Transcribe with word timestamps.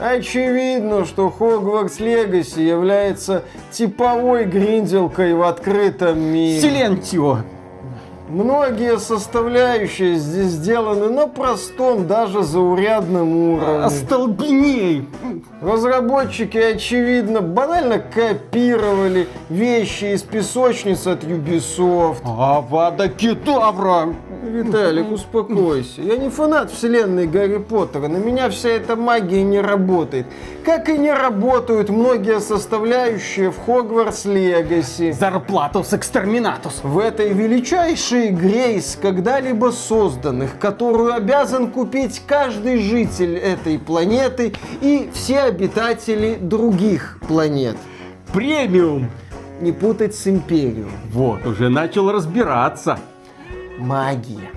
Очевидно, 0.00 1.04
что 1.04 1.30
Хогвартс 1.30 2.00
Легаси 2.00 2.60
является 2.60 3.44
типовой 3.70 4.46
гринделкой 4.46 5.34
в 5.34 5.42
открытом 5.42 6.20
мире. 6.20 6.60
Силентио! 6.60 7.40
Многие 8.30 9.00
составляющие 9.00 10.14
здесь 10.14 10.52
сделаны 10.52 11.08
на 11.08 11.26
простом, 11.26 12.06
даже 12.06 12.44
заурядном 12.44 13.54
уровне. 13.54 13.84
Остолбеней! 13.84 15.08
Разработчики, 15.60 16.56
очевидно, 16.56 17.40
банально 17.40 17.98
копировали 17.98 19.26
вещи 19.48 20.14
из 20.14 20.22
песочниц 20.22 21.08
от 21.08 21.24
Ubisoft. 21.24 22.18
Авада 22.24 23.08
Кедавра! 23.08 24.14
Виталик, 24.44 25.10
успокойся. 25.10 26.00
Я 26.00 26.16
не 26.16 26.28
фанат 26.28 26.70
вселенной 26.70 27.26
Гарри 27.26 27.58
Поттера. 27.58 28.06
На 28.06 28.18
меня 28.18 28.48
вся 28.48 28.68
эта 28.68 28.94
магия 28.94 29.42
не 29.42 29.60
работает. 29.60 30.26
Как 30.70 30.88
и 30.88 30.96
не 30.96 31.12
работают 31.12 31.88
многие 31.88 32.38
составляющие 32.38 33.50
в 33.50 33.58
Хогвартс 33.58 34.24
Легаси. 34.24 35.10
Зарплатус 35.10 35.92
экстерминатус! 35.92 36.84
В 36.84 37.00
этой 37.00 37.32
величайшей 37.32 38.28
игре 38.28 38.76
из 38.76 38.94
когда-либо 38.94 39.72
созданных, 39.72 40.60
которую 40.60 41.12
обязан 41.12 41.72
купить 41.72 42.22
каждый 42.24 42.78
житель 42.78 43.36
этой 43.36 43.80
планеты 43.80 44.52
и 44.80 45.10
все 45.12 45.40
обитатели 45.40 46.38
других 46.40 47.18
планет. 47.26 47.76
Премиум! 48.32 49.10
Не 49.60 49.72
путать 49.72 50.14
с 50.14 50.28
Империум. 50.28 50.92
Вот, 51.10 51.44
уже 51.46 51.68
начал 51.68 52.12
разбираться. 52.12 52.96
Магия. 53.76 54.52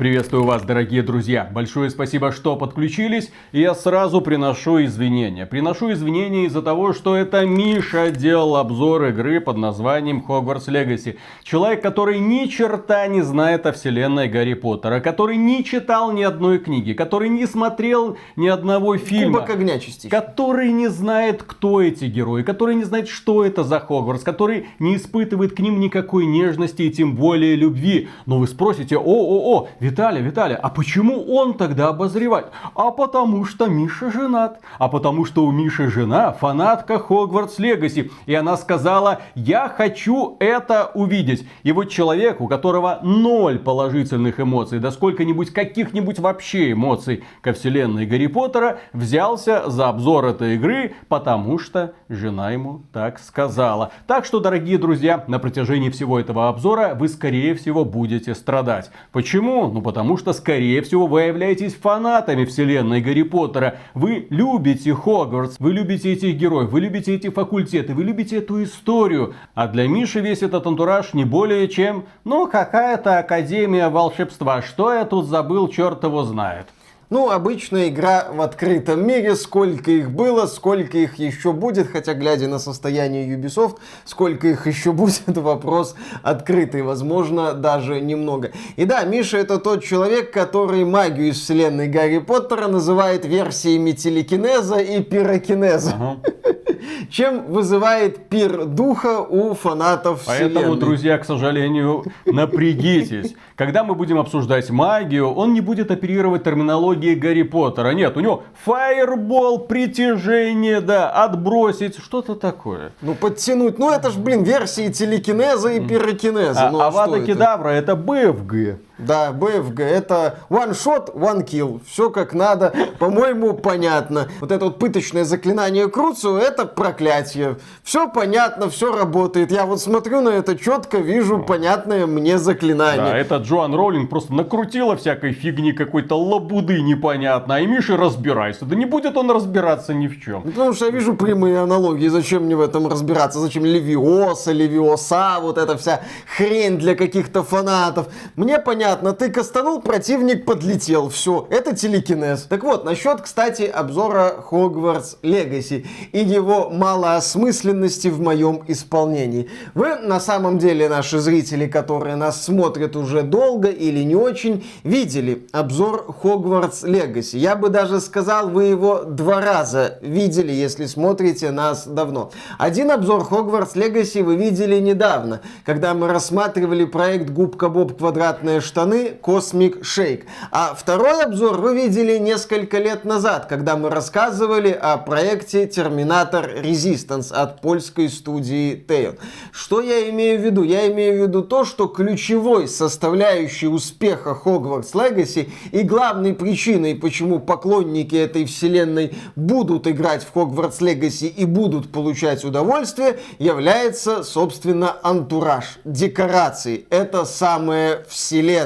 Приветствую 0.00 0.44
вас, 0.44 0.62
дорогие 0.62 1.02
друзья. 1.02 1.46
Большое 1.52 1.90
спасибо, 1.90 2.32
что 2.32 2.56
подключились. 2.56 3.30
И 3.52 3.60
я 3.60 3.74
сразу 3.74 4.22
приношу 4.22 4.82
извинения. 4.82 5.44
Приношу 5.44 5.92
извинения 5.92 6.46
из-за 6.46 6.62
того, 6.62 6.94
что 6.94 7.14
это 7.16 7.44
Миша 7.44 8.10
делал 8.10 8.56
обзор 8.56 9.08
игры 9.08 9.42
под 9.42 9.58
названием 9.58 10.24
Hogwarts 10.26 10.68
Legacy. 10.68 11.18
Человек, 11.42 11.82
который 11.82 12.18
ни 12.18 12.46
черта 12.46 13.06
не 13.08 13.20
знает 13.20 13.66
о 13.66 13.72
вселенной 13.72 14.28
Гарри 14.28 14.54
Поттера, 14.54 15.00
который 15.00 15.36
не 15.36 15.62
читал 15.66 16.12
ни 16.12 16.22
одной 16.22 16.60
книги, 16.60 16.94
который 16.94 17.28
не 17.28 17.44
смотрел 17.44 18.16
ни 18.36 18.48
одного 18.48 18.96
фильма. 18.96 19.40
Кубок 19.40 19.50
огня 19.50 19.78
частично. 19.78 20.08
Который 20.08 20.72
не 20.72 20.88
знает, 20.88 21.42
кто 21.42 21.82
эти 21.82 22.06
герои, 22.06 22.42
который 22.42 22.74
не 22.74 22.84
знает, 22.84 23.06
что 23.06 23.44
это 23.44 23.64
за 23.64 23.80
Хогвартс, 23.80 24.24
который 24.24 24.68
не 24.78 24.96
испытывает 24.96 25.54
к 25.54 25.58
ним 25.58 25.78
никакой 25.78 26.24
нежности 26.24 26.80
и 26.84 26.90
тем 26.90 27.16
более 27.16 27.54
любви. 27.54 28.08
Но 28.24 28.38
вы 28.38 28.46
спросите, 28.46 28.96
о-о-о, 28.96 29.68
Виталий, 29.90 30.22
Виталий, 30.22 30.54
а 30.54 30.68
почему 30.68 31.34
он 31.34 31.54
тогда 31.54 31.88
обозревать? 31.88 32.46
А 32.76 32.92
потому 32.92 33.44
что 33.44 33.66
Миша 33.66 34.12
женат. 34.12 34.60
А 34.78 34.88
потому 34.88 35.24
что 35.24 35.44
у 35.44 35.50
Миши 35.50 35.90
жена 35.90 36.32
фанатка 36.32 37.00
Хогвартс 37.00 37.58
Легаси. 37.58 38.12
И 38.26 38.34
она 38.34 38.56
сказала, 38.56 39.20
я 39.34 39.68
хочу 39.68 40.36
это 40.38 40.92
увидеть. 40.94 41.44
И 41.64 41.72
вот 41.72 41.90
человек, 41.90 42.40
у 42.40 42.46
которого 42.46 43.00
ноль 43.02 43.58
положительных 43.58 44.38
эмоций, 44.38 44.78
да 44.78 44.92
сколько-нибудь 44.92 45.52
каких-нибудь 45.52 46.20
вообще 46.20 46.70
эмоций 46.70 47.24
ко 47.40 47.52
вселенной 47.52 48.06
Гарри 48.06 48.28
Поттера, 48.28 48.78
взялся 48.92 49.68
за 49.68 49.88
обзор 49.88 50.26
этой 50.26 50.54
игры, 50.54 50.94
потому 51.08 51.58
что 51.58 51.94
жена 52.08 52.52
ему 52.52 52.82
так 52.92 53.18
сказала. 53.18 53.90
Так 54.06 54.24
что, 54.24 54.38
дорогие 54.38 54.78
друзья, 54.78 55.24
на 55.26 55.40
протяжении 55.40 55.90
всего 55.90 56.20
этого 56.20 56.48
обзора 56.48 56.94
вы, 56.94 57.08
скорее 57.08 57.56
всего, 57.56 57.84
будете 57.84 58.36
страдать. 58.36 58.92
Почему? 59.10 59.79
Ну, 59.80 59.84
потому 59.84 60.18
что, 60.18 60.34
скорее 60.34 60.82
всего, 60.82 61.06
вы 61.06 61.22
являетесь 61.22 61.74
фанатами 61.74 62.44
вселенной 62.44 63.00
Гарри 63.00 63.22
Поттера. 63.22 63.78
Вы 63.94 64.26
любите 64.28 64.92
Хогвартс, 64.92 65.56
вы 65.58 65.72
любите 65.72 66.12
этих 66.12 66.36
героев, 66.36 66.68
вы 66.68 66.80
любите 66.82 67.14
эти 67.14 67.30
факультеты, 67.30 67.94
вы 67.94 68.04
любите 68.04 68.36
эту 68.36 68.62
историю. 68.62 69.32
А 69.54 69.68
для 69.68 69.88
Миши 69.88 70.20
весь 70.20 70.42
этот 70.42 70.66
антураж 70.66 71.14
не 71.14 71.24
более 71.24 71.66
чем, 71.66 72.04
ну, 72.24 72.46
какая-то 72.46 73.20
академия 73.20 73.88
волшебства. 73.88 74.60
Что 74.60 74.92
я 74.92 75.06
тут 75.06 75.24
забыл, 75.24 75.66
черт 75.68 76.04
его 76.04 76.24
знает. 76.24 76.66
Ну, 77.10 77.28
обычная 77.28 77.88
игра 77.88 78.28
в 78.32 78.40
открытом 78.40 79.04
мире, 79.04 79.34
сколько 79.34 79.90
их 79.90 80.12
было, 80.12 80.46
сколько 80.46 80.96
их 80.96 81.18
еще 81.18 81.52
будет, 81.52 81.88
хотя, 81.88 82.14
глядя 82.14 82.46
на 82.46 82.60
состояние 82.60 83.36
Ubisoft, 83.36 83.78
сколько 84.04 84.46
их 84.46 84.68
еще 84.68 84.92
будет, 85.00 85.36
вопрос 85.36 85.96
открытый, 86.22 86.82
возможно, 86.82 87.52
даже 87.52 88.00
немного. 88.00 88.52
И 88.76 88.84
да, 88.84 89.02
Миша 89.02 89.38
это 89.38 89.58
тот 89.58 89.82
человек, 89.82 90.32
который 90.32 90.84
магию 90.84 91.30
из 91.30 91.40
вселенной 91.40 91.88
Гарри 91.88 92.18
Поттера 92.18 92.68
называет 92.68 93.24
версиями 93.24 93.90
телекинеза 93.90 94.78
и 94.78 95.02
пирокинеза. 95.02 95.94
Ага. 95.96 96.16
Чем 97.10 97.46
вызывает 97.46 98.28
пир 98.28 98.66
духа 98.66 99.20
у 99.20 99.54
фанатов 99.54 100.22
Поэтому, 100.26 100.60
вселенной. 100.60 100.78
друзья, 100.78 101.18
к 101.18 101.24
сожалению, 101.24 102.04
напрягитесь. 102.24 103.34
Когда 103.56 103.84
мы 103.84 103.94
будем 103.94 104.18
обсуждать 104.18 104.70
магию, 104.70 105.28
он 105.28 105.52
не 105.52 105.60
будет 105.60 105.90
оперировать 105.90 106.44
терминологией 106.44 106.99
Гарри 107.08 107.42
Поттера. 107.42 107.90
Нет, 107.90 108.16
у 108.16 108.20
него 108.20 108.44
фаербол, 108.64 109.60
притяжение, 109.60 110.80
да, 110.80 111.10
отбросить, 111.10 111.98
что-то 111.98 112.34
такое. 112.34 112.92
Ну, 113.00 113.14
подтянуть. 113.14 113.78
Ну, 113.78 113.90
это 113.90 114.10
ж, 114.10 114.16
блин, 114.16 114.42
версии 114.42 114.90
телекинеза 114.90 115.70
и 115.70 115.80
пирокинеза. 115.80 116.68
А 116.68 116.70
ну, 116.70 116.80
а 116.80 116.86
Авада 116.86 117.12
что 117.12 117.16
это? 117.16 117.26
Кедавра 117.26 117.68
это 117.70 117.96
БФГ. 117.96 118.80
Да, 119.06 119.32
БФГ, 119.32 119.80
это 119.80 120.38
one 120.48 120.72
shot, 120.72 121.14
one 121.14 121.44
kill. 121.44 121.80
Все 121.88 122.10
как 122.10 122.34
надо, 122.34 122.72
по-моему, 122.98 123.54
понятно. 123.54 124.28
Вот 124.40 124.52
это 124.52 124.66
вот 124.66 124.78
пыточное 124.78 125.24
заклинание 125.24 125.88
Круцу, 125.88 126.36
это 126.36 126.66
проклятие. 126.66 127.58
Все 127.82 128.08
понятно, 128.08 128.68
все 128.68 128.94
работает. 128.94 129.50
Я 129.50 129.66
вот 129.66 129.80
смотрю 129.80 130.20
на 130.20 130.30
это 130.30 130.56
четко, 130.56 130.98
вижу 130.98 131.38
понятное 131.38 132.06
мне 132.06 132.38
заклинание. 132.38 133.04
Да, 133.04 133.16
это 133.16 133.36
Джоан 133.36 133.74
Роулинг 133.74 134.10
просто 134.10 134.34
накрутила 134.34 134.96
всякой 134.96 135.32
фигни 135.32 135.72
какой-то 135.72 136.16
лабуды 136.16 136.80
непонятно. 136.82 137.56
А 137.56 137.60
и 137.60 137.66
Миша 137.66 137.96
разбирайся. 137.96 138.64
Да 138.64 138.76
не 138.76 138.84
будет 138.84 139.16
он 139.16 139.30
разбираться 139.30 139.94
ни 139.94 140.08
в 140.08 140.20
чем. 140.22 140.42
Потому 140.42 140.72
что 140.72 140.86
я 140.86 140.90
вижу 140.90 141.14
прямые 141.14 141.60
аналогии, 141.60 142.08
зачем 142.08 142.44
мне 142.44 142.56
в 142.56 142.60
этом 142.60 142.86
разбираться, 142.86 143.38
зачем 143.38 143.64
Левиоса, 143.64 144.52
Левиоса, 144.52 145.38
вот 145.40 145.58
эта 145.58 145.76
вся 145.76 146.00
хрень 146.36 146.78
для 146.78 146.94
каких-то 146.94 147.42
фанатов. 147.42 148.08
Мне 148.36 148.58
понятно, 148.58 148.89
ты 148.96 149.30
кастанул, 149.30 149.80
противник 149.80 150.44
подлетел, 150.44 151.08
все, 151.08 151.46
это 151.50 151.74
телекинез. 151.76 152.42
Так 152.42 152.64
вот, 152.64 152.84
насчет, 152.84 153.20
кстати, 153.20 153.62
обзора 153.62 154.36
Хогвартс 154.48 155.16
Легаси 155.22 155.86
и 156.12 156.20
его 156.20 156.70
малоосмысленности 156.70 158.08
в 158.08 158.20
моем 158.20 158.62
исполнении. 158.68 159.50
Вы, 159.74 159.96
на 159.96 160.20
самом 160.20 160.58
деле, 160.58 160.88
наши 160.88 161.18
зрители, 161.18 161.66
которые 161.66 162.16
нас 162.16 162.44
смотрят 162.44 162.96
уже 162.96 163.22
долго 163.22 163.68
или 163.68 164.02
не 164.02 164.16
очень, 164.16 164.64
видели 164.84 165.46
обзор 165.52 166.12
Хогвартс 166.20 166.82
Легаси. 166.84 167.36
Я 167.36 167.56
бы 167.56 167.68
даже 167.68 168.00
сказал, 168.00 168.48
вы 168.48 168.64
его 168.64 169.04
два 169.04 169.40
раза 169.40 169.98
видели, 170.00 170.52
если 170.52 170.86
смотрите 170.86 171.50
нас 171.50 171.86
давно. 171.86 172.30
Один 172.58 172.90
обзор 172.90 173.24
Хогвартс 173.24 173.76
Легаси 173.76 174.18
вы 174.18 174.36
видели 174.36 174.78
недавно, 174.80 175.40
когда 175.64 175.94
мы 175.94 176.08
рассматривали 176.08 176.84
проект 176.84 177.30
Губка 177.30 177.68
Боб 177.68 177.96
Квадратные 177.98 178.60
штаны 178.80 179.12
Cosmic 179.22 179.82
Shake. 179.82 180.24
А 180.50 180.74
второй 180.74 181.22
обзор 181.22 181.60
вы 181.60 181.74
видели 181.74 182.16
несколько 182.16 182.78
лет 182.78 183.04
назад, 183.04 183.46
когда 183.46 183.76
мы 183.76 183.90
рассказывали 183.90 184.70
о 184.70 184.96
проекте 184.96 185.66
Terminator 185.66 186.62
Resistance 186.62 187.30
от 187.30 187.60
польской 187.60 188.08
студии 188.08 188.82
Teon. 188.88 189.18
Что 189.52 189.82
я 189.82 190.08
имею 190.08 190.40
в 190.40 190.44
виду? 190.44 190.62
Я 190.62 190.90
имею 190.90 191.18
в 191.18 191.28
виду 191.28 191.42
то, 191.42 191.64
что 191.64 191.88
ключевой 191.88 192.68
составляющей 192.68 193.66
успеха 193.66 194.38
Hogwarts 194.44 194.94
Legacy 194.94 195.50
и 195.72 195.82
главной 195.82 196.32
причиной, 196.32 196.94
почему 196.94 197.38
поклонники 197.38 198.16
этой 198.16 198.46
вселенной 198.46 199.12
будут 199.36 199.86
играть 199.86 200.24
в 200.24 200.34
Hogwarts 200.34 200.80
Legacy 200.80 201.26
и 201.26 201.44
будут 201.44 201.92
получать 201.92 202.44
удовольствие, 202.44 203.18
является, 203.38 204.22
собственно, 204.22 204.96
антураж, 205.02 205.78
декорации. 205.84 206.86
Это 206.88 207.26
самая 207.26 208.04
вселенная. 208.08 208.59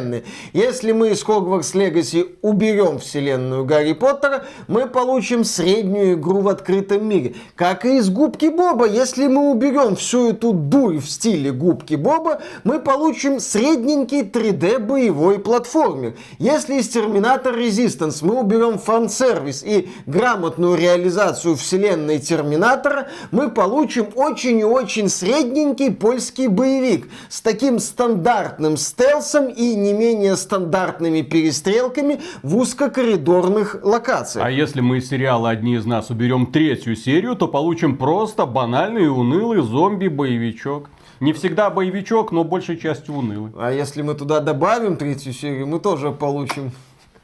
Если 0.53 0.93
мы 0.93 1.11
из 1.11 1.23
Hogwarts 1.23 1.75
Legacy 1.75 2.37
уберем 2.43 2.99
вселенную 2.99 3.65
Гарри 3.65 3.93
Поттера, 3.93 4.45
мы 4.69 4.87
получим 4.87 5.45
среднюю 5.45 6.15
игру 6.15 6.41
в 6.41 6.49
открытом 6.49 7.07
мире. 7.07 7.35
Как 7.55 7.85
и 7.85 7.99
из 7.99 8.11
Губки 8.11 8.47
Боба, 8.47 8.87
если 8.87 9.27
мы 9.27 9.51
уберем 9.51 9.97
всю 9.97 10.31
эту 10.31 10.53
дурь 10.53 10.99
в 10.99 11.09
стиле 11.09 11.53
Губки 11.53 11.95
Боба, 11.95 12.41
мы 12.65 12.81
получим 12.81 13.41
средненький 13.41 14.23
3D 14.23 14.79
боевой 14.79 15.39
платформер. 15.39 16.15
Если 16.39 16.77
из 16.77 16.89
Терминатор 16.89 17.57
Resistance 17.57 18.19
мы 18.23 18.41
уберем 18.41 18.79
фан-сервис 18.79 19.63
и 19.63 19.89
грамотную 20.07 20.77
реализацию 20.77 21.57
вселенной 21.57 22.19
Терминатора, 22.19 23.09
мы 23.31 23.51
получим 23.51 24.09
очень 24.15 24.61
и 24.61 24.65
очень 24.65 25.09
средненький 25.09 25.93
польский 25.93 26.49
боевик 26.49 27.09
с 27.29 27.41
таким 27.41 27.79
стандартным 27.79 28.77
стелсом 28.77 29.49
и 29.49 29.75
не 29.85 29.93
менее 29.93 30.37
стандартными 30.37 31.23
перестрелками 31.23 32.21
в 32.43 32.57
узкокоридорных 32.57 33.77
локациях. 33.83 34.45
А 34.45 34.51
если 34.51 34.81
мы 34.81 34.99
из 34.99 35.09
сериала 35.09 35.51
«Одни 35.51 35.77
из 35.77 35.87
нас» 35.87 36.11
уберем 36.11 36.47
третью 36.47 36.97
серию, 36.97 37.37
то 37.37 37.47
получим 37.47 37.97
просто 37.97 38.47
банальный 38.47 39.09
унылый 39.09 39.63
зомби-боевичок. 39.63 40.89
Не 41.21 41.33
всегда 41.33 41.71
боевичок, 41.71 42.33
но 42.33 42.45
большей 42.45 42.77
частью 42.77 43.15
унылый. 43.15 43.53
А 43.57 43.71
если 43.71 44.03
мы 44.03 44.15
туда 44.15 44.41
добавим 44.41 44.97
третью 44.97 45.33
серию, 45.33 45.67
мы 45.67 45.79
тоже 45.79 46.11
получим... 46.11 46.73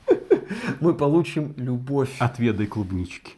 Мы 0.80 0.94
получим 0.94 1.54
любовь. 1.56 2.10
Отведай 2.18 2.66
клубнички. 2.66 3.32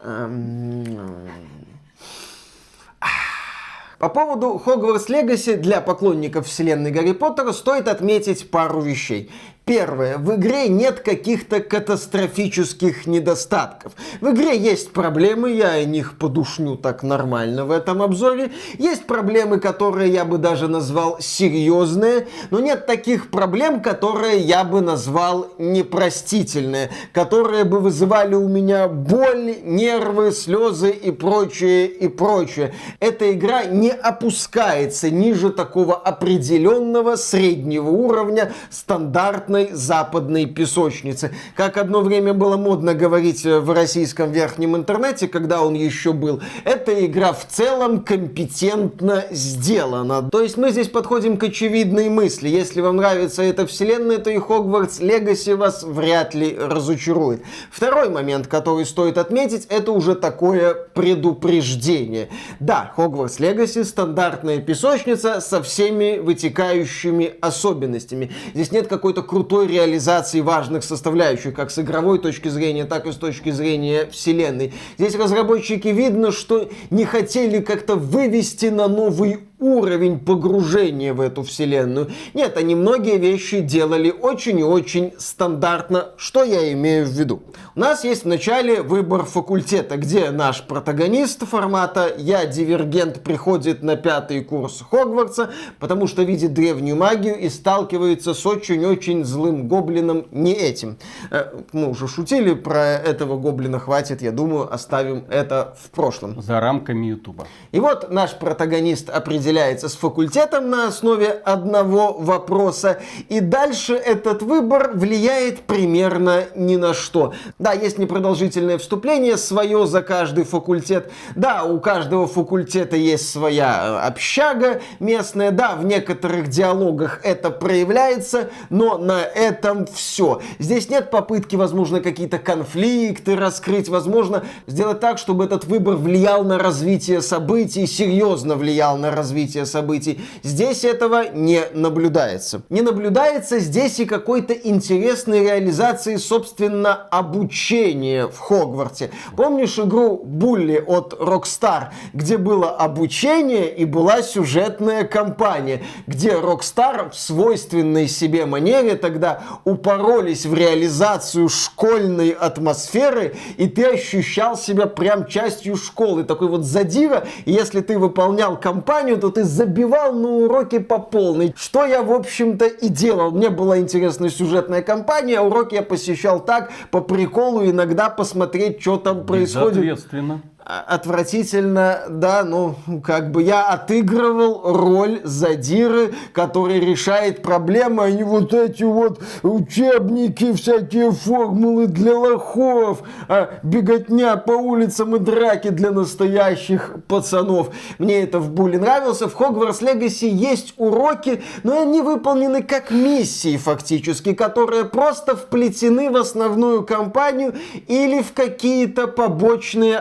По 4.03 4.09
поводу 4.09 4.59
Хогвартс 4.59 5.09
Легаси 5.09 5.55
для 5.55 5.81
поклонников 5.81 6.49
вселенной 6.49 6.91
Гарри 6.91 7.13
Поттера 7.13 7.53
стоит 7.53 7.87
отметить 7.87 8.51
пару 8.51 8.81
вещей. 8.81 9.31
Первое. 9.73 10.19
В 10.19 10.35
игре 10.35 10.69
нет 10.69 11.01
каких-то 11.01 11.61
катастрофических 11.61 13.07
недостатков. 13.07 13.95
В 14.21 14.29
игре 14.33 14.55
есть 14.59 14.93
проблемы, 14.93 15.53
я 15.53 15.71
о 15.71 15.85
них 15.87 16.19
подушню 16.19 16.77
так 16.77 17.03
нормально 17.03 17.65
в 17.65 17.71
этом 17.71 18.03
обзоре. 18.03 18.53
Есть 18.77 19.07
проблемы, 19.07 19.61
которые 19.61 20.13
я 20.13 20.27
бы 20.27 20.37
даже 20.37 20.69
назвал 20.69 21.17
серьезные, 21.21 22.29
но 22.51 22.61
нет 22.61 22.85
таких 22.85 23.31
проблем, 23.31 23.81
которые 23.81 24.41
я 24.41 24.63
бы 24.63 24.83
назвал 24.83 25.49
непростительные, 25.57 26.91
которые 27.15 27.65
бы 27.65 27.81
вызывали 27.81 28.35
у 28.35 28.49
меня 28.49 28.89
боль, 28.89 29.57
нервы, 29.65 30.33
слезы 30.33 30.91
и 30.91 31.11
прочее, 31.11 31.87
и 31.87 32.09
прочее. 32.09 32.75
Эта 33.01 33.33
игра 33.33 33.65
не 33.65 33.91
опускается 33.91 35.09
ниже 35.09 35.49
такого 35.49 35.95
определенного 35.95 37.17
среднего 37.17 37.89
уровня 37.89 38.53
стандартной 38.69 39.62
западной 39.73 40.47
песочницы. 40.47 41.35
Как 41.57 41.77
одно 41.77 42.01
время 42.01 42.35
было 42.35 42.57
модно 42.57 42.95
говорить 42.95 43.45
в 43.45 43.73
российском 43.73 44.33
верхнем 44.33 44.77
интернете, 44.77 45.29
когда 45.29 45.63
он 45.63 45.75
еще 45.75 46.13
был, 46.13 46.41
эта 46.65 47.05
игра 47.07 47.33
в 47.33 47.47
целом 47.47 48.01
компетентно 48.01 49.25
сделана. 49.31 50.29
То 50.31 50.41
есть 50.41 50.57
мы 50.57 50.71
здесь 50.71 50.89
подходим 50.89 51.37
к 51.37 51.45
очевидной 51.45 52.09
мысли. 52.09 52.49
Если 52.49 52.81
вам 52.81 52.97
нравится 52.97 53.43
эта 53.43 53.67
вселенная, 53.67 54.19
то 54.19 54.31
и 54.31 54.39
Хогвартс 54.39 55.01
Легаси 55.01 55.51
вас 55.51 55.83
вряд 55.83 56.35
ли 56.35 56.57
разочарует. 56.59 57.43
Второй 57.71 58.09
момент, 58.09 58.47
который 58.47 58.85
стоит 58.87 59.19
отметить, 59.19 59.67
это 59.69 59.93
уже 59.93 60.15
такое 60.15 60.75
предупреждение. 60.95 62.29
Да, 62.61 62.93
Хогвартс 62.97 63.39
Легаси 63.39 63.85
стандартная 63.85 64.59
песочница 64.59 65.41
со 65.41 65.63
всеми 65.63 66.19
вытекающими 66.19 67.35
особенностями. 67.41 68.33
Здесь 68.55 68.73
нет 68.73 68.89
какой-то 68.89 69.23
крутой 69.23 69.42
реализации 69.51 70.41
важных 70.41 70.85
составляющих, 70.85 71.55
как 71.55 71.71
с 71.71 71.79
игровой 71.79 72.19
точки 72.19 72.49
зрения, 72.49 72.85
так 72.85 73.07
и 73.07 73.13
с 73.13 73.17
точки 73.17 73.51
зрения 73.51 74.07
вселенной. 74.11 74.73
Здесь 74.99 75.15
разработчики 75.15 75.89
видно, 75.89 76.33
что 76.33 76.69
не 76.91 77.05
хотели 77.05 77.61
как-то 77.61 77.97
вывести 77.97 78.67
на 78.67 78.89
новый 78.89 79.41
уровень 79.63 80.19
погружения 80.19 81.15
в 81.15 81.21
эту 81.21 81.43
вселенную. 81.43 82.11
Нет, 82.35 82.57
они 82.57 82.75
многие 82.75 83.19
вещи 83.19 83.61
делали 83.61 84.11
очень 84.11 84.59
и 84.59 84.65
очень 84.65 85.13
стандартно. 85.19 86.09
Что 86.17 86.43
я 86.43 86.73
имею 86.73 87.07
в 87.07 87.11
виду? 87.11 87.43
У 87.75 87.81
нас 87.81 88.05
есть 88.05 88.25
вначале 88.25 88.83
выбор 88.83 89.25
факультета, 89.25 89.97
где 89.97 90.31
наш 90.31 90.63
протагонист 90.67 91.47
формата 91.47 92.13
«Я 92.19 92.45
дивергент» 92.47 93.23
приходит 93.23 93.83
на 93.83 93.97
пятый 93.97 94.45
курс 94.45 94.83
Хогвартса, 94.91 95.51
потому 95.79 96.07
что 96.07 96.23
видит 96.23 96.53
древнюю 96.53 96.97
магию 96.97 97.39
и 97.39 97.49
сталкивается 97.49 98.35
с 98.35 98.45
очень-очень 98.45 99.25
злым 99.25 99.69
гоблином 99.69 100.27
не 100.31 100.53
этим. 100.53 100.99
Э, 101.31 101.47
Мы 101.73 101.89
уже 101.89 102.09
шутили 102.09 102.55
про 102.55 102.85
этого 102.85 103.39
гоблина, 103.39 103.79
хватит, 103.79 104.23
я 104.23 104.33
думаю, 104.33 104.73
оставим 104.73 105.25
это 105.31 105.77
в 105.81 105.91
прошлом. 105.91 106.43
За 106.43 106.61
рамками 106.61 107.07
Ютуба. 107.07 107.47
И 107.71 107.81
вот 107.81 108.11
наш 108.11 108.33
протагонист 108.35 109.09
определяется 109.53 109.89
с 109.91 109.95
факультетом 109.95 110.71
на 110.71 110.89
основе 110.89 111.29
одного 111.29 112.15
вопроса, 112.15 113.01
и 113.29 113.41
дальше 113.41 113.95
этот 113.95 114.43
выбор 114.43 114.93
влияет 114.95 115.61
примерно 115.61 116.45
ни 116.55 116.77
на 116.77 116.95
что. 116.95 117.35
Да, 117.59 117.73
есть 117.73 117.99
непродолжительное 117.99 118.79
вступление, 118.79 119.37
свое 119.37 119.87
за 119.87 120.01
каждый 120.01 120.45
факультет. 120.45 121.11
Да, 121.37 121.65
у 121.65 121.81
каждого 121.81 122.27
факультета 122.27 122.97
есть 122.97 123.31
своя 123.31 124.01
э, 124.03 124.07
общага 124.07 124.81
местная. 125.01 125.51
Да, 125.51 125.77
в 125.77 125.85
некоторых 125.85 126.49
диалогах 126.49 127.21
это 127.23 127.51
проявляется, 127.51 128.49
но 128.71 128.97
на 128.97 129.21
этом 129.23 129.87
все. 129.87 130.41
Здесь 130.59 130.89
нет 130.89 131.11
попытки, 131.11 131.57
возможно, 131.57 132.01
какие-то 132.01 132.39
конфликты 132.39 133.37
раскрыть, 133.37 133.91
возможно, 133.91 134.45
сделать 134.67 135.01
так, 135.01 135.19
чтобы 135.19 135.45
этот 135.45 135.65
выбор 135.65 135.97
влиял 135.97 136.43
на 136.43 136.59
развитие 136.59 137.21
событий, 137.21 137.87
серьезно 137.87 138.57
влиял 138.57 138.97
на 138.97 139.11
развитие 139.11 139.42
событий. 139.47 140.21
Здесь 140.43 140.85
этого 140.85 141.29
не 141.33 141.63
наблюдается. 141.75 142.63
Не 142.69 142.83
наблюдается 142.83 143.59
здесь 143.59 144.01
и 144.01 144.05
какой-то 144.05 144.53
интересной 144.53 145.41
реализации, 145.41 146.17
собственно, 146.17 146.95
обучения 146.95 148.27
в 148.29 148.39
Хогварте. 148.39 149.11
Помнишь 149.37 149.79
игру 149.79 150.23
Булли 150.25 150.83
от 150.87 151.15
Rockstar, 151.15 151.89
где 152.13 152.37
было 152.37 152.71
обучение 152.71 153.75
и 153.75 153.85
была 153.85 154.23
сюжетная 154.23 155.05
кампания, 155.05 155.83
где 156.07 156.31
Rockstar 156.31 157.11
в 157.11 157.15
свойственной 157.15 158.09
себе 158.09 158.47
манере 158.47 158.97
тогда 158.97 159.43
упоролись 159.65 160.47
в 160.47 160.55
реализацию 160.55 161.49
школьной 161.49 162.31
атмосферы, 162.31 163.37
и 163.57 163.69
ты 163.69 163.85
ощущал 163.85 164.57
себя 164.57 164.87
прям 164.87 165.27
частью 165.27 165.77
школы. 165.77 166.25
Такой 166.25 166.49
вот 166.49 166.65
задира, 166.65 167.25
и 167.45 167.53
если 167.53 167.81
ты 167.81 167.99
выполнял 167.99 168.59
кампанию, 168.59 169.19
то 169.19 169.31
ты 169.33 169.45
забивал 169.45 170.13
на 170.13 170.29
уроки 170.29 170.79
по 170.79 170.99
полной. 170.99 171.55
Что 171.57 171.85
я, 171.85 172.03
в 172.03 172.13
общем-то, 172.13 172.67
и 172.67 172.89
делал. 172.89 173.31
Мне 173.31 173.51
была 173.51 173.79
интересная 173.79 174.31
сюжетная 174.31 174.83
кампания, 174.83 175.39
а 175.39 175.43
уроки 175.43 175.75
я 175.75 175.83
посещал 175.83 176.45
так, 176.45 176.71
по 176.91 177.01
приколу, 177.01 177.65
иногда 177.65 178.09
посмотреть, 178.11 178.81
что 178.81 178.97
там 178.97 179.27
происходит. 179.27 179.75
Безответственно. 179.75 180.43
А- 180.65 180.85
Отвратительно, 180.93 182.03
да, 182.09 182.45
ну, 182.45 182.77
как 183.03 183.33
бы 183.33 183.43
я 183.43 183.65
отыгрывал 183.65 184.73
роль 184.73 185.21
задиры, 185.25 186.15
который 186.33 186.79
решает 186.79 187.43
проблемы, 187.43 188.05
а 188.05 188.11
не 188.11 188.23
вот 188.23 188.55
эти 188.55 188.85
вот 188.85 189.21
учебники, 189.43 190.53
всякие 190.53 191.11
формулы 191.11 191.87
для 191.87 192.17
лохов, 192.17 193.03
а 193.29 193.55
беготня 193.63 194.37
по 194.37 194.53
улицам 194.53 195.17
и 195.17 195.19
драки 195.19 195.69
для 195.69 195.91
настоящих 195.91 196.95
пацанов. 197.09 197.71
Мне 197.99 198.23
это 198.23 198.39
в 198.39 198.51
Буле 198.51 198.79
нравился. 198.79 199.29
В 199.29 199.35
Хогвартс 199.35 199.81
Легаси 199.83 200.29
есть 200.29 200.75
уроки, 200.77 201.43
но 201.65 201.81
они 201.81 202.03
выполнены 202.03 202.63
как 202.63 202.91
миссии 202.91 203.57
фактически, 203.57 204.33
которые 204.33 204.85
просто 204.85 205.35
вплетены 205.35 206.11
в 206.11 206.17
основную 206.17 206.85
кампанию 206.85 207.55
или 207.89 208.23
в 208.23 208.33
какие-то 208.33 209.09
побочные 209.09 209.97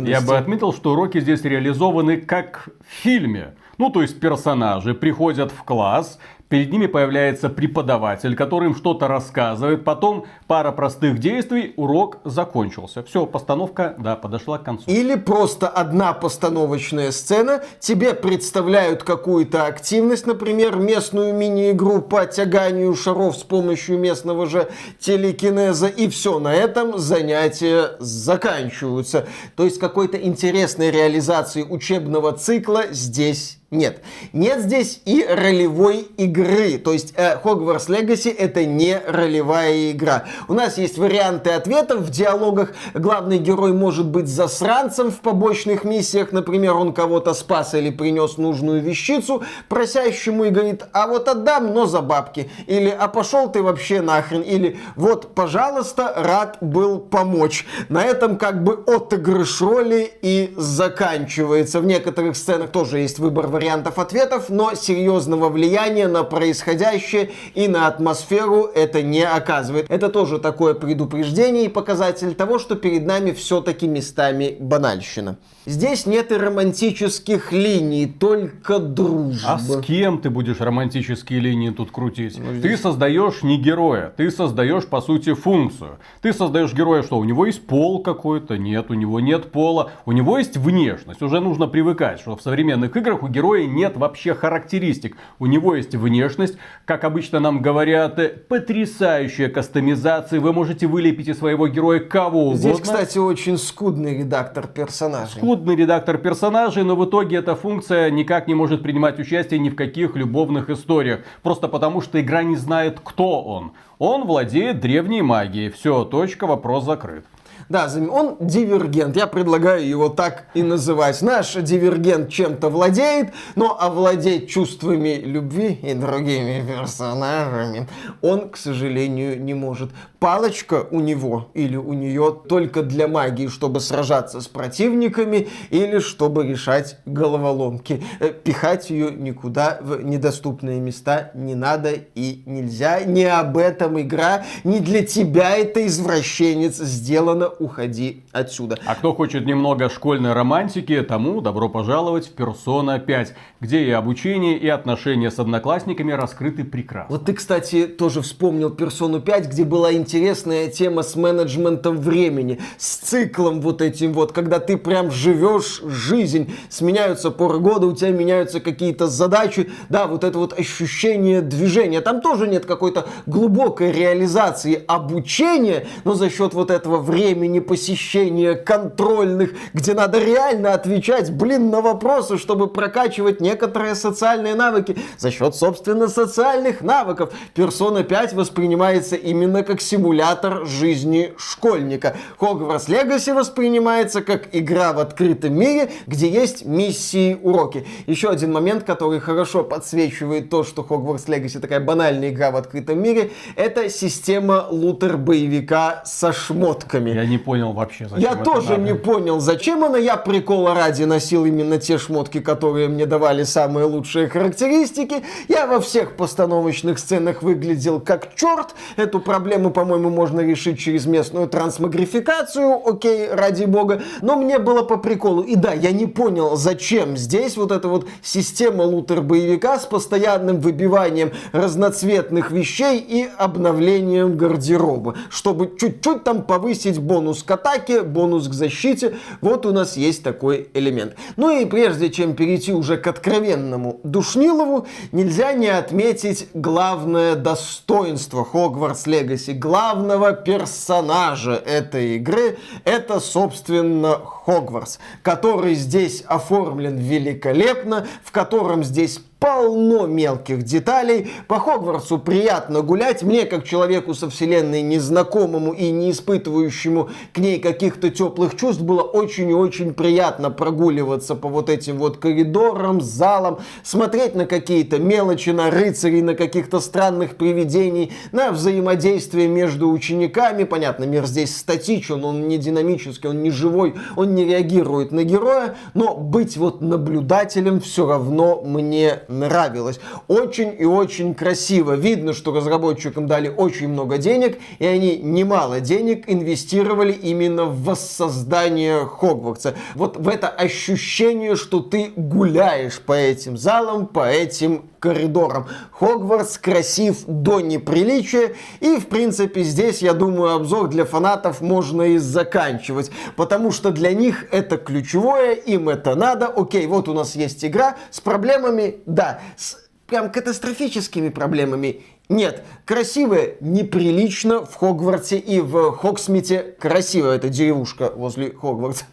активности. 0.00 0.22
Я 0.22 0.26
бы 0.26 0.36
отметил, 0.36 0.72
что 0.72 0.92
уроки 0.92 1.20
здесь 1.20 1.42
реализованы 1.42 2.18
как 2.18 2.68
в 2.88 3.02
фильме. 3.02 3.54
Ну, 3.78 3.90
то 3.90 4.02
есть 4.02 4.18
персонажи 4.18 4.94
приходят 4.94 5.52
в 5.52 5.62
класс, 5.62 6.18
перед 6.48 6.72
ними 6.72 6.86
появляется 6.86 7.48
преподаватель, 7.48 8.34
который 8.34 8.68
им 8.68 8.74
что-то 8.74 9.08
рассказывает, 9.08 9.84
потом 9.84 10.26
пара 10.46 10.72
простых 10.72 11.18
действий, 11.18 11.74
урок 11.76 12.18
закончился. 12.24 13.02
Все, 13.02 13.26
постановка, 13.26 13.94
да, 13.98 14.16
подошла 14.16 14.58
к 14.58 14.64
концу. 14.64 14.84
Или 14.86 15.14
просто 15.14 15.68
одна 15.68 16.12
постановочная 16.12 17.12
сцена, 17.12 17.62
тебе 17.80 18.14
представляют 18.14 19.02
какую-то 19.02 19.66
активность, 19.66 20.26
например, 20.26 20.76
местную 20.76 21.34
мини-игру 21.34 22.00
по 22.00 22.26
тяганию 22.26 22.94
шаров 22.94 23.36
с 23.36 23.42
помощью 23.42 23.98
местного 23.98 24.46
же 24.46 24.68
телекинеза, 24.98 25.88
и 25.88 26.08
все, 26.08 26.38
на 26.38 26.54
этом 26.54 26.98
занятия 26.98 27.92
заканчиваются. 27.98 29.26
То 29.56 29.64
есть 29.64 29.78
какой-то 29.78 30.16
интересной 30.16 30.90
реализации 30.90 31.62
учебного 31.62 32.32
цикла 32.32 32.84
здесь 32.90 33.57
нет. 33.70 34.02
Нет 34.32 34.60
здесь 34.60 35.02
и 35.04 35.22
ролевой 35.28 36.08
игры. 36.16 36.78
То 36.78 36.94
есть 36.94 37.12
э, 37.16 37.36
Hogwarts 37.44 37.88
Legacy 37.88 38.34
это 38.34 38.64
не 38.64 38.98
ролевая 39.06 39.90
игра. 39.90 40.24
У 40.48 40.54
нас 40.54 40.78
есть 40.78 40.96
варианты 40.96 41.50
ответов 41.50 42.00
в 42.00 42.10
диалогах. 42.10 42.72
Главный 42.94 43.36
герой 43.36 43.74
может 43.74 44.06
быть 44.06 44.26
засранцем 44.26 45.10
в 45.10 45.20
побочных 45.20 45.84
миссиях. 45.84 46.32
Например, 46.32 46.76
он 46.76 46.94
кого-то 46.94 47.34
спас 47.34 47.74
или 47.74 47.90
принес 47.90 48.38
нужную 48.38 48.80
вещицу 48.80 49.42
просящему 49.68 50.44
и 50.44 50.50
говорит, 50.50 50.84
а 50.94 51.06
вот 51.06 51.28
отдам, 51.28 51.74
но 51.74 51.84
за 51.84 52.00
бабки. 52.00 52.50
Или, 52.66 52.88
а 52.88 53.06
пошел 53.06 53.52
ты 53.52 53.62
вообще 53.62 54.00
нахрен. 54.00 54.40
Или, 54.40 54.78
вот, 54.96 55.34
пожалуйста, 55.34 56.14
рад 56.16 56.56
был 56.62 57.00
помочь. 57.00 57.66
На 57.90 58.02
этом 58.02 58.38
как 58.38 58.64
бы 58.64 58.82
отыгрыш 58.86 59.60
роли 59.60 60.10
и 60.22 60.54
заканчивается. 60.56 61.80
В 61.80 61.84
некоторых 61.84 62.34
сценах 62.34 62.70
тоже 62.70 63.00
есть 63.00 63.18
выбор 63.18 63.57
вариантов 63.58 63.98
ответов, 63.98 64.50
но 64.50 64.74
серьезного 64.74 65.48
влияния 65.48 66.06
на 66.06 66.22
происходящее 66.22 67.32
и 67.56 67.66
на 67.66 67.88
атмосферу 67.88 68.70
это 68.72 69.02
не 69.02 69.24
оказывает. 69.24 69.86
Это 69.90 70.10
тоже 70.10 70.38
такое 70.38 70.74
предупреждение 70.74 71.64
и 71.64 71.68
показатель 71.68 72.36
того, 72.36 72.60
что 72.60 72.76
перед 72.76 73.04
нами 73.04 73.32
все-таки 73.32 73.88
местами 73.88 74.56
банальщина. 74.60 75.38
Здесь 75.68 76.06
нет 76.06 76.32
и 76.32 76.36
романтических 76.36 77.52
линий, 77.52 78.06
только 78.06 78.78
дружба. 78.78 79.52
А 79.52 79.58
с 79.58 79.82
кем 79.82 80.18
ты 80.18 80.30
будешь 80.30 80.60
романтические 80.60 81.40
линии 81.40 81.68
тут 81.68 81.90
крутить? 81.90 82.38
Ну, 82.38 82.54
здесь... 82.54 82.62
Ты 82.62 82.76
создаешь 82.78 83.42
не 83.42 83.58
героя, 83.58 84.10
ты 84.16 84.30
создаешь 84.30 84.86
по 84.86 85.02
сути 85.02 85.34
функцию. 85.34 85.98
Ты 86.22 86.32
создаешь 86.32 86.72
героя, 86.72 87.02
что 87.02 87.18
у 87.18 87.24
него 87.24 87.44
есть 87.44 87.66
пол 87.66 88.02
какой-то, 88.02 88.56
нет, 88.56 88.90
у 88.90 88.94
него 88.94 89.20
нет 89.20 89.52
пола, 89.52 89.92
у 90.06 90.12
него 90.12 90.38
есть 90.38 90.56
внешность. 90.56 91.20
Уже 91.20 91.38
нужно 91.40 91.66
привыкать, 91.66 92.20
что 92.20 92.34
в 92.34 92.40
современных 92.40 92.96
играх 92.96 93.22
у 93.22 93.28
героя 93.28 93.66
нет 93.66 93.98
вообще 93.98 94.34
характеристик. 94.34 95.18
У 95.38 95.44
него 95.44 95.74
есть 95.74 95.94
внешность, 95.94 96.56
как 96.86 97.04
обычно 97.04 97.40
нам 97.40 97.60
говорят, 97.60 98.48
потрясающая 98.48 99.50
кастомизация. 99.50 100.40
Вы 100.40 100.54
можете 100.54 100.86
вылепить 100.86 101.28
из 101.28 101.38
своего 101.38 101.68
героя 101.68 102.00
кого 102.00 102.46
угодно. 102.48 102.58
Здесь, 102.58 102.80
кстати, 102.80 103.18
очень 103.18 103.58
скудный 103.58 104.16
редактор 104.16 104.66
персонажей. 104.66 105.36
Скудный 105.36 105.57
скудный 105.58 105.74
редактор 105.74 106.18
персонажей, 106.18 106.84
но 106.84 106.94
в 106.94 107.04
итоге 107.04 107.38
эта 107.38 107.56
функция 107.56 108.10
никак 108.10 108.46
не 108.46 108.54
может 108.54 108.80
принимать 108.80 109.18
участие 109.18 109.58
ни 109.58 109.70
в 109.70 109.74
каких 109.74 110.14
любовных 110.14 110.70
историях. 110.70 111.22
Просто 111.42 111.66
потому, 111.66 112.00
что 112.00 112.20
игра 112.20 112.44
не 112.44 112.54
знает, 112.54 113.00
кто 113.02 113.42
он. 113.42 113.72
Он 113.98 114.24
владеет 114.24 114.78
древней 114.78 115.20
магией. 115.20 115.70
Все, 115.70 116.04
точка, 116.04 116.46
вопрос 116.46 116.84
закрыт. 116.84 117.24
Да, 117.68 117.88
он 118.10 118.36
дивергент. 118.40 119.16
Я 119.16 119.26
предлагаю 119.26 119.86
его 119.86 120.08
так 120.08 120.46
и 120.54 120.62
называть. 120.62 121.20
Наш 121.22 121.54
дивергент 121.54 122.30
чем-то 122.30 122.70
владеет, 122.70 123.34
но 123.56 123.76
овладеть 123.78 124.48
чувствами 124.48 125.20
любви 125.22 125.78
и 125.82 125.92
другими 125.94 126.64
персонажами 126.66 127.88
он, 128.22 128.48
к 128.48 128.56
сожалению, 128.56 129.42
не 129.42 129.54
может. 129.54 129.90
Палочка 130.20 130.88
у 130.90 130.98
него 130.98 131.46
или 131.54 131.76
у 131.76 131.92
нее 131.92 132.36
только 132.48 132.82
для 132.82 133.06
магии, 133.06 133.46
чтобы 133.46 133.78
сражаться 133.78 134.40
с 134.40 134.48
противниками 134.48 135.46
или 135.70 136.00
чтобы 136.00 136.44
решать 136.44 136.98
головоломки. 137.06 138.02
Э, 138.18 138.32
пихать 138.32 138.90
ее 138.90 139.12
никуда 139.12 139.78
в 139.80 140.02
недоступные 140.02 140.80
места 140.80 141.30
не 141.34 141.54
надо 141.54 141.92
и 142.16 142.42
нельзя. 142.46 143.04
Не 143.04 143.26
об 143.26 143.56
этом 143.56 144.00
игра, 144.00 144.44
не 144.64 144.80
для 144.80 145.04
тебя 145.04 145.56
это 145.56 145.86
извращенец 145.86 146.78
сделано 146.78 147.48
уходи 147.48 148.24
отсюда. 148.32 148.76
А 148.86 148.96
кто 148.96 149.14
хочет 149.14 149.46
немного 149.46 149.88
школьной 149.88 150.32
романтики, 150.32 151.00
тому 151.02 151.40
добро 151.40 151.68
пожаловать 151.68 152.28
в 152.28 152.34
Persona 152.34 152.98
5, 152.98 153.34
где 153.60 153.84
и 153.84 153.90
обучение, 153.92 154.58
и 154.58 154.66
отношения 154.66 155.30
с 155.30 155.38
одноклассниками 155.38 156.10
раскрыты 156.10 156.64
прекрасно. 156.64 157.14
Вот 157.14 157.26
ты, 157.26 157.34
кстати, 157.34 157.86
тоже 157.86 158.20
вспомнил 158.20 158.70
Persona 158.70 159.20
5, 159.20 159.48
где 159.48 159.62
была 159.62 159.92
интересная 159.92 160.07
тема 160.08 161.02
с 161.02 161.16
менеджментом 161.16 161.98
времени, 161.98 162.60
с 162.78 162.96
циклом 162.96 163.60
вот 163.60 163.82
этим 163.82 164.12
вот, 164.12 164.32
когда 164.32 164.58
ты 164.58 164.76
прям 164.76 165.10
живешь 165.10 165.82
жизнь, 165.84 166.52
сменяются 166.68 167.30
поры 167.30 167.58
года, 167.58 167.86
у 167.86 167.92
тебя 167.92 168.10
меняются 168.10 168.60
какие-то 168.60 169.06
задачи, 169.06 169.70
да, 169.88 170.06
вот 170.06 170.24
это 170.24 170.38
вот 170.38 170.58
ощущение 170.58 171.40
движения. 171.40 172.00
Там 172.00 172.20
тоже 172.20 172.48
нет 172.48 172.66
какой-то 172.66 173.06
глубокой 173.26 173.92
реализации 173.92 174.82
обучения, 174.86 175.86
но 176.04 176.14
за 176.14 176.30
счет 176.30 176.54
вот 176.54 176.70
этого 176.70 176.98
времени 176.98 177.60
посещения 177.60 178.54
контрольных, 178.54 179.52
где 179.74 179.94
надо 179.94 180.18
реально 180.18 180.74
отвечать, 180.74 181.32
блин, 181.32 181.70
на 181.70 181.80
вопросы, 181.80 182.38
чтобы 182.38 182.68
прокачивать 182.68 183.40
некоторые 183.40 183.94
социальные 183.94 184.54
навыки 184.54 184.96
за 185.18 185.30
счет, 185.30 185.54
собственно, 185.54 186.08
социальных 186.08 186.80
навыков. 186.80 187.32
Persona 187.54 188.02
5 188.02 188.32
воспринимается 188.34 189.16
именно 189.16 189.62
как 189.62 189.80
симулятор 189.98 190.64
жизни 190.64 191.32
школьника. 191.36 192.16
Hogwarts 192.38 192.88
Legacy 192.88 193.34
воспринимается 193.34 194.22
как 194.22 194.48
игра 194.52 194.92
в 194.92 195.00
открытом 195.00 195.54
мире, 195.54 195.90
где 196.06 196.28
есть 196.28 196.64
миссии, 196.64 197.36
уроки. 197.42 197.84
Еще 198.06 198.30
один 198.30 198.52
момент, 198.52 198.84
который 198.84 199.18
хорошо 199.18 199.64
подсвечивает 199.64 200.50
то, 200.50 200.62
что 200.62 200.82
Hogwarts 200.88 201.26
Legacy 201.26 201.58
такая 201.58 201.80
банальная 201.80 202.30
игра 202.30 202.52
в 202.52 202.56
открытом 202.56 203.02
мире, 203.02 203.32
это 203.56 203.90
система 203.90 204.68
лутер-боевика 204.70 206.02
со 206.04 206.32
шмотками. 206.32 207.10
Я 207.10 207.26
не 207.26 207.38
понял 207.38 207.72
вообще, 207.72 208.08
зачем 208.08 208.22
Я 208.22 208.36
тоже 208.36 208.70
надо. 208.70 208.82
не 208.82 208.94
понял, 208.94 209.40
зачем 209.40 209.82
она. 209.82 209.98
Я 209.98 210.16
прикола 210.16 210.74
ради 210.74 211.02
носил 211.02 211.44
именно 211.44 211.78
те 211.78 211.98
шмотки, 211.98 212.38
которые 212.38 212.86
мне 212.86 213.06
давали 213.06 213.42
самые 213.42 213.86
лучшие 213.86 214.28
характеристики. 214.28 215.24
Я 215.48 215.66
во 215.66 215.80
всех 215.80 216.16
постановочных 216.16 217.00
сценах 217.00 217.42
выглядел 217.42 217.98
как 218.00 218.34
черт. 218.36 218.76
Эту 218.96 219.18
проблему, 219.18 219.70
по-моему, 219.88 220.10
можно 220.10 220.40
решить 220.40 220.78
через 220.78 221.06
местную 221.06 221.48
трансмагрификацию. 221.48 222.86
Окей, 222.86 223.30
ради 223.32 223.64
бога. 223.64 224.02
Но 224.20 224.36
мне 224.36 224.58
было 224.58 224.82
по 224.82 224.98
приколу. 224.98 225.40
И 225.40 225.54
да, 225.56 225.72
я 225.72 225.92
не 225.92 226.04
понял, 226.04 226.56
зачем 226.56 227.16
здесь 227.16 227.56
вот 227.56 227.72
эта 227.72 227.88
вот 227.88 228.06
система 228.22 228.82
лутер-боевика 228.82 229.78
с 229.78 229.86
постоянным 229.86 230.60
выбиванием 230.60 231.32
разноцветных 231.52 232.50
вещей 232.50 232.98
и 232.98 233.30
обновлением 233.38 234.36
гардероба. 234.36 235.14
Чтобы 235.30 235.74
чуть-чуть 235.80 236.22
там 236.22 236.42
повысить 236.42 236.98
бонус 236.98 237.42
к 237.42 237.50
атаке, 237.50 238.02
бонус 238.02 238.46
к 238.46 238.52
защите. 238.52 239.16
Вот 239.40 239.64
у 239.64 239.72
нас 239.72 239.96
есть 239.96 240.22
такой 240.22 240.68
элемент. 240.74 241.14
Ну 241.36 241.58
и 241.58 241.64
прежде 241.64 242.10
чем 242.10 242.34
перейти 242.34 242.74
уже 242.74 242.98
к 242.98 243.06
откровенному 243.06 244.00
Душнилову, 244.04 244.86
нельзя 245.12 245.54
не 245.54 245.68
отметить 245.68 246.48
главное 246.52 247.36
достоинство 247.36 248.46
Hogwarts 248.52 249.06
Legacy, 249.06 249.54
главного 249.78 250.32
персонажа 250.32 251.52
этой 251.52 252.16
игры. 252.16 252.58
Это, 252.84 253.20
собственно, 253.20 254.20
Хогвартс, 254.48 254.98
который 255.22 255.74
здесь 255.74 256.24
оформлен 256.26 256.96
великолепно, 256.96 258.06
в 258.24 258.32
котором 258.32 258.82
здесь 258.82 259.20
полно 259.38 260.06
мелких 260.06 260.62
деталей. 260.62 261.30
По 261.46 261.60
Хогвартсу 261.60 262.18
приятно 262.18 262.82
гулять. 262.82 263.22
Мне, 263.22 263.44
как 263.44 263.64
человеку 263.64 264.14
со 264.14 264.28
вселенной 264.28 264.82
незнакомому 264.82 265.72
и 265.72 265.90
не 265.90 266.10
испытывающему 266.10 267.10
к 267.32 267.38
ней 267.38 267.60
каких-то 267.60 268.10
теплых 268.10 268.56
чувств, 268.56 268.82
было 268.82 269.02
очень 269.02 269.50
и 269.50 269.54
очень 269.54 269.94
приятно 269.94 270.50
прогуливаться 270.50 271.34
по 271.34 271.48
вот 271.48 271.70
этим 271.70 271.98
вот 271.98 272.18
коридорам, 272.18 273.00
залам, 273.00 273.58
смотреть 273.84 274.34
на 274.34 274.46
какие-то 274.46 274.98
мелочи, 274.98 275.50
на 275.50 275.70
рыцарей, 275.70 276.22
на 276.22 276.34
каких-то 276.34 276.80
странных 276.80 277.36
привидений, 277.36 278.12
на 278.32 278.50
взаимодействие 278.50 279.46
между 279.46 279.90
учениками. 279.90 280.64
Понятно, 280.64 281.04
мир 281.04 281.26
здесь 281.26 281.56
статичен, 281.56 282.24
он 282.24 282.48
не 282.48 282.58
динамический, 282.58 283.28
он 283.28 283.42
не 283.42 283.50
живой, 283.50 283.94
он 284.16 284.34
не 284.38 284.44
реагирует 284.44 285.12
на 285.12 285.24
героя, 285.24 285.76
но 285.94 286.14
быть 286.14 286.56
вот 286.56 286.80
наблюдателем 286.80 287.80
все 287.80 288.06
равно 288.06 288.62
мне 288.64 289.20
нравилось. 289.28 290.00
Очень 290.28 290.74
и 290.78 290.84
очень 290.84 291.34
красиво. 291.34 291.92
Видно, 291.92 292.32
что 292.32 292.54
разработчикам 292.54 293.26
дали 293.26 293.48
очень 293.48 293.88
много 293.88 294.18
денег, 294.18 294.58
и 294.78 294.86
они 294.86 295.18
немало 295.18 295.80
денег 295.80 296.24
инвестировали 296.28 297.12
именно 297.12 297.64
в 297.64 297.82
воссоздание 297.82 299.04
Хогвартса. 299.04 299.74
Вот 299.94 300.16
в 300.16 300.28
это 300.28 300.48
ощущение, 300.48 301.56
что 301.56 301.80
ты 301.80 302.12
гуляешь 302.16 303.00
по 303.00 303.12
этим 303.12 303.56
залам, 303.56 304.06
по 304.06 304.28
этим 304.28 304.84
коридорам. 304.98 305.68
Хогвартс 305.92 306.58
красив 306.58 307.24
до 307.26 307.60
неприличия, 307.60 308.54
и 308.80 308.96
в 308.96 309.06
принципе 309.06 309.62
здесь, 309.62 310.02
я 310.02 310.14
думаю, 310.14 310.54
обзор 310.54 310.88
для 310.88 311.04
фанатов 311.04 311.60
можно 311.60 312.02
и 312.02 312.18
заканчивать, 312.18 313.10
потому 313.36 313.70
что 313.70 313.90
для 313.90 314.12
них 314.12 314.46
это 314.52 314.76
ключевое, 314.76 315.52
им 315.52 315.88
это 315.88 316.14
надо. 316.14 316.46
Окей, 316.46 316.86
вот 316.86 317.08
у 317.08 317.14
нас 317.14 317.36
есть 317.36 317.64
игра 317.64 317.96
с 318.10 318.20
проблемами, 318.20 318.96
да, 319.06 319.40
с 319.56 319.76
прям 320.08 320.32
катастрофическими 320.32 321.28
проблемами. 321.28 322.02
Нет, 322.28 322.64
красивое 322.84 323.56
неприлично 323.60 324.64
в 324.64 324.74
Хогвартсе 324.74 325.38
и 325.38 325.60
в 325.60 325.92
Хогсмите 325.92 326.74
красиво 326.78 327.32
эта 327.32 327.48
деревушка 327.48 328.12
возле 328.14 328.50
Хогвартса. 328.50 329.04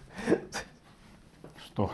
Что? 1.66 1.92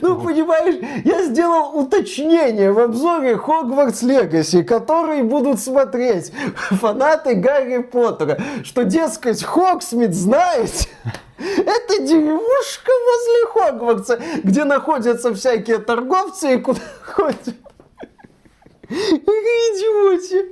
Ну, 0.00 0.20
понимаешь, 0.20 0.76
я 1.04 1.22
сделал 1.24 1.78
уточнение 1.78 2.72
в 2.72 2.78
обзоре 2.78 3.36
Хогвартс 3.36 4.02
Легаси, 4.02 4.62
который 4.62 5.22
будут 5.22 5.60
смотреть 5.60 6.32
фанаты 6.70 7.34
Гарри 7.34 7.78
Поттера, 7.78 8.38
что, 8.64 8.84
дескать, 8.84 9.44
Хогсмит, 9.44 10.14
знаете, 10.14 10.88
это 11.38 12.02
деревушка 12.02 12.90
возле 13.06 13.46
Хогвартса, 13.52 14.20
где 14.42 14.64
находятся 14.64 15.34
всякие 15.34 15.78
торговцы 15.78 16.54
и 16.54 16.58
куда 16.58 16.80
ходят 17.04 17.54
Идиоте. 18.90 20.46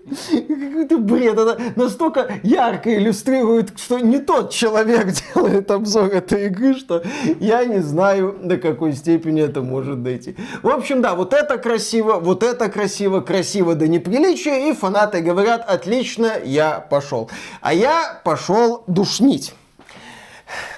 Какой-то 0.47 0.99
бред. 0.99 1.39
Это 1.39 1.59
настолько 1.75 2.39
ярко 2.43 2.95
иллюстрирует, 2.95 3.79
что 3.79 3.99
не 3.99 4.19
тот 4.19 4.51
человек 4.51 5.09
делает 5.35 5.71
обзор 5.71 6.07
этой 6.07 6.47
игры, 6.47 6.75
что 6.75 7.03
я 7.41 7.65
не 7.65 7.81
знаю, 7.81 8.37
до 8.43 8.59
какой 8.59 8.93
степени 8.93 9.43
это 9.43 9.63
может 9.63 10.03
дойти. 10.03 10.37
В 10.63 10.69
общем, 10.69 11.01
да, 11.01 11.15
вот 11.15 11.33
это 11.33 11.59
красиво, 11.59 12.19
вот 12.21 12.43
это 12.43 12.69
красиво, 12.69 13.21
красиво 13.21 13.75
до 13.75 13.89
неприличия, 13.89 14.69
и 14.69 14.73
фанаты 14.73 15.21
говорят, 15.21 15.65
отлично, 15.67 16.33
я 16.45 16.81
пошел. 16.81 17.31
А 17.61 17.73
я 17.73 18.21
пошел 18.25 18.85
душнить. 18.87 19.55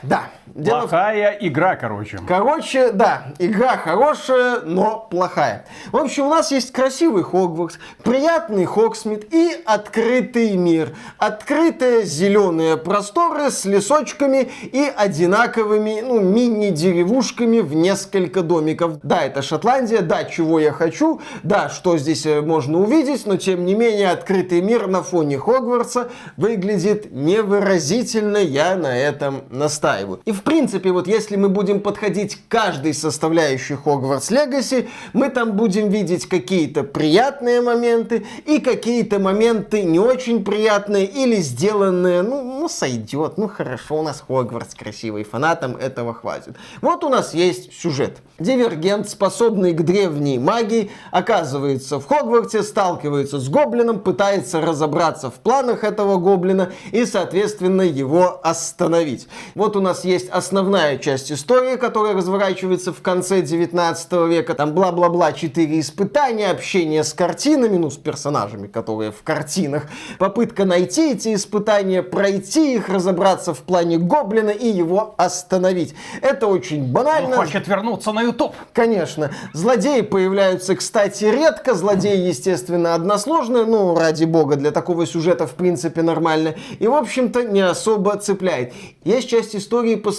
Да. 0.02 0.30
Дело 0.58 0.80
плохая 0.80 1.38
игра, 1.40 1.76
короче. 1.76 2.18
Короче, 2.26 2.90
да, 2.90 3.26
игра 3.38 3.76
хорошая, 3.76 4.62
но 4.62 5.06
плохая. 5.08 5.64
В 5.92 5.96
общем, 5.96 6.26
у 6.26 6.30
нас 6.30 6.50
есть 6.50 6.72
красивый 6.72 7.22
Хогвартс, 7.22 7.78
приятный 8.02 8.64
Хоксмит 8.64 9.32
и 9.32 9.52
открытый 9.64 10.56
мир. 10.56 10.96
Открытые 11.16 12.04
зеленые 12.04 12.76
просторы 12.76 13.52
с 13.52 13.66
лесочками 13.66 14.50
и 14.62 14.92
одинаковыми, 14.96 16.00
ну, 16.00 16.18
мини-деревушками 16.18 17.60
в 17.60 17.74
несколько 17.74 18.42
домиков. 18.42 18.98
Да, 19.04 19.22
это 19.22 19.42
Шотландия, 19.42 20.00
да, 20.00 20.24
чего 20.24 20.58
я 20.58 20.72
хочу, 20.72 21.20
да, 21.44 21.68
что 21.68 21.98
здесь 21.98 22.26
э, 22.26 22.40
можно 22.40 22.78
увидеть, 22.78 23.26
но 23.26 23.36
тем 23.36 23.64
не 23.64 23.76
менее 23.76 24.10
открытый 24.10 24.60
мир 24.60 24.88
на 24.88 25.04
фоне 25.04 25.38
Хогвартса 25.38 26.08
выглядит 26.36 27.12
невыразительно, 27.12 28.38
я 28.38 28.74
на 28.74 28.98
этом 28.98 29.44
настаиваю. 29.50 30.20
И 30.24 30.32
в 30.32 30.47
принципе, 30.48 30.92
вот 30.92 31.06
если 31.06 31.36
мы 31.36 31.50
будем 31.50 31.80
подходить 31.80 32.36
к 32.36 32.48
каждой 32.48 32.94
составляющей 32.94 33.74
Хогвартс 33.74 34.30
Легаси, 34.30 34.88
мы 35.12 35.28
там 35.28 35.52
будем 35.52 35.90
видеть 35.90 36.26
какие-то 36.26 36.84
приятные 36.84 37.60
моменты 37.60 38.24
и 38.46 38.58
какие-то 38.58 39.18
моменты 39.18 39.82
не 39.82 39.98
очень 39.98 40.42
приятные 40.42 41.04
или 41.04 41.36
сделанные, 41.36 42.22
ну, 42.22 42.42
ну 42.42 42.68
сойдет, 42.70 43.36
ну 43.36 43.46
хорошо, 43.46 43.98
у 43.98 44.02
нас 44.02 44.24
Хогвартс 44.26 44.74
красивый, 44.74 45.24
фанатам 45.24 45.76
этого 45.76 46.14
хватит. 46.14 46.56
Вот 46.80 47.04
у 47.04 47.10
нас 47.10 47.34
есть 47.34 47.78
сюжет. 47.78 48.16
Дивергент, 48.38 49.08
способный 49.10 49.74
к 49.74 49.82
древней 49.82 50.38
магии, 50.38 50.90
оказывается 51.10 52.00
в 52.00 52.06
Хогвартсе, 52.06 52.62
сталкивается 52.62 53.38
с 53.38 53.50
гоблином, 53.50 54.00
пытается 54.00 54.62
разобраться 54.62 55.30
в 55.30 55.34
планах 55.34 55.84
этого 55.84 56.16
гоблина 56.16 56.72
и, 56.92 57.04
соответственно, 57.04 57.82
его 57.82 58.40
остановить. 58.42 59.28
Вот 59.54 59.76
у 59.76 59.80
нас 59.82 60.04
есть 60.04 60.30
основная 60.38 60.96
часть 60.98 61.30
истории, 61.30 61.76
которая 61.76 62.14
разворачивается 62.14 62.92
в 62.92 63.02
конце 63.02 63.42
19 63.42 64.12
века. 64.28 64.54
Там 64.54 64.72
бла-бла-бла, 64.72 65.32
четыре 65.32 65.80
испытания, 65.80 66.50
общение 66.50 67.04
с 67.04 67.12
картинами, 67.12 67.76
ну, 67.76 67.90
с 67.90 67.96
персонажами, 67.96 68.66
которые 68.66 69.12
в 69.12 69.22
картинах. 69.22 69.84
Попытка 70.18 70.64
найти 70.64 71.12
эти 71.12 71.34
испытания, 71.34 72.02
пройти 72.02 72.74
их, 72.76 72.88
разобраться 72.88 73.52
в 73.52 73.58
плане 73.58 73.98
гоблина 73.98 74.50
и 74.50 74.68
его 74.68 75.14
остановить. 75.18 75.94
Это 76.22 76.46
очень 76.46 76.90
банально. 76.90 77.36
Он 77.36 77.46
хочет 77.46 77.68
вернуться 77.68 78.12
на 78.12 78.22
YouTube. 78.22 78.54
Конечно. 78.72 79.30
Злодеи 79.52 80.00
появляются, 80.00 80.74
кстати, 80.76 81.24
редко. 81.24 81.74
Злодеи, 81.74 82.28
естественно, 82.28 82.94
односложные. 82.94 83.64
Ну, 83.64 83.94
ради 83.94 84.24
бога, 84.24 84.56
для 84.56 84.70
такого 84.70 85.06
сюжета, 85.06 85.46
в 85.46 85.54
принципе, 85.54 86.02
нормально. 86.02 86.54
И, 86.78 86.86
в 86.86 86.94
общем-то, 86.94 87.42
не 87.42 87.60
особо 87.60 88.16
цепляет. 88.16 88.72
Есть 89.04 89.28
часть 89.28 89.56
истории, 89.56 89.96
посвященная 89.96 90.17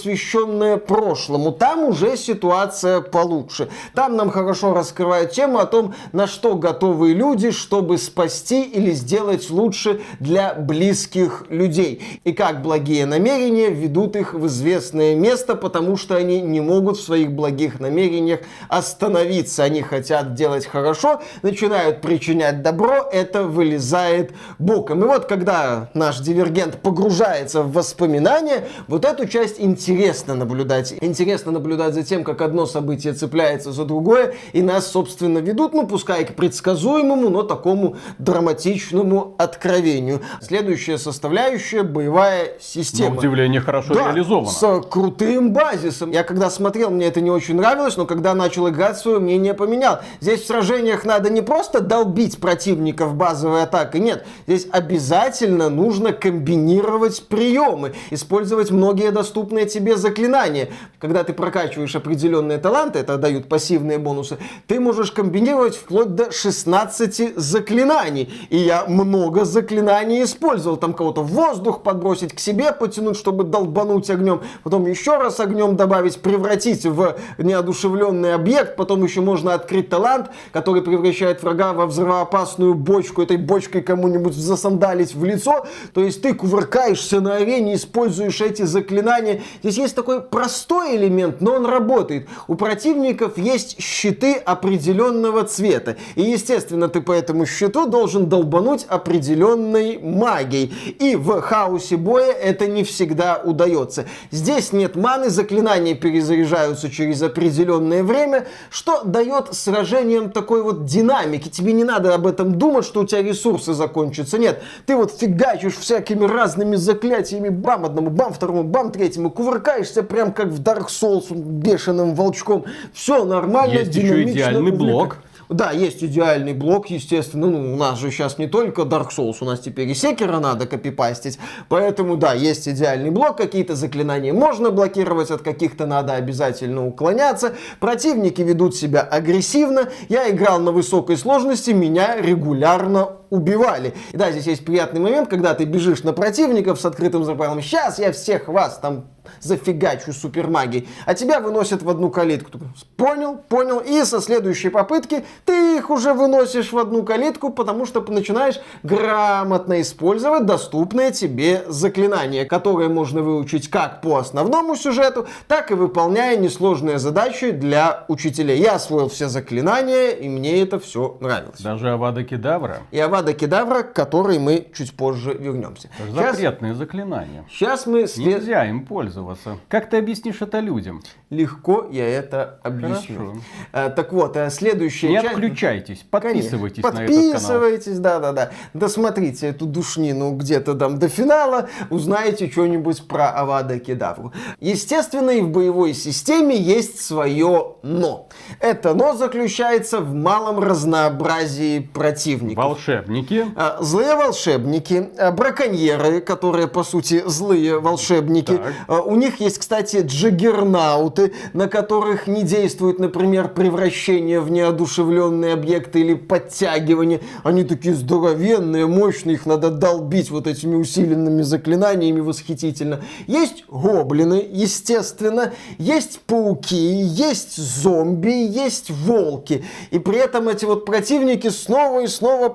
прошлому. 0.77 1.51
Там 1.51 1.84
уже 1.84 2.18
ситуация 2.18 3.01
получше. 3.01 3.70
Там 3.94 4.15
нам 4.15 4.29
хорошо 4.29 4.74
раскрывают 4.74 5.32
тему 5.32 5.60
о 5.60 5.65
том, 5.65 5.94
на 6.12 6.27
что 6.27 6.56
готовы 6.56 7.13
люди, 7.13 7.51
чтобы 7.51 7.98
спасти 7.98 8.63
или 8.63 8.91
сделать 8.91 9.50
лучше 9.50 10.01
для 10.20 10.53
близких 10.53 11.46
людей. 11.50 12.20
И 12.24 12.34
как 12.34 12.62
благие 12.62 13.06
намерения 13.06 13.70
ведут 13.70 14.15
их 14.15 14.34
в 14.34 14.48
известное 14.48 15.15
место, 15.15 15.56
потому 15.56 15.98
что 15.98 16.15
они 16.15 16.41
не 16.41 16.62
могут 16.62 16.98
в 16.98 17.03
своих 17.03 17.32
благих 17.32 17.79
намерениях 17.79 18.39
остановиться. 18.68 19.63
Они 19.63 19.82
хотят 19.82 20.34
делать 20.34 20.65
хорошо, 20.65 21.22
начинают 21.41 22.01
причинять 22.01 22.62
добро, 22.62 23.08
это 23.12 23.44
вылезает 23.44 24.32
боком. 24.60 25.03
И 25.03 25.08
вот 25.08 25.25
когда 25.25 25.89
наш 25.94 26.20
дивергент 26.20 26.82
погружается 26.82 27.63
в 27.63 27.74
воспоминания, 27.74 28.68
вот 28.88 29.06
эту 29.06 29.27
часть 29.27 29.60
интересно 29.60 29.88
наблюдать. 30.36 30.93
Интересно 31.01 31.51
наблюдать 31.51 31.94
за 31.94 32.03
тем, 32.03 32.24
как 32.24 32.42
одно 32.42 32.66
событие 32.66 33.14
цепляется 33.14 33.72
за 33.72 33.85
другое, 33.85 34.35
и 34.53 34.61
нас, 34.61 34.87
собственно, 34.87 35.40
ведут, 35.40 35.74
ну, 35.74 35.87
пускай 35.87 36.25
к 36.25 36.35
предсказуемому, 36.35 37.29
но 37.29 37.44
такому 37.44 37.96
драматичному 38.18 39.35
откровению. 39.37 40.22
Следующая 40.42 40.98
составляющая— 40.98 41.83
боевая 41.83 42.53
система. 42.59 43.11
На 43.11 43.18
удивление 43.18 43.61
хорошо 43.61 43.94
да, 43.94 44.07
реализована. 44.07 44.50
с 44.50 44.81
крутым 44.90 45.53
базисом. 45.53 46.11
Я 46.11 46.24
когда 46.24 46.50
смотрел, 46.50 46.90
мне 46.90 47.07
это 47.07 47.22
не 47.22 47.31
очень 47.31 47.55
нравилось, 47.55 47.98
но 47.98 48.05
когда 48.05 48.33
начал 48.33 48.70
играть, 48.70 48.98
свое 48.98 49.20
мнение 49.20 49.53
поменял. 49.53 50.00
Здесь 50.22 50.42
в 50.42 50.48
сражениях 50.48 51.05
надо 51.05 51.29
не 51.29 51.42
просто 51.42 51.79
долбить 51.81 52.40
противников 52.40 53.16
базовой 53.16 53.64
атакой, 53.64 54.01
нет. 54.01 54.25
Здесь 54.48 54.68
обязательно 54.72 55.70
нужно 55.70 56.11
комбинировать 56.11 57.27
приемы, 57.27 57.94
использовать 58.11 58.72
многие 58.72 59.11
доступные 59.11 59.66
тебе 59.66 59.78
заклинания. 59.96 60.70
Когда 61.00 61.24
ты 61.24 61.33
прокачиваешь 61.33 61.96
определенные 61.96 62.57
таланты, 62.57 63.00
это 63.00 63.18
дают 63.18 63.48
пассивные 63.48 63.98
бонусы, 63.98 64.37
ты 64.68 64.79
можешь 64.79 65.11
комбинировать 65.11 65.75
вплоть 65.75 66.15
до 66.15 66.31
16 66.31 67.37
заклинаний. 67.37 68.31
И 68.50 68.57
я 68.57 68.85
много 68.85 69.46
заклинаний 69.46 70.24
использовал. 70.24 70.77
Там 70.77 70.94
кого-то 70.94 71.22
в 71.22 71.27
воздух 71.27 71.83
подбросить, 71.83 72.33
к 72.33 72.39
себе 72.39 72.72
потянуть, 72.72 73.18
чтобы 73.18 73.44
долбануть 73.44 74.09
огнем, 74.09 74.42
потом 74.63 74.85
еще 74.87 75.18
раз 75.18 75.39
огнем 75.39 75.75
добавить, 75.75 76.22
превратить 76.22 76.85
в 76.85 77.15
неодушевленное 77.37 77.89
одушевленный 77.89 78.33
объект, 78.33 78.75
потом 78.75 79.03
еще 79.03 79.22
можно 79.22 79.53
открыть 79.53 79.89
талант, 79.89 80.29
который 80.51 80.81
превращает 80.81 81.42
врага 81.42 81.74
во 81.74 81.85
взрывоопасную 81.85 82.74
бочку, 82.74 83.22
этой 83.22 83.37
бочкой 83.37 83.81
кому-нибудь 83.81 84.33
засандалить 84.33 85.15
в 85.15 85.24
лицо. 85.24 85.65
То 85.94 86.03
есть 86.03 86.22
ты 86.22 86.33
кувыркаешься 86.33 87.22
на 87.22 87.37
арене, 87.37 87.75
используешь 87.75 88.42
эти 88.42 88.63
заклинания. 88.63 89.42
Здесь 89.70 89.84
есть 89.84 89.96
такой 89.96 90.22
простой 90.22 90.96
элемент, 90.96 91.42
но 91.42 91.53
он 91.53 91.68
работает. 91.68 92.27
У 92.48 92.55
противников 92.55 93.38
есть 93.38 93.79
щиты 93.79 94.34
определенного 94.34 95.44
цвета. 95.44 95.96
И, 96.16 96.24
естественно, 96.24 96.90
ты 96.90 97.01
по 97.01 97.12
этому 97.12 97.46
щиту 97.46 97.86
должен 97.86 98.29
долбануть 98.29 98.88
определенной 98.88 100.00
магией. 100.00 100.74
И 100.98 101.16
в 101.16 101.40
хаосе 101.42 101.98
боя 101.98 102.32
это 102.32 102.66
не 102.66 102.84
всегда 102.84 103.40
удается. 103.44 104.05
Здесь 104.32 104.74
нет 104.74 104.96
маны, 104.96 105.29
заклинания 105.29 105.94
перезаряжаются 105.94 106.90
через 106.90 107.22
определенное 107.22 108.01
время, 108.01 108.48
что 108.72 109.03
дает 109.03 109.53
сражениям 109.53 110.32
такой 110.32 110.64
вот 110.64 110.86
динамики. 110.86 111.48
Тебе 111.48 111.74
не 111.74 111.84
надо 111.84 112.16
об 112.16 112.25
этом 112.25 112.55
думать, 112.58 112.86
что 112.86 113.01
у 113.01 113.05
тебя 113.05 113.22
ресурсы 113.22 113.75
закончатся. 113.75 114.40
Нет, 114.40 114.64
ты 114.88 114.96
вот 114.96 115.12
фигачишь 115.16 115.77
всякими 115.77 116.25
разными 116.25 116.75
заклятиями, 116.75 117.50
бам 117.50 117.86
одному, 117.86 118.10
бам 118.10 118.34
второму, 118.34 118.64
бам 118.64 118.92
третьему, 118.92 119.29
кувыркаешься 119.59 120.03
прям 120.03 120.31
как 120.33 120.48
в 120.48 120.61
Dark 120.61 120.87
Souls 120.87 121.33
бешеным 121.33 122.15
волчком. 122.15 122.65
Все 122.93 123.25
нормально, 123.25 123.74
Есть 123.74 123.95
еще 123.95 124.24
идеальный 124.24 124.72
увлекает. 124.72 124.77
блок 124.77 125.17
да, 125.50 125.72
есть 125.72 126.03
идеальный 126.03 126.53
блок, 126.53 126.91
естественно. 126.91 127.48
Ну, 127.48 127.74
у 127.74 127.75
нас 127.75 127.98
же 127.98 128.11
сейчас 128.11 128.37
не 128.37 128.45
только 128.45 128.83
Dark 128.83 129.07
Souls, 129.09 129.37
у 129.41 129.45
нас 129.45 129.59
теперь 129.59 129.89
и 129.89 129.95
Секера 129.95 130.37
надо 130.37 130.67
копипастить. 130.67 131.39
Поэтому, 131.69 132.17
да, 132.17 132.33
есть 132.33 132.67
идеальный 132.69 133.09
блок, 133.09 133.37
какие-то 133.37 133.75
заклинания 133.75 134.31
можно 134.31 134.69
блокировать, 134.69 135.31
от 135.31 135.41
каких-то 135.41 135.87
надо 135.87 136.13
обязательно 136.13 136.85
уклоняться. 136.85 137.55
Противники 137.79 138.43
ведут 138.43 138.75
себя 138.75 139.01
агрессивно. 139.01 139.89
Я 140.07 140.29
играл 140.29 140.59
на 140.59 140.72
высокой 140.72 141.17
сложности, 141.17 141.72
меня 141.72 142.22
регулярно 142.22 143.19
убивали. 143.29 143.94
И 144.11 144.18
да, 144.18 144.31
здесь 144.31 144.48
есть 144.48 144.65
приятный 144.65 145.00
момент, 145.00 145.29
когда 145.29 145.53
ты 145.53 145.65
бежишь 145.65 146.03
на 146.03 146.13
противников 146.13 146.79
с 146.79 146.85
открытым 146.85 147.24
запалом. 147.24 147.61
Сейчас 147.61 148.00
я 148.00 148.11
всех 148.11 148.48
вас 148.48 148.79
там 148.79 149.05
зафигачу 149.42 150.11
супермагией, 150.11 150.87
а 151.05 151.13
тебя 151.13 151.39
выносят 151.39 151.83
в 151.83 151.89
одну 151.89 152.09
калитку. 152.09 152.51
Понял, 152.98 153.37
понял. 153.37 153.79
И 153.79 154.03
со 154.03 154.22
следующей 154.22 154.70
попытки 154.70 155.24
ты 155.46 155.77
их 155.77 155.89
уже 155.89 156.13
выносишь 156.13 156.72
в 156.72 156.77
одну 156.77 157.03
калитку, 157.03 157.51
потому 157.51 157.85
что 157.85 158.01
начинаешь 158.09 158.59
грамотно 158.83 159.81
использовать 159.81 160.46
доступные 160.46 161.11
тебе 161.11 161.63
заклинания, 161.68 162.46
которые 162.46 162.89
можно 162.89 163.22
выучить 163.22 163.70
как 163.70 164.01
по 164.01 164.18
основному 164.18 164.75
сюжету, 164.75 165.27
так 165.48 165.70
и 165.72 165.75
выполняя 165.75 166.35
несложные 166.37 166.98
задачи 166.98 167.51
для 167.51 168.05
учителей. 168.07 168.59
Я 168.59 168.75
освоил 168.75 169.09
все 169.09 169.27
заклинания, 169.27 170.09
и 170.09 170.27
мне 170.27 170.61
это 170.61 170.79
все 170.79 171.18
нравилось. 171.20 171.61
Даже 171.61 171.92
Авада 171.92 172.24
Кедавра? 172.24 172.79
И 172.92 173.00
Авада 173.00 173.19
Авада 173.20 173.34
Кедавра, 173.34 173.84
к 173.84 173.92
которой 173.94 174.40
мы 174.40 174.68
чуть 174.74 174.94
позже 174.94 175.34
вернемся. 175.34 175.90
Это 176.00 176.08
же 176.08 176.14
Запретные 176.14 176.74
заклинания. 176.74 177.46
Сейчас 177.50 177.86
мы... 177.86 178.08
след- 178.08 178.38
Нельзя 178.40 178.66
им 178.66 178.86
пользоваться. 178.86 179.58
Как 179.68 179.90
ты 179.90 179.98
объяснишь 179.98 180.42
это 180.42 180.60
людям? 180.60 181.01
Легко 181.29 181.86
я 181.92 182.08
это 182.08 182.60
объясню. 182.64 183.18
Хорошо. 183.18 183.36
Э, 183.74 183.90
так 183.90 184.14
вот, 184.14 184.38
э, 184.38 184.50
следующая 184.50 185.10
Не 185.10 185.16
часть... 185.16 185.34
отключайтесь, 185.34 186.05
Конечно. 186.10 186.20
подписывайтесь 186.60 186.84
на 186.84 186.88
этот 186.88 187.00
канал. 187.08 187.24
Подписывайтесь, 187.34 188.00
да-да-да. 188.00 188.51
Досмотрите 188.74 189.48
эту 189.48 189.66
душнину 189.66 190.32
где-то 190.36 190.75
там 190.75 190.98
до 190.98 191.10
финала, 191.10 191.68
узнаете 191.90 192.50
что-нибудь 192.50 193.05
про 193.08 193.29
Авада 193.32 193.79
Кедавру. 193.79 194.32
Естественно, 194.62 195.32
и 195.32 195.42
в 195.42 195.50
боевой 195.50 195.94
системе 195.94 196.55
есть 196.55 197.01
свое 197.01 197.75
«но». 197.84 198.29
Это 198.62 198.94
«но» 198.94 199.14
заключается 199.14 200.00
в 200.00 200.14
малом 200.14 200.60
разнообразии 200.60 201.79
противников. 201.79 202.64
Волшебники. 203.09 203.45
А, 203.55 203.77
Злые 203.81 204.15
волшебники, 204.15 205.09
а, 205.17 205.31
браконьеры, 205.31 206.22
которые, 206.22 206.67
по 206.67 206.83
сути, 206.83 207.24
злые 207.25 207.79
волшебники. 207.79 208.57
Так. 208.57 208.74
А, 208.87 209.01
У 209.01 209.15
них 209.15 209.39
есть, 209.39 209.57
кстати, 209.57 210.01
джаггернауты, 210.05 211.33
на 211.53 211.67
которых 211.67 212.27
не 212.27 212.43
действует, 212.43 213.00
например, 213.00 213.50
превращение 213.50 214.39
в 214.39 214.51
неодушевленные 214.51 215.53
объекты 215.53 216.01
или 216.01 216.13
подтягивание. 216.13 217.22
Они 217.43 217.63
такие 217.63 217.95
здоровенные, 217.95 218.85
мощные, 218.85 219.35
их 219.35 219.45
надо 219.45 219.72
долбить 219.72 220.29
вот 220.29 220.45
этими 220.48 220.75
усиленными 220.75 221.41
заклинаниями 221.41 222.19
восхитительно. 222.19 223.01
Есть 223.27 223.65
гоблины, 223.67 224.45
естественно, 224.51 225.53
есть 225.77 226.19
пауки, 226.22 226.75
есть 226.75 227.57
зомби, 227.57 228.45
есть 228.48 228.91
волки. 228.91 229.65
И 229.91 230.00
при 230.00 230.19
этом 230.19 230.48
эти 230.50 230.65
вот 230.65 230.85
противники 230.85 231.50
снова 231.50 232.03
и 232.03 232.07
снова 232.07 232.50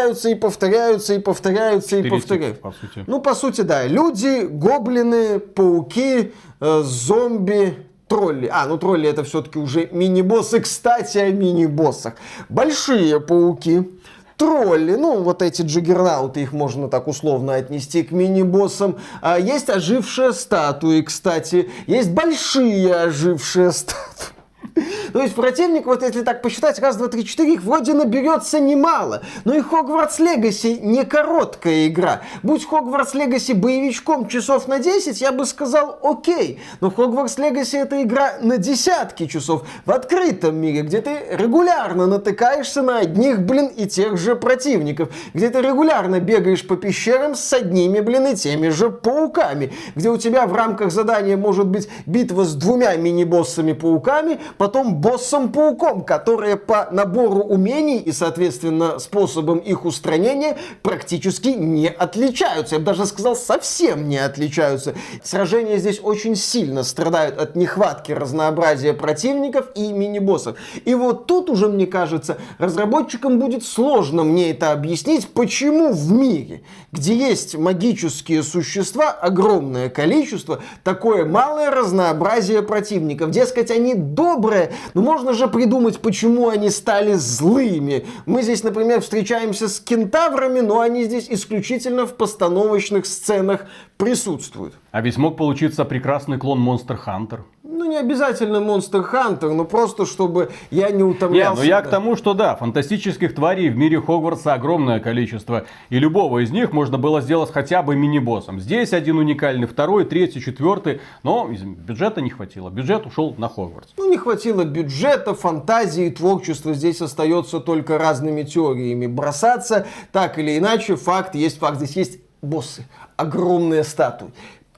повторяются 0.00 0.28
и 0.30 0.34
повторяются 0.34 1.14
и 1.14 1.18
повторяются 1.18 1.96
и 1.96 2.08
повторяются. 2.08 2.62
по 2.62 2.72
сути. 2.72 3.04
Ну, 3.06 3.20
по 3.20 3.34
сути, 3.34 3.60
да. 3.62 3.86
Люди, 3.86 4.46
гоблины, 4.46 5.38
пауки, 5.38 6.32
э, 6.60 6.82
зомби, 6.82 7.76
тролли. 8.08 8.48
А, 8.52 8.66
ну 8.66 8.78
тролли 8.78 9.08
это 9.08 9.22
все-таки 9.24 9.58
уже 9.58 9.88
мини-боссы. 9.92 10.60
Кстати, 10.60 11.18
о 11.18 11.30
мини-боссах. 11.30 12.14
Большие 12.48 13.20
пауки, 13.20 13.88
тролли, 14.36 14.96
ну, 14.96 15.22
вот 15.22 15.42
эти 15.42 15.62
джиггернауты, 15.62 16.40
их 16.40 16.52
можно 16.52 16.88
так 16.88 17.08
условно 17.08 17.54
отнести 17.54 18.02
к 18.02 18.10
мини-боссам. 18.10 18.96
А, 19.20 19.38
есть 19.38 19.70
ожившие 19.70 20.32
статуи, 20.32 21.02
кстати. 21.02 21.70
Есть 21.86 22.10
большие 22.10 22.94
ожившие 22.94 23.72
статуи. 23.72 24.39
То 25.12 25.22
есть 25.22 25.34
противник, 25.34 25.86
вот 25.86 26.02
если 26.02 26.22
так 26.22 26.42
посчитать, 26.42 26.78
раз, 26.78 26.96
два, 26.96 27.08
три, 27.08 27.24
четыре, 27.24 27.54
их 27.54 27.62
вроде 27.62 27.94
наберется 27.94 28.60
немало. 28.60 29.22
Но 29.44 29.54
и 29.54 29.60
Хогвартс 29.60 30.18
Легаси 30.18 30.78
не 30.80 31.04
короткая 31.04 31.88
игра. 31.88 32.22
Будь 32.42 32.66
Хогвартс 32.66 33.14
Легаси 33.14 33.52
боевичком 33.52 34.28
часов 34.28 34.68
на 34.68 34.78
10, 34.78 35.20
я 35.20 35.32
бы 35.32 35.46
сказал 35.46 35.98
окей. 36.02 36.60
Но 36.80 36.90
Хогвартс 36.90 37.38
Легаси 37.38 37.76
это 37.76 38.02
игра 38.02 38.34
на 38.40 38.58
десятки 38.58 39.26
часов 39.26 39.62
в 39.84 39.90
открытом 39.90 40.56
мире, 40.56 40.82
где 40.82 41.00
ты 41.00 41.18
регулярно 41.30 42.06
натыкаешься 42.06 42.82
на 42.82 42.98
одних, 42.98 43.40
блин, 43.40 43.66
и 43.66 43.86
тех 43.86 44.16
же 44.16 44.36
противников. 44.36 45.08
Где 45.34 45.50
ты 45.50 45.60
регулярно 45.60 46.20
бегаешь 46.20 46.66
по 46.66 46.76
пещерам 46.76 47.34
с 47.34 47.52
одними, 47.52 48.00
блин, 48.00 48.26
и 48.26 48.36
теми 48.36 48.68
же 48.68 48.90
пауками. 48.90 49.72
Где 49.94 50.10
у 50.10 50.16
тебя 50.16 50.46
в 50.46 50.54
рамках 50.54 50.92
задания 50.92 51.36
может 51.36 51.66
быть 51.66 51.88
битва 52.06 52.44
с 52.44 52.54
двумя 52.54 52.96
мини-боссами-пауками, 52.96 54.40
потом 54.58 54.69
боссом-пауком, 54.74 56.04
которые 56.04 56.56
по 56.56 56.88
набору 56.90 57.40
умений 57.40 57.98
и, 57.98 58.12
соответственно, 58.12 58.98
способам 58.98 59.58
их 59.58 59.84
устранения 59.84 60.56
практически 60.82 61.48
не 61.48 61.88
отличаются. 61.88 62.76
Я 62.76 62.78
бы 62.80 62.86
даже 62.86 63.06
сказал, 63.06 63.36
совсем 63.36 64.08
не 64.08 64.18
отличаются. 64.18 64.94
Сражения 65.22 65.78
здесь 65.78 66.00
очень 66.02 66.36
сильно 66.36 66.82
страдают 66.82 67.38
от 67.38 67.56
нехватки 67.56 68.12
разнообразия 68.12 68.92
противников 68.92 69.68
и 69.74 69.92
мини-боссов. 69.92 70.56
И 70.84 70.94
вот 70.94 71.26
тут 71.26 71.50
уже, 71.50 71.68
мне 71.68 71.86
кажется, 71.86 72.38
разработчикам 72.58 73.38
будет 73.38 73.64
сложно 73.64 74.24
мне 74.24 74.50
это 74.50 74.72
объяснить, 74.72 75.28
почему 75.28 75.92
в 75.92 76.10
мире, 76.12 76.62
где 76.92 77.14
есть 77.14 77.56
магические 77.56 78.42
существа, 78.42 79.10
огромное 79.10 79.88
количество, 79.88 80.60
такое 80.84 81.24
малое 81.24 81.70
разнообразие 81.70 82.62
противников. 82.62 83.30
Дескать, 83.30 83.70
они 83.70 83.94
добрые, 83.94 84.49
но 84.94 85.02
можно 85.02 85.32
же 85.32 85.48
придумать, 85.48 86.00
почему 86.00 86.48
они 86.48 86.70
стали 86.70 87.14
злыми. 87.14 88.06
Мы 88.26 88.42
здесь, 88.42 88.62
например, 88.62 89.00
встречаемся 89.00 89.68
с 89.68 89.80
кентаврами, 89.80 90.60
но 90.60 90.80
они 90.80 91.04
здесь 91.04 91.26
исключительно 91.28 92.06
в 92.06 92.16
постановочных 92.16 93.06
сценах 93.06 93.66
присутствуют. 93.96 94.74
А 94.90 95.00
ведь 95.00 95.16
мог 95.16 95.36
получиться 95.36 95.84
прекрасный 95.84 96.38
клон 96.38 96.66
Monster 96.66 96.98
Hunter. 97.06 97.40
Ну, 97.80 97.86
не 97.86 97.96
обязательно 97.96 98.58
Monster 98.58 99.02
Hunter, 99.10 99.54
но 99.54 99.64
просто 99.64 100.04
чтобы 100.04 100.50
я 100.70 100.90
не 100.90 100.98
Не, 100.98 101.02
утомлялся. 101.02 101.62
ну 101.62 101.66
я 101.66 101.80
к 101.80 101.88
тому, 101.88 102.14
что 102.14 102.34
да, 102.34 102.54
фантастических 102.54 103.34
тварей 103.34 103.70
в 103.70 103.76
мире 103.78 104.02
Хогвартса 104.02 104.52
огромное 104.52 105.00
количество. 105.00 105.64
И 105.88 105.98
любого 105.98 106.44
из 106.44 106.50
них 106.50 106.72
можно 106.72 106.98
было 106.98 107.22
сделать 107.22 107.50
хотя 107.50 107.80
бы 107.82 107.96
мини-боссом. 107.96 108.60
Здесь 108.60 108.92
один 108.92 109.16
уникальный, 109.16 109.66
второй, 109.66 110.04
третий, 110.04 110.42
четвертый. 110.42 111.00
Но 111.22 111.48
бюджета 111.48 112.20
не 112.20 112.28
хватило. 112.28 112.68
Бюджет 112.68 113.06
ушел 113.06 113.34
на 113.38 113.48
Хогвартс. 113.48 113.94
Ну, 113.96 114.10
не 114.10 114.18
хватило 114.18 114.64
бюджета, 114.64 115.32
фантазии, 115.32 116.10
творчества. 116.10 116.74
Здесь 116.74 117.00
остается 117.00 117.60
только 117.60 117.96
разными 117.96 118.42
теориями 118.42 119.06
бросаться. 119.06 119.86
Так 120.12 120.38
или 120.38 120.58
иначе, 120.58 120.96
факт 120.96 121.34
есть 121.34 121.58
факт. 121.58 121.78
Здесь 121.78 121.96
есть 121.96 122.18
боссы, 122.42 122.86
огромные 123.16 123.84
статуи. 123.84 124.28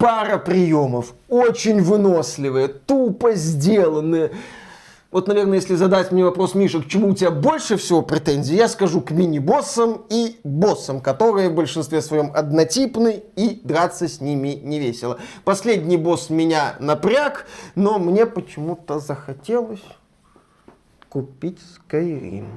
Пара 0.03 0.37
приемов, 0.37 1.15
очень 1.29 1.81
выносливые, 1.81 2.67
тупо 2.67 3.35
сделанные. 3.35 4.33
Вот, 5.13 5.29
наверное, 5.29 5.59
если 5.59 5.77
задать 5.77 6.11
мне 6.11 6.25
вопрос, 6.25 6.57
Миша, 6.57 6.83
к 6.83 6.89
чему 6.89 7.11
у 7.11 7.15
тебя 7.15 7.31
больше 7.31 7.77
всего 7.77 8.03
претензий, 8.03 8.57
я 8.57 8.67
скажу 8.67 9.01
к 9.01 9.13
мини-боссам 9.13 10.03
и 10.11 10.41
боссам, 10.43 11.01
которые 11.01 11.51
в 11.51 11.55
большинстве 11.55 12.03
своем 12.03 12.33
однотипны 12.35 13.23
и 13.37 13.61
драться 13.63 14.09
с 14.09 14.21
ними 14.21 14.59
не 14.61 14.81
весело. 14.81 15.21
Последний 15.45 15.97
босс 15.97 16.31
меня 16.31 16.75
напряг, 16.81 17.47
но 17.77 18.01
мне 18.01 18.27
почему-то 18.27 18.99
захотелось 18.99 19.85
купить 21.09 21.61
Skyrim. 21.89 22.49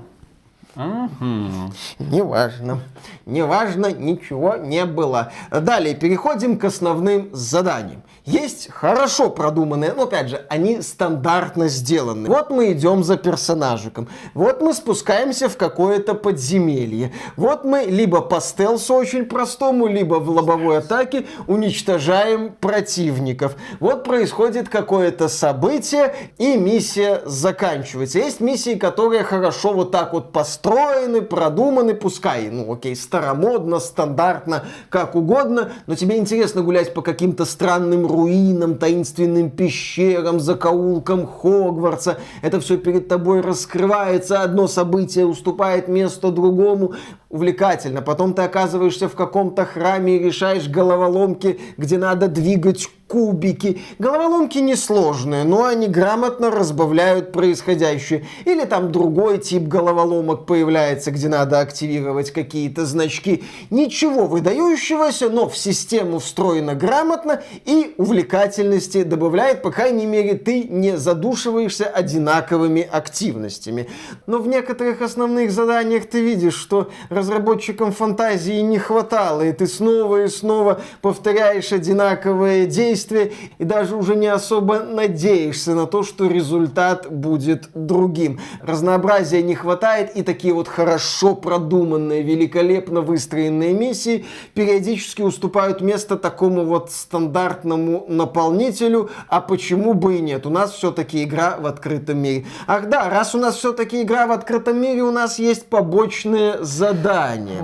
Неважно. 2.00 2.80
Неважно, 3.26 3.92
ничего 3.94 4.56
не 4.56 4.86
было. 4.86 5.32
Далее 5.50 5.96
переходим 5.96 6.58
к 6.58 6.66
основным 6.66 7.30
заданиям. 7.34 8.04
Есть 8.26 8.72
хорошо 8.72 9.30
продуманные, 9.30 9.94
но 9.94 10.04
опять 10.04 10.30
же, 10.30 10.46
они 10.50 10.82
стандартно 10.82 11.70
сделаны. 11.70 12.28
Вот 12.28 12.50
мы 12.50 12.72
идем 12.72 13.04
за 13.04 13.18
персонажиком. 13.18 14.08
Вот 14.34 14.62
мы 14.62 14.74
спускаемся 14.74 15.48
в 15.48 15.58
какое-то 15.58 16.16
подземелье. 16.16 17.14
Вот 17.38 17.66
мы 17.66 17.84
либо 17.84 18.22
по 18.22 18.42
стелсу 18.42 18.96
очень 18.96 19.26
простому, 19.26 19.86
либо 19.86 20.16
в 20.16 20.30
лобовой 20.30 20.80
атаке 20.80 21.28
уничтожаем 21.46 22.52
противников. 22.60 23.56
Вот 23.80 24.04
происходит 24.04 24.70
какое-то 24.70 25.30
событие, 25.30 26.16
и 26.40 26.58
миссия 26.58 27.22
заканчивается. 27.26 28.18
Есть 28.18 28.40
миссии, 28.40 28.74
которые 28.74 29.24
хорошо 29.24 29.72
вот 29.72 29.92
так 29.92 30.14
вот 30.14 30.32
построены, 30.56 31.22
продуманы, 31.22 31.94
пускай, 31.94 32.50
ну 32.50 32.72
окей, 32.72 32.96
старомодно, 32.96 33.80
стандартно, 33.80 34.64
как 34.90 35.16
угодно, 35.16 35.74
но 35.86 35.96
тебе 35.96 36.18
интересно 36.18 36.62
гулять 36.62 36.94
по 36.94 37.02
каким-то 37.02 37.46
странным 37.46 38.08
руинам, 38.08 38.78
таинственным 38.78 39.50
пещерам, 39.50 40.40
закоулкам 40.40 41.28
Хогвартса. 41.28 42.18
Это 42.42 42.60
все 42.60 42.78
перед 42.78 43.08
тобой 43.08 43.42
раскрывается, 43.42 44.42
одно 44.42 44.68
событие 44.68 45.26
уступает 45.26 45.88
место 45.88 46.32
другому. 46.32 46.94
Увлекательно. 47.30 48.02
Потом 48.02 48.34
ты 48.34 48.44
оказываешься 48.44 49.10
в 49.10 49.16
каком-то 49.16 49.66
храме 49.66 50.16
и 50.16 50.20
решаешь 50.20 50.70
головоломки, 50.70 51.60
где 51.76 51.98
надо 51.98 52.30
двигать 52.30 52.88
кубики. 53.08 53.82
Головоломки 54.00 54.58
несложные, 54.58 55.44
но 55.44 55.66
они 55.66 55.88
грамотно 55.88 56.50
разбавляют 56.50 57.32
происходящее. 57.32 58.26
Или 58.46 58.66
там 58.66 58.92
другой 58.92 59.38
тип 59.38 59.64
головоломок 59.64 60.46
появляется, 60.46 61.12
где 61.12 61.28
надо 61.28 61.60
активировать 61.60 62.32
какие-то 62.32 62.86
значки. 62.86 63.44
Ничего 63.70 64.26
выдающегося, 64.26 65.30
но 65.30 65.48
в 65.48 65.58
систему 65.58 66.20
встроено 66.20 66.74
грамотно 66.74 67.44
и 67.66 67.94
увлекательности 67.98 69.04
добавляет, 69.04 69.62
по 69.62 69.72
крайней 69.72 70.06
мере, 70.06 70.36
ты 70.36 70.64
не 70.64 70.98
задушиваешься 70.98 71.86
одинаковыми 71.86 72.88
активностями. 72.92 73.88
Но 74.26 74.40
в 74.40 74.48
некоторых 74.48 75.02
основных 75.02 75.52
заданиях 75.52 76.08
ты 76.08 76.22
видишь, 76.22 76.56
что 76.56 76.90
разработчикам 77.10 77.92
фантазии 77.92 78.62
не 78.62 78.80
хватало, 78.80 79.44
и 79.44 79.52
ты 79.52 79.68
снова 79.68 80.24
и 80.24 80.28
снова 80.28 80.82
повторяешь 81.02 81.72
одинаковые 81.72 82.66
действия, 82.66 82.95
действия, 82.96 83.34
и 83.58 83.66
даже 83.66 83.96
уже 83.96 84.16
не 84.16 84.28
особо 84.28 84.80
надеешься 84.80 85.76
на 85.76 85.86
то, 85.86 86.04
что 86.04 86.28
результат 86.28 87.12
будет 87.12 87.70
другим. 87.74 88.40
Разнообразия 88.62 89.44
не 89.44 89.56
хватает, 89.56 90.16
и 90.16 90.24
такие 90.24 90.54
вот 90.54 90.68
хорошо 90.68 91.36
продуманные, 91.36 92.22
великолепно 92.22 93.02
выстроенные 93.02 93.74
миссии 93.74 94.26
периодически 94.54 95.22
уступают 95.22 95.82
место 95.82 96.16
такому 96.16 96.64
вот 96.64 96.92
стандартному 96.92 98.06
наполнителю, 98.08 99.10
а 99.28 99.42
почему 99.42 99.94
бы 99.94 100.18
и 100.18 100.22
нет? 100.22 100.46
У 100.46 100.50
нас 100.50 100.72
все-таки 100.72 101.24
игра 101.24 101.58
в 101.60 101.66
открытом 101.66 102.20
мире. 102.20 102.46
Ах 102.68 102.88
да, 102.88 103.10
раз 103.10 103.36
у 103.36 103.40
нас 103.40 103.56
все-таки 103.56 104.02
игра 104.04 104.26
в 104.26 104.32
открытом 104.32 104.82
мире, 104.82 105.04
у 105.04 105.12
нас 105.12 105.40
есть 105.40 105.66
побочные 105.68 106.64
задания. 106.64 107.62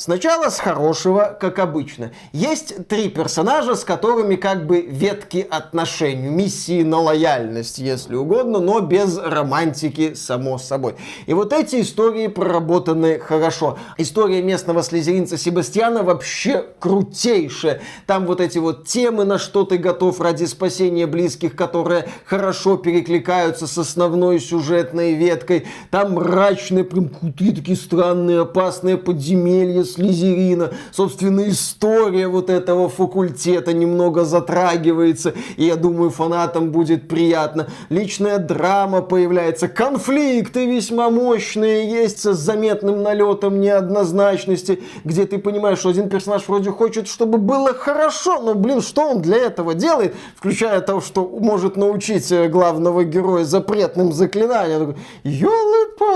Сначала 0.00 0.48
с 0.48 0.58
хорошего, 0.58 1.36
как 1.38 1.58
обычно. 1.58 2.12
Есть 2.32 2.88
три 2.88 3.10
персонажа, 3.10 3.74
с 3.74 3.84
которыми 3.84 4.36
как 4.36 4.66
бы 4.66 4.80
ветки 4.80 5.46
отношений, 5.50 6.30
миссии 6.30 6.82
на 6.82 7.00
лояльность, 7.00 7.76
если 7.76 8.14
угодно, 8.14 8.60
но 8.60 8.80
без 8.80 9.18
романтики, 9.18 10.14
само 10.14 10.56
собой. 10.56 10.94
И 11.26 11.34
вот 11.34 11.52
эти 11.52 11.82
истории 11.82 12.28
проработаны 12.28 13.18
хорошо. 13.18 13.76
История 13.98 14.40
местного 14.40 14.82
слезеринца 14.82 15.36
Себастьяна 15.36 16.02
вообще 16.02 16.64
крутейшая. 16.78 17.82
Там 18.06 18.24
вот 18.24 18.40
эти 18.40 18.56
вот 18.56 18.86
темы, 18.86 19.26
на 19.26 19.36
что 19.36 19.64
ты 19.64 19.76
готов 19.76 20.18
ради 20.22 20.46
спасения 20.46 21.06
близких, 21.06 21.54
которые 21.54 22.08
хорошо 22.24 22.78
перекликаются 22.78 23.66
с 23.66 23.76
основной 23.76 24.40
сюжетной 24.40 25.12
веткой. 25.12 25.66
Там 25.90 26.14
мрачные, 26.14 26.84
прям 26.84 27.10
крутые, 27.10 27.54
такие 27.54 27.76
странные, 27.76 28.40
опасные 28.40 28.96
подземелья 28.96 29.89
Слизерина. 29.94 30.72
Собственно, 30.92 31.48
история 31.48 32.28
вот 32.28 32.50
этого 32.50 32.88
факультета 32.88 33.72
немного 33.72 34.24
затрагивается, 34.24 35.34
и 35.56 35.64
я 35.64 35.76
думаю, 35.76 36.10
фанатам 36.10 36.70
будет 36.70 37.08
приятно. 37.08 37.68
Личная 37.88 38.38
драма 38.38 39.02
появляется, 39.02 39.68
конфликты 39.68 40.66
весьма 40.66 41.10
мощные 41.10 41.90
есть 41.90 42.20
с 42.20 42.34
заметным 42.34 43.02
налетом 43.02 43.60
неоднозначности, 43.60 44.82
где 45.04 45.26
ты 45.26 45.38
понимаешь, 45.38 45.78
что 45.78 45.90
один 45.90 46.08
персонаж 46.08 46.42
вроде 46.46 46.70
хочет, 46.70 47.08
чтобы 47.08 47.38
было 47.38 47.72
хорошо, 47.74 48.40
но, 48.40 48.54
блин, 48.54 48.80
что 48.80 49.02
он 49.10 49.22
для 49.22 49.38
этого 49.38 49.74
делает, 49.74 50.14
включая 50.36 50.80
то, 50.80 51.00
что 51.00 51.26
может 51.26 51.76
научить 51.76 52.30
э, 52.32 52.48
главного 52.48 53.04
героя 53.04 53.44
запретным 53.44 54.12
заклинаниям. 54.12 54.96
Ёлы-палы, 55.24 56.09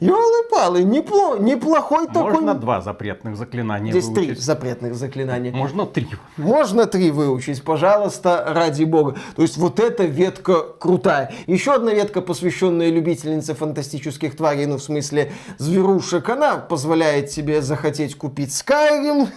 ёлы-палы, 0.00 0.82
непло, 0.84 1.36
неплохой 1.36 2.06
такой... 2.06 2.32
Можно 2.32 2.54
два 2.54 2.80
запретных 2.80 3.36
заклинания 3.36 3.92
Здесь 3.92 4.06
три 4.06 4.26
выучить? 4.26 4.42
запретных 4.42 4.94
заклинания. 4.94 5.52
Можно 5.52 5.86
три. 5.86 6.08
Можно 6.36 6.86
три 6.86 7.10
выучить, 7.10 7.62
пожалуйста, 7.62 8.44
ради 8.48 8.84
бога. 8.84 9.16
То 9.36 9.42
есть 9.42 9.56
вот 9.56 9.80
эта 9.80 10.04
ветка 10.04 10.62
крутая. 10.78 11.32
Еще 11.46 11.74
одна 11.74 11.92
ветка, 11.92 12.20
посвященная 12.20 12.90
любительнице 12.90 13.54
фантастических 13.54 14.36
тварей, 14.36 14.66
ну 14.66 14.76
в 14.76 14.82
смысле 14.82 15.32
зверушек, 15.58 16.28
она 16.28 16.56
позволяет 16.56 17.30
тебе 17.30 17.62
захотеть 17.62 18.16
купить 18.16 18.50
Skyrim. 18.50 19.28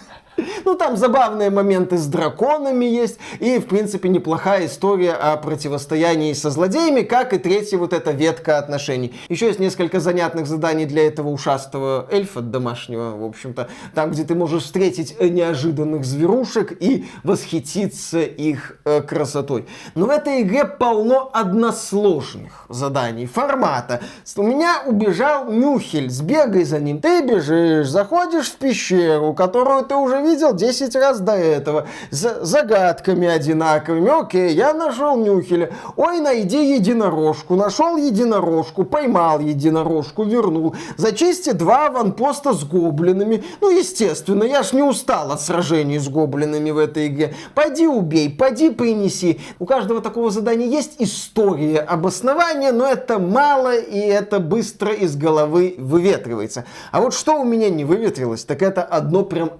Ну, 0.65 0.75
там 0.75 0.97
забавные 0.97 1.49
моменты 1.49 1.97
с 1.97 2.05
драконами 2.07 2.85
есть, 2.85 3.19
и, 3.39 3.59
в 3.59 3.65
принципе, 3.67 4.09
неплохая 4.09 4.65
история 4.65 5.13
о 5.13 5.37
противостоянии 5.37 6.33
со 6.33 6.49
злодеями, 6.49 7.01
как 7.01 7.33
и 7.33 7.37
третья 7.37 7.77
вот 7.77 7.93
эта 7.93 8.11
ветка 8.11 8.57
отношений. 8.57 9.13
Еще 9.29 9.47
есть 9.47 9.59
несколько 9.59 9.99
занятных 9.99 10.47
заданий 10.47 10.85
для 10.85 11.07
этого 11.07 11.29
ушастого 11.29 12.07
эльфа 12.11 12.41
домашнего, 12.41 13.15
в 13.15 13.23
общем-то, 13.23 13.69
там, 13.95 14.11
где 14.11 14.23
ты 14.23 14.35
можешь 14.35 14.63
встретить 14.63 15.19
неожиданных 15.19 16.05
зверушек 16.05 16.73
и 16.79 17.05
восхититься 17.23 18.21
их 18.21 18.77
э, 18.85 19.01
красотой. 19.01 19.67
Но 19.95 20.05
в 20.05 20.09
этой 20.09 20.41
игре 20.41 20.65
полно 20.65 21.29
односложных 21.33 22.65
заданий, 22.69 23.25
формата. 23.25 24.01
У 24.35 24.43
меня 24.43 24.83
убежал 24.85 25.51
Нюхель, 25.51 26.09
сбегай 26.09 26.63
за 26.63 26.79
ним. 26.79 27.01
Ты 27.01 27.21
бежишь, 27.25 27.87
заходишь 27.87 28.49
в 28.51 28.55
пещеру, 28.55 29.33
которую 29.33 29.85
ты 29.85 29.95
уже 29.95 30.21
видел 30.21 30.30
10 30.35 30.95
раз 30.95 31.19
до 31.19 31.33
этого, 31.33 31.87
с 32.09 32.43
загадками 32.43 33.27
одинаковыми. 33.27 34.21
Окей, 34.21 34.53
я 34.53 34.73
нашел 34.73 35.15
Нюхеля. 35.17 35.71
Ой, 35.95 36.19
найди 36.19 36.73
единорожку. 36.75 37.55
Нашел 37.55 37.97
единорожку, 37.97 38.83
поймал 38.83 39.39
единорожку, 39.39 40.23
вернул. 40.23 40.75
Зачисти 40.97 41.51
два 41.51 41.87
аванпоста 41.87 42.53
с 42.53 42.63
гоблинами. 42.63 43.43
Ну, 43.61 43.69
естественно, 43.69 44.43
я 44.43 44.63
ж 44.63 44.73
не 44.73 44.83
устал 44.83 45.31
от 45.31 45.41
сражений 45.41 45.99
с 45.99 46.07
гоблинами 46.07 46.71
в 46.71 46.77
этой 46.77 47.07
игре. 47.07 47.33
Пойди 47.55 47.87
убей, 47.87 48.29
пойди 48.29 48.69
принеси. 48.69 49.39
У 49.59 49.65
каждого 49.65 50.01
такого 50.01 50.31
задания 50.31 50.67
есть 50.67 50.95
история 50.99 51.79
обоснования, 51.79 52.71
но 52.71 52.85
это 52.85 53.19
мало 53.19 53.75
и 53.75 53.99
это 53.99 54.39
быстро 54.39 54.93
из 54.93 55.15
головы 55.15 55.75
выветривается. 55.77 56.65
А 56.91 57.01
вот 57.01 57.13
что 57.13 57.39
у 57.39 57.43
меня 57.43 57.69
не 57.69 57.85
выветрилось, 57.85 58.43
так 58.43 58.61
это 58.61 58.83
одно 58.83 59.23
прям 59.23 59.51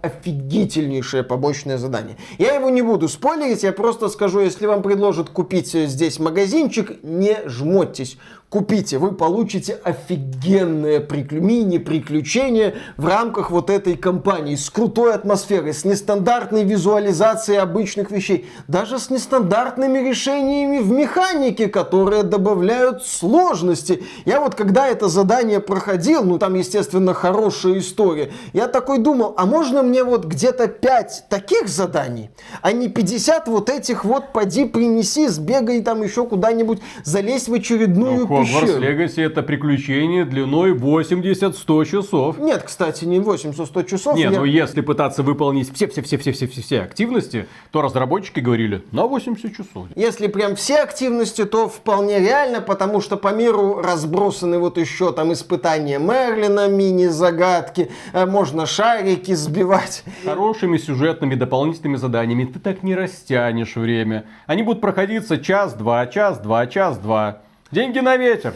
офигительнейшее 0.61 1.23
побочное 1.23 1.77
задание. 1.77 2.17
Я 2.37 2.55
его 2.55 2.69
не 2.69 2.81
буду 2.81 3.07
спойлерить, 3.07 3.63
я 3.63 3.71
просто 3.71 4.09
скажу, 4.09 4.39
если 4.39 4.65
вам 4.65 4.81
предложат 4.81 5.29
купить 5.29 5.71
здесь 5.71 6.19
магазинчик, 6.19 7.03
не 7.03 7.37
жмотьтесь. 7.45 8.17
Купите, 8.51 8.97
вы 8.97 9.13
получите 9.13 9.79
офигенное 9.81 10.99
приклю... 10.99 11.41
мини-приключение 11.41 12.75
в 12.97 13.07
рамках 13.07 13.49
вот 13.49 13.69
этой 13.69 13.95
кампании 13.95 14.55
с 14.55 14.69
крутой 14.69 15.13
атмосферой, 15.13 15.73
с 15.73 15.85
нестандартной 15.85 16.65
визуализацией 16.65 17.61
обычных 17.61 18.11
вещей, 18.11 18.49
даже 18.67 18.99
с 18.99 19.09
нестандартными 19.09 19.99
решениями 19.99 20.79
в 20.79 20.91
механике, 20.91 21.69
которые 21.69 22.23
добавляют 22.23 23.05
сложности. 23.05 24.03
Я 24.25 24.41
вот 24.41 24.55
когда 24.55 24.89
это 24.89 25.07
задание 25.07 25.61
проходил, 25.61 26.25
ну 26.25 26.37
там, 26.37 26.55
естественно, 26.55 27.13
хорошая 27.13 27.79
история, 27.79 28.33
я 28.51 28.67
такой 28.67 28.97
думал, 28.97 29.33
а 29.37 29.45
можно 29.45 29.81
мне 29.81 30.03
вот 30.03 30.25
где-то 30.25 30.67
5 30.67 31.27
таких 31.29 31.69
заданий, 31.69 32.31
а 32.61 32.73
не 32.73 32.89
50 32.89 33.47
вот 33.47 33.69
этих 33.69 34.03
вот 34.03 34.33
поди 34.33 34.65
принеси, 34.65 35.29
сбегай 35.29 35.81
там 35.81 36.03
еще 36.03 36.25
куда-нибудь, 36.25 36.81
залезь 37.05 37.47
в 37.47 37.53
очередную 37.53 38.27
Ну, 38.27 38.40
Пещеру. 38.45 38.79
Легаси 38.81 39.21
это 39.21 39.43
приключение 39.43 40.25
длиной 40.25 40.71
80-100 40.73 41.85
часов. 41.85 42.39
Нет, 42.39 42.63
кстати, 42.63 43.05
не 43.05 43.19
800-100 43.19 43.83
часов. 43.89 44.15
Не, 44.15 44.23
я- 44.23 44.31
ну 44.31 44.43
если 44.45 44.81
пытаться 44.81 45.23
выполнить 45.23 45.73
все-все-все-все-все-все 45.73 46.81
активности, 46.81 47.47
то 47.71 47.81
разработчики 47.81 48.39
говорили 48.39 48.83
на 48.91 49.05
80 49.07 49.51
часов. 49.55 49.87
Если 49.95 50.27
прям 50.27 50.55
все 50.55 50.77
активности, 50.81 51.45
то 51.45 51.67
вполне 51.67 52.19
реально, 52.19 52.61
потому 52.61 53.01
что 53.01 53.17
по 53.17 53.33
миру 53.33 53.81
разбросаны 53.81 54.59
вот 54.59 54.77
еще 54.77 55.11
там 55.11 55.31
испытания 55.33 55.99
Мерлина, 55.99 56.67
мини-загадки, 56.67 57.89
э, 58.13 58.25
можно 58.25 58.65
шарики 58.65 59.33
сбивать. 59.33 60.03
Хорошими 60.25 60.77
сюжетными 60.77 61.35
дополнительными 61.35 61.97
заданиями 61.97 62.45
ты 62.45 62.59
так 62.59 62.83
не 62.83 62.95
растянешь 62.95 63.75
время. 63.75 64.25
Они 64.47 64.63
будут 64.63 64.81
проходиться 64.81 65.37
час-два, 65.37 66.05
час-два, 66.07 66.67
час-два. 66.67 67.41
Деньги 67.71 67.99
на 67.99 68.17
ветер. 68.17 68.53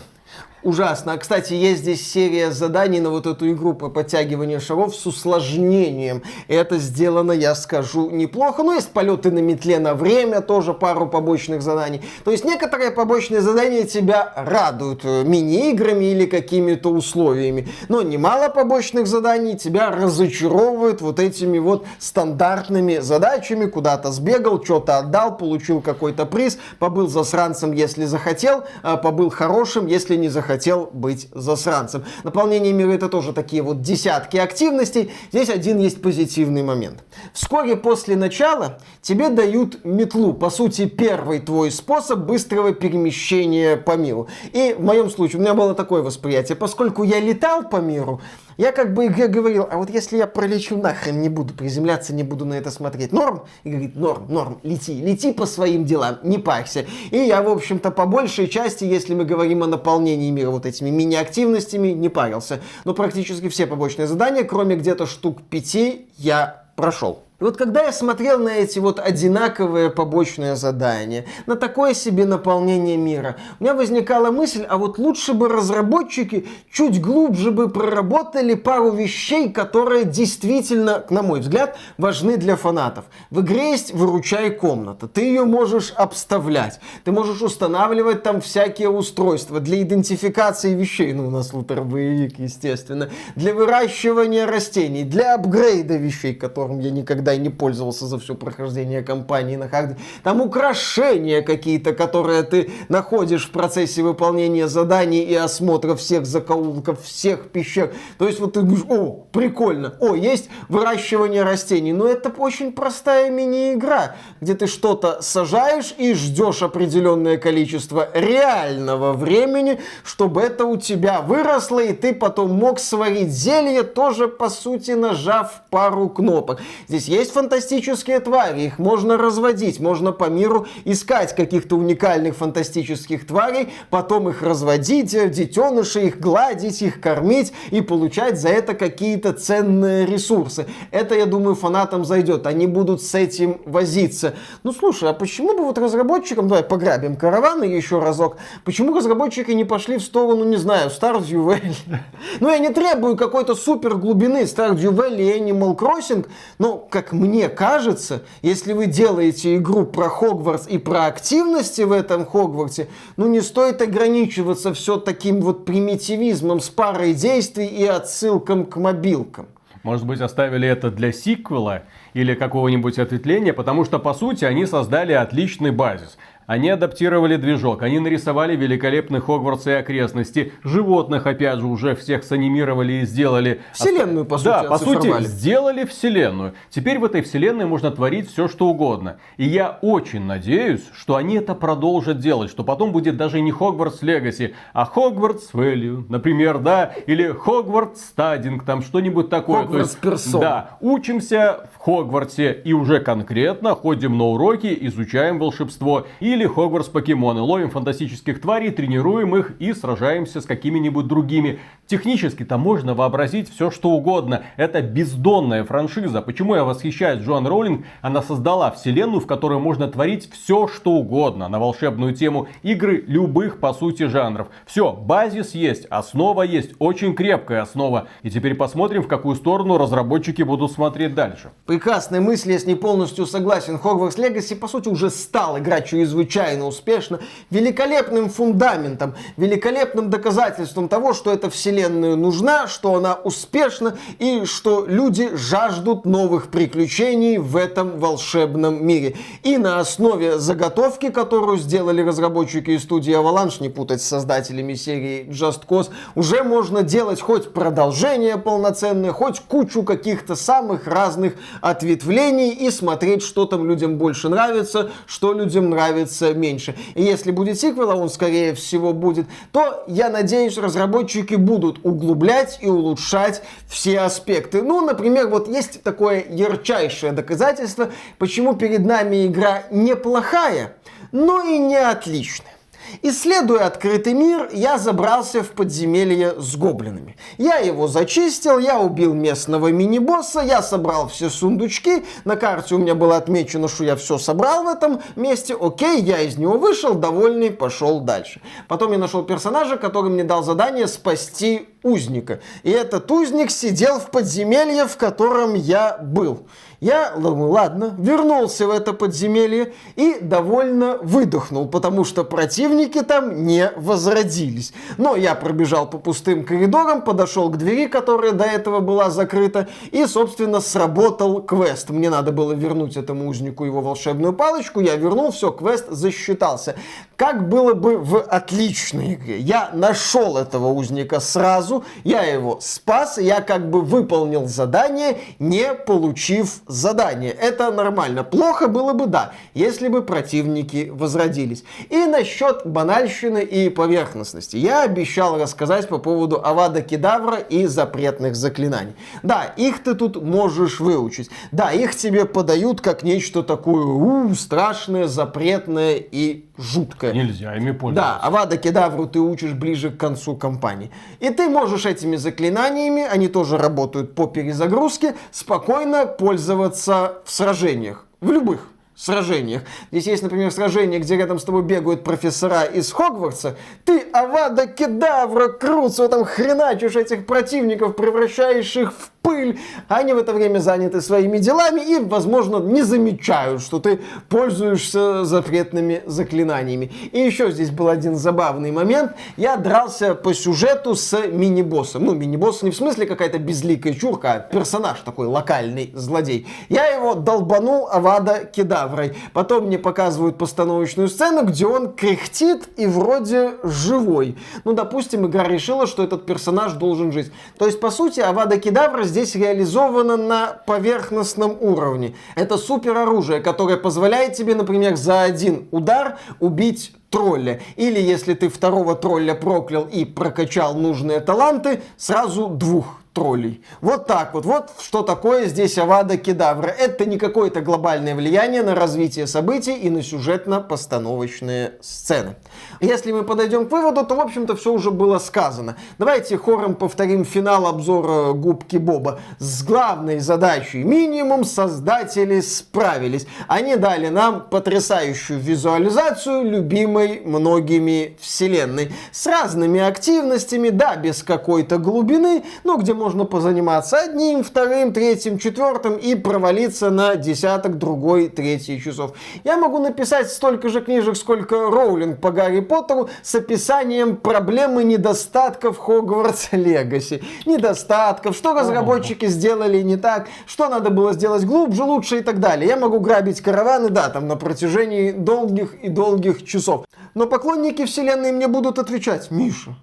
Ужасно. 0.65 1.13
А, 1.13 1.17
Кстати, 1.19 1.53
есть 1.53 1.81
здесь 1.81 2.11
серия 2.11 2.49
заданий 2.49 2.99
на 2.99 3.11
вот 3.11 3.27
эту 3.27 3.51
игру 3.51 3.75
по 3.75 3.87
подтягиванию 3.89 4.59
шаров 4.59 4.95
с 4.95 5.05
усложнением. 5.05 6.23
Это 6.47 6.79
сделано, 6.79 7.33
я 7.33 7.53
скажу, 7.53 8.09
неплохо. 8.09 8.63
Но 8.63 8.73
есть 8.73 8.89
полеты 8.89 9.29
на 9.29 9.43
метле 9.43 9.77
на 9.77 9.93
время, 9.93 10.41
тоже 10.41 10.73
пару 10.73 11.07
побочных 11.07 11.61
заданий. 11.61 12.01
То 12.23 12.31
есть 12.31 12.45
некоторые 12.45 12.89
побочные 12.89 13.41
задания 13.41 13.85
тебя 13.85 14.33
радуют 14.35 15.01
э, 15.03 15.23
мини-играми 15.23 16.05
или 16.05 16.25
какими-то 16.25 16.89
условиями. 16.89 17.67
Но 17.87 18.01
немало 18.01 18.49
побочных 18.49 19.05
заданий 19.05 19.55
тебя 19.55 19.91
разочаровывают 19.91 20.99
вот 20.99 21.19
этими 21.19 21.59
вот 21.59 21.85
стандартными 21.99 22.97
задачами. 23.01 23.67
Куда-то 23.67 24.11
сбегал, 24.11 24.63
что-то 24.63 24.97
отдал, 24.97 25.37
получил 25.37 25.81
какой-то 25.81 26.25
приз, 26.25 26.57
побыл 26.79 27.07
засранцем, 27.07 27.71
если 27.71 28.05
захотел, 28.05 28.63
а 28.81 28.97
побыл 28.97 29.29
хорошим, 29.29 29.85
если 29.85 30.15
не 30.15 30.29
захотел 30.29 30.54
быть 30.93 31.29
засранцем. 31.33 32.03
Наполнение 32.23 32.73
мира 32.73 32.91
это 32.91 33.09
тоже 33.09 33.33
такие 33.33 33.61
вот 33.61 33.81
десятки 33.81 34.37
активностей. 34.37 35.11
Здесь 35.31 35.49
один 35.49 35.79
есть 35.79 36.01
позитивный 36.01 36.63
момент. 36.63 37.03
Вскоре 37.33 37.75
после 37.75 38.15
начала 38.15 38.79
тебе 39.01 39.29
дают 39.29 39.83
метлу. 39.83 40.33
По 40.33 40.49
сути, 40.49 40.85
первый 40.85 41.39
твой 41.39 41.71
способ 41.71 42.19
быстрого 42.19 42.73
перемещения 42.73 43.77
по 43.77 43.95
миру. 43.97 44.27
И 44.53 44.75
в 44.77 44.81
моем 44.81 45.09
случае 45.09 45.39
у 45.39 45.41
меня 45.41 45.53
было 45.53 45.73
такое 45.73 46.01
восприятие. 46.01 46.55
Поскольку 46.55 47.03
я 47.03 47.19
летал 47.19 47.63
по 47.67 47.77
миру, 47.77 48.21
я 48.57 48.71
как 48.71 48.93
бы 48.93 49.07
игре 49.07 49.27
говорил, 49.27 49.67
а 49.69 49.77
вот 49.77 49.89
если 49.89 50.17
я 50.17 50.27
пролечу 50.27 50.77
нахрен, 50.77 51.21
не 51.21 51.29
буду 51.29 51.53
приземляться, 51.53 52.13
не 52.13 52.23
буду 52.23 52.45
на 52.45 52.53
это 52.53 52.71
смотреть. 52.71 53.11
Норм? 53.11 53.43
И 53.63 53.69
говорит, 53.69 53.95
норм, 53.95 54.25
норм, 54.29 54.59
лети, 54.63 54.93
лети 54.93 55.33
по 55.33 55.45
своим 55.45 55.85
делам, 55.85 56.19
не 56.23 56.37
парься. 56.37 56.85
И 57.11 57.17
я, 57.17 57.41
в 57.41 57.49
общем-то, 57.49 57.91
по 57.91 58.05
большей 58.05 58.47
части, 58.47 58.85
если 58.85 59.13
мы 59.13 59.25
говорим 59.25 59.63
о 59.63 59.67
наполнении 59.67 60.31
мира 60.31 60.49
вот 60.49 60.65
этими 60.65 60.89
мини-активностями, 60.89 61.89
не 61.89 62.09
парился. 62.09 62.61
Но 62.85 62.93
практически 62.93 63.49
все 63.49 63.67
побочные 63.67 64.07
задания, 64.07 64.43
кроме 64.43 64.75
где-то 64.75 65.05
штук 65.05 65.41
пяти, 65.43 66.07
я 66.17 66.65
прошел. 66.75 67.24
И 67.37 67.43
вот 67.43 67.57
когда 67.57 67.83
я 67.83 67.91
смотрел 67.91 68.39
на 68.39 68.47
эти 68.47 68.79
вот 68.79 68.97
одинаковые 68.97 69.89
побочные 69.89 70.55
задания, 70.55 71.25
на 71.47 71.57
такое 71.57 71.93
себе 71.93 72.23
наполнение 72.25 72.95
мира, 72.95 73.35
у 73.59 73.63
меня 73.63 73.73
возникала 73.73 74.31
мысль, 74.31 74.65
а 74.69 74.77
вот 74.77 74.97
лучше 74.97 75.33
бы 75.33 75.49
разработчики 75.49 76.47
чуть 76.71 77.01
глубже 77.01 77.51
бы 77.51 77.67
проработали 77.67 78.53
пару 78.53 78.91
вещей, 78.91 79.51
которые 79.51 80.05
действительно, 80.05 81.03
на 81.09 81.23
мой 81.23 81.41
взгляд, 81.41 81.77
важны 81.97 82.37
для 82.37 82.55
фанатов. 82.55 83.03
В 83.31 83.41
игре 83.41 83.71
есть 83.71 83.93
выручай 83.93 84.51
комната, 84.51 85.09
ты 85.09 85.23
ее 85.23 85.43
можешь 85.43 85.91
обставлять, 85.91 86.79
ты 87.03 87.11
можешь 87.11 87.41
устанавливать 87.41 88.23
там 88.23 88.39
всякие 88.39 88.87
устройства 88.87 89.59
для 89.59 89.81
идентификации 89.81 90.73
вещей, 90.73 91.11
ну 91.11 91.27
у 91.27 91.31
нас 91.31 91.51
лутер 91.51 91.83
боевик, 91.83 92.39
естественно, 92.39 93.09
для 93.35 93.53
выращивания 93.53 94.45
растений, 94.45 95.03
для 95.03 95.35
апгрейда 95.35 95.97
вещей, 95.97 96.33
которым 96.33 96.79
я 96.79 96.91
никогда 96.91 97.24
никогда 97.25 97.33
и 97.33 97.39
не 97.39 97.49
пользовался 97.49 98.05
за 98.05 98.19
все 98.19 98.35
прохождение 98.35 99.01
кампании 99.01 99.55
на 99.55 99.67
харде. 99.67 99.97
Там 100.23 100.41
украшения 100.41 101.41
какие-то, 101.41 101.93
которые 101.93 102.43
ты 102.43 102.69
находишь 102.89 103.47
в 103.47 103.51
процессе 103.51 104.03
выполнения 104.03 104.67
заданий 104.67 105.23
и 105.23 105.35
осмотра 105.35 105.95
всех 105.95 106.25
закоулков, 106.25 107.03
всех 107.03 107.49
пещер. 107.51 107.93
То 108.17 108.27
есть 108.27 108.39
вот 108.39 108.53
ты 108.53 108.61
говоришь, 108.61 108.85
о, 108.89 109.25
прикольно, 109.31 109.93
о, 109.99 110.15
есть 110.15 110.49
выращивание 110.69 111.43
растений. 111.43 111.93
Но 111.93 112.07
это 112.07 112.29
очень 112.37 112.71
простая 112.71 113.31
мини-игра, 113.31 114.15
где 114.41 114.53
ты 114.53 114.67
что-то 114.67 115.21
сажаешь 115.21 115.95
и 115.97 116.13
ждешь 116.13 116.61
определенное 116.61 117.37
количество 117.37 118.09
реального 118.13 119.13
времени, 119.13 119.79
чтобы 120.03 120.41
это 120.41 120.65
у 120.65 120.77
тебя 120.77 121.21
выросло, 121.21 121.79
и 121.79 121.93
ты 121.93 122.13
потом 122.13 122.51
мог 122.51 122.79
сварить 122.79 123.31
зелье, 123.31 123.83
тоже 123.83 124.27
по 124.27 124.49
сути 124.49 124.91
нажав 124.91 125.61
пару 125.69 126.09
кнопок. 126.09 126.59
Здесь 126.87 127.07
есть 127.15 127.31
фантастические 127.31 128.19
твари, 128.19 128.61
их 128.61 128.79
можно 128.79 129.17
разводить, 129.17 129.79
можно 129.79 130.11
по 130.11 130.25
миру 130.25 130.67
искать 130.85 131.35
каких-то 131.35 131.75
уникальных 131.75 132.35
фантастических 132.35 133.25
тварей, 133.25 133.69
потом 133.89 134.29
их 134.29 134.41
разводить, 134.41 135.13
э, 135.13 135.29
детеныши, 135.29 136.07
их 136.07 136.19
гладить, 136.19 136.81
их 136.81 137.01
кормить 137.01 137.53
и 137.71 137.81
получать 137.81 138.39
за 138.39 138.49
это 138.49 138.73
какие-то 138.73 139.33
ценные 139.33 140.05
ресурсы. 140.05 140.67
Это, 140.91 141.15
я 141.15 141.25
думаю, 141.25 141.55
фанатам 141.55 142.05
зайдет, 142.05 142.47
они 142.47 142.67
будут 142.67 143.01
с 143.01 143.15
этим 143.15 143.61
возиться. 143.65 144.35
Ну, 144.63 144.71
слушай, 144.71 145.09
а 145.09 145.13
почему 145.13 145.55
бы 145.57 145.63
вот 145.63 145.77
разработчикам, 145.77 146.47
давай 146.47 146.63
пограбим 146.63 147.15
караваны 147.15 147.65
еще 147.65 147.99
разок, 147.99 148.37
почему 148.63 148.95
разработчики 148.95 149.51
не 149.51 149.65
пошли 149.65 149.97
в 149.97 150.03
сторону, 150.03 150.43
не 150.43 150.57
знаю, 150.57 150.89
Stardew 150.89 151.45
Valley? 151.45 151.75
Ну, 152.39 152.49
я 152.49 152.57
не 152.57 152.69
требую 152.69 153.15
какой-то 153.15 153.55
супер 153.55 153.95
глубины 153.95 154.43
Stardew 154.43 154.91
Valley 154.91 155.35
и 155.35 155.39
Animal 155.39 155.75
Crossing, 155.77 156.25
но 156.59 156.77
как 156.77 157.04
как 157.05 157.13
мне 157.13 157.49
кажется, 157.49 158.23
если 158.41 158.73
вы 158.73 158.87
делаете 158.87 159.57
игру 159.57 159.85
про 159.85 160.09
Хогвартс 160.09 160.67
и 160.67 160.79
про 160.79 161.05
активности 161.05 161.83
в 161.83 161.91
этом 161.91 162.25
Хогвартсе, 162.25 162.87
ну 163.15 163.27
не 163.27 163.41
стоит 163.41 163.79
ограничиваться 163.81 164.73
все 164.73 164.97
таким 164.97 165.41
вот 165.41 165.65
примитивизмом 165.65 166.59
с 166.59 166.69
парой 166.69 167.13
действий 167.13 167.67
и 167.67 167.85
отсылкам 167.85 168.65
к 168.65 168.77
мобилкам. 168.77 169.45
Может 169.83 170.07
быть, 170.07 170.19
оставили 170.19 170.67
это 170.67 170.89
для 170.89 171.11
сиквела 171.11 171.83
или 172.15 172.33
какого-нибудь 172.33 172.97
ответвления, 172.97 173.53
потому 173.53 173.85
что, 173.85 173.99
по 173.99 174.15
сути, 174.15 174.43
они 174.43 174.65
создали 174.65 175.13
отличный 175.13 175.69
базис. 175.69 176.17
Они 176.47 176.69
адаптировали 176.69 177.37
движок, 177.37 177.81
они 177.81 177.99
нарисовали 177.99 178.55
великолепный 178.55 179.19
Хогвартс 179.19 179.67
и 179.67 179.71
окрестности. 179.71 180.53
Животных, 180.63 181.25
опять 181.25 181.59
же, 181.59 181.65
уже 181.65 181.95
всех 181.95 182.23
санимировали 182.23 182.93
и 182.93 183.05
сделали. 183.05 183.61
Вселенную, 183.73 184.25
по 184.25 184.37
сути, 184.37 184.47
Да, 184.47 184.63
по 184.63 184.77
сути, 184.77 185.23
сделали 185.23 185.85
вселенную. 185.85 186.53
Теперь 186.69 186.99
в 186.99 187.05
этой 187.05 187.23
вселенной 187.23 187.65
можно 187.65 187.89
творить 187.89 188.29
все, 188.29 188.47
что 188.47 188.67
угодно. 188.67 189.17
И 189.37 189.45
я 189.45 189.79
очень 189.81 190.23
надеюсь, 190.25 190.83
что 190.93 191.15
они 191.15 191.37
это 191.37 191.55
продолжат 191.55 192.19
делать, 192.19 192.51
что 192.51 192.63
потом 192.63 192.91
будет 192.91 193.17
даже 193.17 193.41
не 193.41 193.51
Хогвартс 193.51 194.03
Легаси, 194.03 194.53
а 194.73 194.85
Хогвартс 194.85 195.51
Value, 195.53 196.05
например, 196.09 196.59
да, 196.59 196.93
или 197.07 197.31
Хогвартс 197.31 198.01
Стадинг, 198.01 198.65
там 198.65 198.83
что-нибудь 198.83 199.29
такое. 199.29 199.63
Хогвартс 199.63 199.95
Персон. 199.95 200.41
Да, 200.41 200.77
учимся 200.79 201.67
в 201.73 201.79
Хогвартсе 201.79 202.61
и 202.63 202.73
уже 202.73 202.99
конкретно 202.99 203.73
ходим 203.73 204.17
на 204.17 204.25
уроки, 204.25 204.77
изучаем 204.81 205.39
волшебство 205.39 206.05
и 206.19 206.34
или 206.35 206.45
Хогвартс 206.45 206.89
покемоны. 206.89 207.41
Ловим 207.41 207.69
фантастических 207.71 208.39
тварей, 208.41 208.69
тренируем 208.69 209.35
их 209.35 209.53
и 209.59 209.73
сражаемся 209.73 210.41
с 210.41 210.45
какими-нибудь 210.45 211.07
другими. 211.07 211.59
Технически-то 211.87 212.57
можно 212.57 212.93
вообразить 212.93 213.49
все, 213.49 213.71
что 213.71 213.91
угодно. 213.91 214.43
Это 214.57 214.81
бездонная 214.81 215.63
франшиза. 215.63 216.21
Почему 216.21 216.55
я 216.55 216.63
восхищаюсь 216.63 217.21
Джоан 217.21 217.47
Роулинг? 217.47 217.85
Она 218.01 218.21
создала 218.21 218.71
вселенную, 218.71 219.21
в 219.21 219.27
которой 219.27 219.59
можно 219.59 219.87
творить 219.87 220.29
все, 220.31 220.67
что 220.67 220.91
угодно. 220.91 221.47
На 221.47 221.59
волшебную 221.59 222.13
тему 222.13 222.47
игры 222.63 223.03
любых, 223.07 223.59
по 223.59 223.73
сути, 223.73 224.03
жанров. 224.03 224.49
Все, 224.65 224.91
базис 224.91 225.55
есть, 225.55 225.85
основа 225.85 226.43
есть, 226.43 226.73
очень 226.79 227.15
крепкая 227.15 227.61
основа. 227.61 228.07
И 228.23 228.29
теперь 228.29 228.55
посмотрим, 228.55 229.03
в 229.03 229.07
какую 229.07 229.35
сторону 229.35 229.77
разработчики 229.77 230.41
будут 230.41 230.71
смотреть 230.71 231.15
дальше. 231.15 231.51
Прекрасная 231.65 232.19
мысль, 232.19 232.57
ней 232.65 232.75
полностью 232.75 233.25
согласен. 233.25 233.79
Хогвартс 233.79 234.17
Легаси, 234.17 234.55
по 234.55 234.67
сути, 234.67 234.89
уже 234.89 235.09
стал 235.09 235.57
играть 235.59 235.87
чрезвычайно 235.87 236.24
чрезвычайно 236.25 236.67
успешно, 236.67 237.19
великолепным 237.51 238.29
фундаментом, 238.29 239.15
великолепным 239.37 240.09
доказательством 240.09 240.89
того, 240.89 241.13
что 241.13 241.31
эта 241.31 241.49
вселенная 241.49 242.15
нужна, 242.15 242.67
что 242.67 242.95
она 242.95 243.15
успешна 243.15 243.97
и 244.19 244.45
что 244.45 244.85
люди 244.87 245.35
жаждут 245.35 246.05
новых 246.05 246.47
приключений 246.47 247.37
в 247.37 247.55
этом 247.55 247.99
волшебном 247.99 248.85
мире. 248.85 249.15
И 249.43 249.57
на 249.57 249.79
основе 249.79 250.39
заготовки, 250.39 251.09
которую 251.09 251.57
сделали 251.57 252.01
разработчики 252.01 252.71
из 252.71 252.83
студии 252.83 253.13
Avalanche, 253.13 253.61
не 253.61 253.69
путать 253.69 254.01
с 254.01 254.05
создателями 254.05 254.73
серии 254.73 255.27
Just 255.29 255.61
Cause, 255.67 255.89
уже 256.15 256.43
можно 256.43 256.81
делать 256.83 257.21
хоть 257.21 257.53
продолжение 257.53 258.37
полноценное, 258.37 259.11
хоть 259.11 259.39
кучу 259.39 259.83
каких-то 259.83 260.35
самых 260.35 260.87
разных 260.87 261.33
ответвлений 261.61 262.49
и 262.49 262.71
смотреть, 262.71 263.23
что 263.23 263.45
там 263.45 263.67
людям 263.67 263.97
больше 263.97 264.29
нравится, 264.29 264.89
что 265.05 265.33
людям 265.33 265.69
нравится 265.69 266.14
становится 266.15 266.33
меньше. 266.33 266.75
И 266.95 267.03
если 267.03 267.31
будет 267.31 267.59
сиквел, 267.59 267.91
а 267.91 267.95
он 267.95 268.09
скорее 268.09 268.53
всего 268.55 268.93
будет, 268.93 269.27
то 269.51 269.83
я 269.87 270.09
надеюсь, 270.09 270.57
разработчики 270.57 271.35
будут 271.35 271.79
углублять 271.83 272.59
и 272.61 272.67
улучшать 272.67 273.41
все 273.67 273.99
аспекты. 274.01 274.61
Ну, 274.61 274.85
например, 274.85 275.27
вот 275.27 275.47
есть 275.47 275.83
такое 275.83 276.25
ярчайшее 276.29 277.11
доказательство, 277.11 277.91
почему 278.17 278.55
перед 278.55 278.85
нами 278.85 279.27
игра 279.27 279.63
неплохая, 279.71 280.75
но 281.11 281.43
и 281.43 281.57
не 281.57 281.77
отличная. 281.77 282.54
Исследуя 283.01 283.65
открытый 283.67 284.13
мир, 284.13 284.49
я 284.53 284.77
забрался 284.77 285.43
в 285.43 285.49
подземелье 285.49 286.35
с 286.39 286.55
гоблинами. 286.55 287.15
Я 287.37 287.57
его 287.57 287.87
зачистил, 287.87 288.59
я 288.59 288.79
убил 288.79 289.13
местного 289.13 289.71
мини-босса, 289.71 290.41
я 290.41 290.61
собрал 290.61 291.07
все 291.07 291.29
сундучки, 291.29 292.05
на 292.23 292.35
карте 292.35 292.75
у 292.75 292.77
меня 292.77 292.95
было 292.95 293.17
отмечено, 293.17 293.67
что 293.67 293.83
я 293.83 293.95
все 293.95 294.17
собрал 294.17 294.63
в 294.63 294.67
этом 294.67 295.01
месте, 295.15 295.55
окей, 295.59 296.01
я 296.01 296.21
из 296.21 296.37
него 296.37 296.57
вышел, 296.57 296.95
довольный, 296.95 297.51
пошел 297.51 297.99
дальше. 297.99 298.41
Потом 298.67 298.91
я 298.91 298.97
нашел 298.97 299.23
персонажа, 299.23 299.77
который 299.77 300.11
мне 300.11 300.23
дал 300.23 300.43
задание 300.43 300.87
спасти 300.87 301.69
узника. 301.83 302.39
И 302.63 302.71
этот 302.71 303.09
узник 303.11 303.51
сидел 303.51 303.99
в 303.99 304.09
подземелье, 304.09 304.87
в 304.87 304.97
котором 304.97 305.53
я 305.53 305.97
был. 305.97 306.47
Я, 306.81 307.13
ну 307.17 307.49
ладно, 307.49 307.95
вернулся 307.97 308.67
в 308.67 308.71
это 308.71 308.93
подземелье 308.93 309.73
и 309.95 310.17
довольно 310.21 310.97
выдохнул, 310.97 311.67
потому 311.67 312.03
что 312.03 312.23
противники 312.23 313.01
там 313.01 313.45
не 313.45 313.71
возродились. 313.75 314.73
Но 314.97 315.15
я 315.15 315.35
пробежал 315.35 315.89
по 315.89 315.97
пустым 315.97 316.43
коридорам, 316.43 317.01
подошел 317.01 317.49
к 317.49 317.57
двери, 317.57 317.87
которая 317.87 318.33
до 318.33 318.43
этого 318.43 318.79
была 318.79 319.09
закрыта, 319.09 319.67
и, 319.91 320.05
собственно, 320.05 320.59
сработал 320.59 321.41
квест. 321.41 321.89
Мне 321.89 322.09
надо 322.09 322.31
было 322.31 322.53
вернуть 322.53 322.97
этому 322.97 323.27
узнику 323.27 323.65
его 323.65 323.81
волшебную 323.81 324.33
палочку, 324.33 324.79
я 324.79 324.95
вернул, 324.95 325.31
все, 325.31 325.51
квест 325.51 325.85
засчитался. 325.89 326.75
Как 327.15 327.47
было 327.47 327.73
бы 327.73 327.97
в 327.97 328.19
отличной 328.19 329.13
игре. 329.13 329.39
Я 329.39 329.69
нашел 329.73 330.37
этого 330.37 330.67
узника 330.67 331.19
сразу, 331.19 331.85
я 332.03 332.23
его 332.23 332.59
спас, 332.61 333.17
я 333.17 333.41
как 333.41 333.69
бы 333.69 333.81
выполнил 333.81 334.47
задание, 334.47 335.17
не 335.39 335.73
получив 335.73 336.61
задание. 336.67 337.31
Это 337.31 337.71
нормально. 337.71 338.23
Плохо 338.23 338.67
было 338.67 338.93
бы, 338.93 339.07
да, 339.07 339.33
если 339.53 339.87
бы 339.87 340.01
противники 340.01 340.89
возродились. 340.91 341.63
И 341.89 342.05
насчет 342.05 342.65
банальщины 342.65 343.43
и 343.43 343.69
поверхностности. 343.69 344.57
Я 344.57 344.83
обещал 344.83 345.39
рассказать 345.39 345.87
по 345.87 345.97
поводу 345.97 346.41
Авада 346.43 346.81
Кедавра 346.81 347.37
и 347.37 347.67
запретных 347.67 348.35
заклинаний. 348.35 348.95
Да, 349.21 349.43
их 349.57 349.83
ты 349.83 349.93
тут 349.93 350.21
можешь 350.21 350.79
выучить. 350.79 351.29
Да, 351.51 351.71
их 351.71 351.95
тебе 351.95 352.25
подают 352.25 352.81
как 352.81 353.03
нечто 353.03 353.43
такое 353.43 353.85
у, 353.85 354.33
страшное, 354.33 355.07
запретное 355.07 355.97
и 355.97 356.45
жуткое. 356.57 357.13
Нельзя 357.13 357.55
ими 357.55 357.71
пользоваться. 357.71 358.19
Да, 358.19 358.27
Авада 358.27 358.57
Кедавру 358.57 359.07
ты 359.07 359.19
учишь 359.19 359.53
ближе 359.53 359.91
к 359.91 359.97
концу 359.97 360.35
кампании. 360.35 360.89
И 361.19 361.29
ты 361.29 361.47
можешь 361.47 361.75
можешь 361.75 361.85
этими 361.85 362.15
заклинаниями, 362.15 363.01
они 363.01 363.27
тоже 363.27 363.57
работают 363.57 364.15
по 364.15 364.27
перезагрузке, 364.27 365.15
спокойно 365.31 366.05
пользоваться 366.05 366.54
в 366.55 367.31
сражениях. 367.31 368.05
В 368.21 368.31
любых 368.31 368.59
сражениях. 368.95 369.63
Здесь 369.91 370.07
есть, 370.07 370.23
например, 370.23 370.51
сражение, 370.51 370.99
где 370.99 371.17
рядом 371.17 371.37
с 371.37 371.43
тобой 371.43 371.63
бегают 371.63 372.03
профессора 372.03 372.63
из 372.63 372.91
Хогвартса. 372.91 373.57
Ты, 373.83 373.99
Авада 374.13 374.67
Кедавра, 374.67 375.49
Круцо, 375.49 376.07
там 376.07 376.23
хреначишь 376.23 376.95
этих 376.95 377.25
противников, 377.25 377.95
превращаешь 377.95 378.75
их 378.77 378.93
в 378.93 379.11
пыль. 379.25 379.59
Они 379.87 380.13
в 380.13 380.17
это 380.17 380.33
время 380.33 380.59
заняты 380.59 381.01
своими 381.01 381.39
делами 381.39 381.81
и, 381.81 381.99
возможно, 381.99 382.57
не 382.57 382.83
замечают, 382.83 383.61
что 383.61 383.79
ты 383.79 383.99
пользуешься 384.29 385.25
запретными 385.25 386.03
заклинаниями. 386.05 386.91
И 387.11 387.19
еще 387.19 387.51
здесь 387.51 387.71
был 387.71 387.89
один 387.89 388.15
забавный 388.15 388.71
момент. 388.71 389.13
Я 389.35 389.57
дрался 389.57 390.13
по 390.13 390.33
сюжету 390.33 390.95
с 390.95 391.19
мини-боссом. 391.27 392.05
Ну, 392.05 392.13
мини-босс 392.13 392.61
не 392.61 392.69
в 392.69 392.75
смысле 392.75 393.07
какая-то 393.07 393.39
безликая 393.39 393.93
чурка, 393.93 394.33
а 394.33 394.39
персонаж 394.39 394.99
такой 394.99 395.27
локальный 395.27 395.91
злодей. 395.95 396.47
Я 396.69 396.85
его 396.85 397.15
долбанул 397.15 397.87
Авада 397.91 398.45
Кедаврой. 398.45 399.15
Потом 399.33 399.65
мне 399.65 399.79
показывают 399.79 400.37
постановочную 400.37 401.07
сцену, 401.07 401.43
где 401.45 401.65
он 401.65 401.93
кряхтит 401.93 402.69
и 402.77 402.85
вроде 402.85 403.53
живой. 403.63 404.37
Ну, 404.63 404.73
допустим, 404.73 405.25
игра 405.25 405.45
решила, 405.45 405.87
что 405.87 406.03
этот 406.03 406.27
персонаж 406.27 406.73
должен 406.73 407.11
жить. 407.11 407.31
То 407.57 407.65
есть, 407.65 407.79
по 407.79 407.89
сути, 407.89 408.19
Авада 408.19 408.59
Кедавра 408.59 409.03
здесь 409.15 409.33
реализовано 409.35 410.17
на 410.17 410.47
поверхностном 410.65 411.55
уровне. 411.61 412.15
Это 412.35 412.57
супер 412.57 412.97
оружие, 412.97 413.39
которое 413.39 413.77
позволяет 413.77 414.33
тебе, 414.33 414.55
например, 414.55 414.97
за 414.97 415.21
один 415.21 415.69
удар 415.71 416.19
убить 416.41 416.91
тролля. 417.09 417.61
Или 417.77 418.01
если 418.01 418.33
ты 418.33 418.49
второго 418.49 418.93
тролля 418.93 419.33
проклял 419.33 419.85
и 419.85 420.03
прокачал 420.03 420.75
нужные 420.75 421.21
таланты, 421.21 421.81
сразу 421.95 422.49
двух 422.49 423.04
троллей. 423.15 423.63
Вот 423.81 424.05
так 424.05 424.33
вот. 424.33 424.45
Вот 424.45 424.71
что 424.79 425.01
такое 425.01 425.47
здесь 425.47 425.77
Авада 425.77 426.17
Кедавра. 426.17 426.67
Это 426.67 427.05
не 427.05 427.17
какое-то 427.17 427.61
глобальное 427.61 428.13
влияние 428.13 428.61
на 428.61 428.75
развитие 428.75 429.25
событий 429.25 429.75
и 429.75 429.89
на 429.89 430.03
сюжетно-постановочные 430.03 431.73
сцены. 431.81 432.35
Если 432.81 433.13
мы 433.13 433.23
подойдем 433.23 433.67
к 433.67 433.71
выводу, 433.71 434.05
то, 434.05 434.15
в 434.15 434.19
общем-то, 434.19 434.55
все 434.55 434.73
уже 434.73 434.91
было 434.91 435.17
сказано. 435.17 435.77
Давайте 435.97 436.37
хором 436.37 436.75
повторим 436.75 437.23
финал 437.23 437.65
обзора 437.67 438.33
Губки 438.33 438.75
Боба. 438.75 439.21
С 439.39 439.63
главной 439.63 440.19
задачей 440.19 440.83
минимум 440.83 441.45
создатели 441.45 442.41
справились. 442.41 443.25
Они 443.47 443.77
дали 443.77 444.09
нам 444.09 444.45
потрясающую 444.49 445.39
визуализацию 445.39 446.43
любимой 446.43 447.21
многими 447.23 448.17
вселенной. 448.19 448.93
С 449.13 449.25
разными 449.25 449.79
активностями, 449.79 450.69
да, 450.69 450.97
без 450.97 451.23
какой-то 451.23 451.77
глубины, 451.77 452.43
но 452.65 452.75
где 452.75 452.93
можно 452.93 453.04
позаниматься 453.25 453.97
одним, 453.97 454.43
вторым, 454.43 454.93
третьим, 454.93 455.37
четвертым 455.37 455.97
и 455.97 456.15
провалиться 456.15 456.89
на 456.89 457.15
десяток 457.15 457.77
другой, 457.77 458.29
третий 458.29 458.81
часов. 458.81 459.13
Я 459.43 459.57
могу 459.57 459.77
написать 459.79 460.31
столько 460.31 460.69
же 460.69 460.81
книжек, 460.81 461.15
сколько 461.15 461.69
Роулинг 461.69 462.19
по 462.19 462.31
Гарри 462.31 462.61
Поттеру 462.61 463.09
с 463.21 463.35
описанием 463.35 464.15
проблем 464.15 464.79
и 464.79 464.83
недостатков 464.83 465.77
Хогвартс 465.77 466.49
Легаси. 466.51 467.21
Недостатков, 467.45 468.35
что 468.35 468.53
разработчики 468.53 469.27
сделали 469.27 469.81
не 469.81 469.97
так, 469.97 470.27
что 470.47 470.69
надо 470.69 470.89
было 470.89 471.13
сделать 471.13 471.45
глубже, 471.45 471.83
лучше 471.83 472.17
и 472.17 472.21
так 472.21 472.39
далее. 472.39 472.67
Я 472.67 472.77
могу 472.77 472.99
грабить 472.99 473.41
караваны, 473.41 473.89
да, 473.89 474.09
там 474.09 474.27
на 474.27 474.35
протяжении 474.35 475.11
долгих 475.11 475.75
и 475.83 475.89
долгих 475.89 476.45
часов. 476.45 476.85
Но 477.13 477.27
поклонники 477.27 477.85
вселенной 477.85 478.31
мне 478.31 478.47
будут 478.47 478.79
отвечать, 478.79 479.31
Миша, 479.31 479.75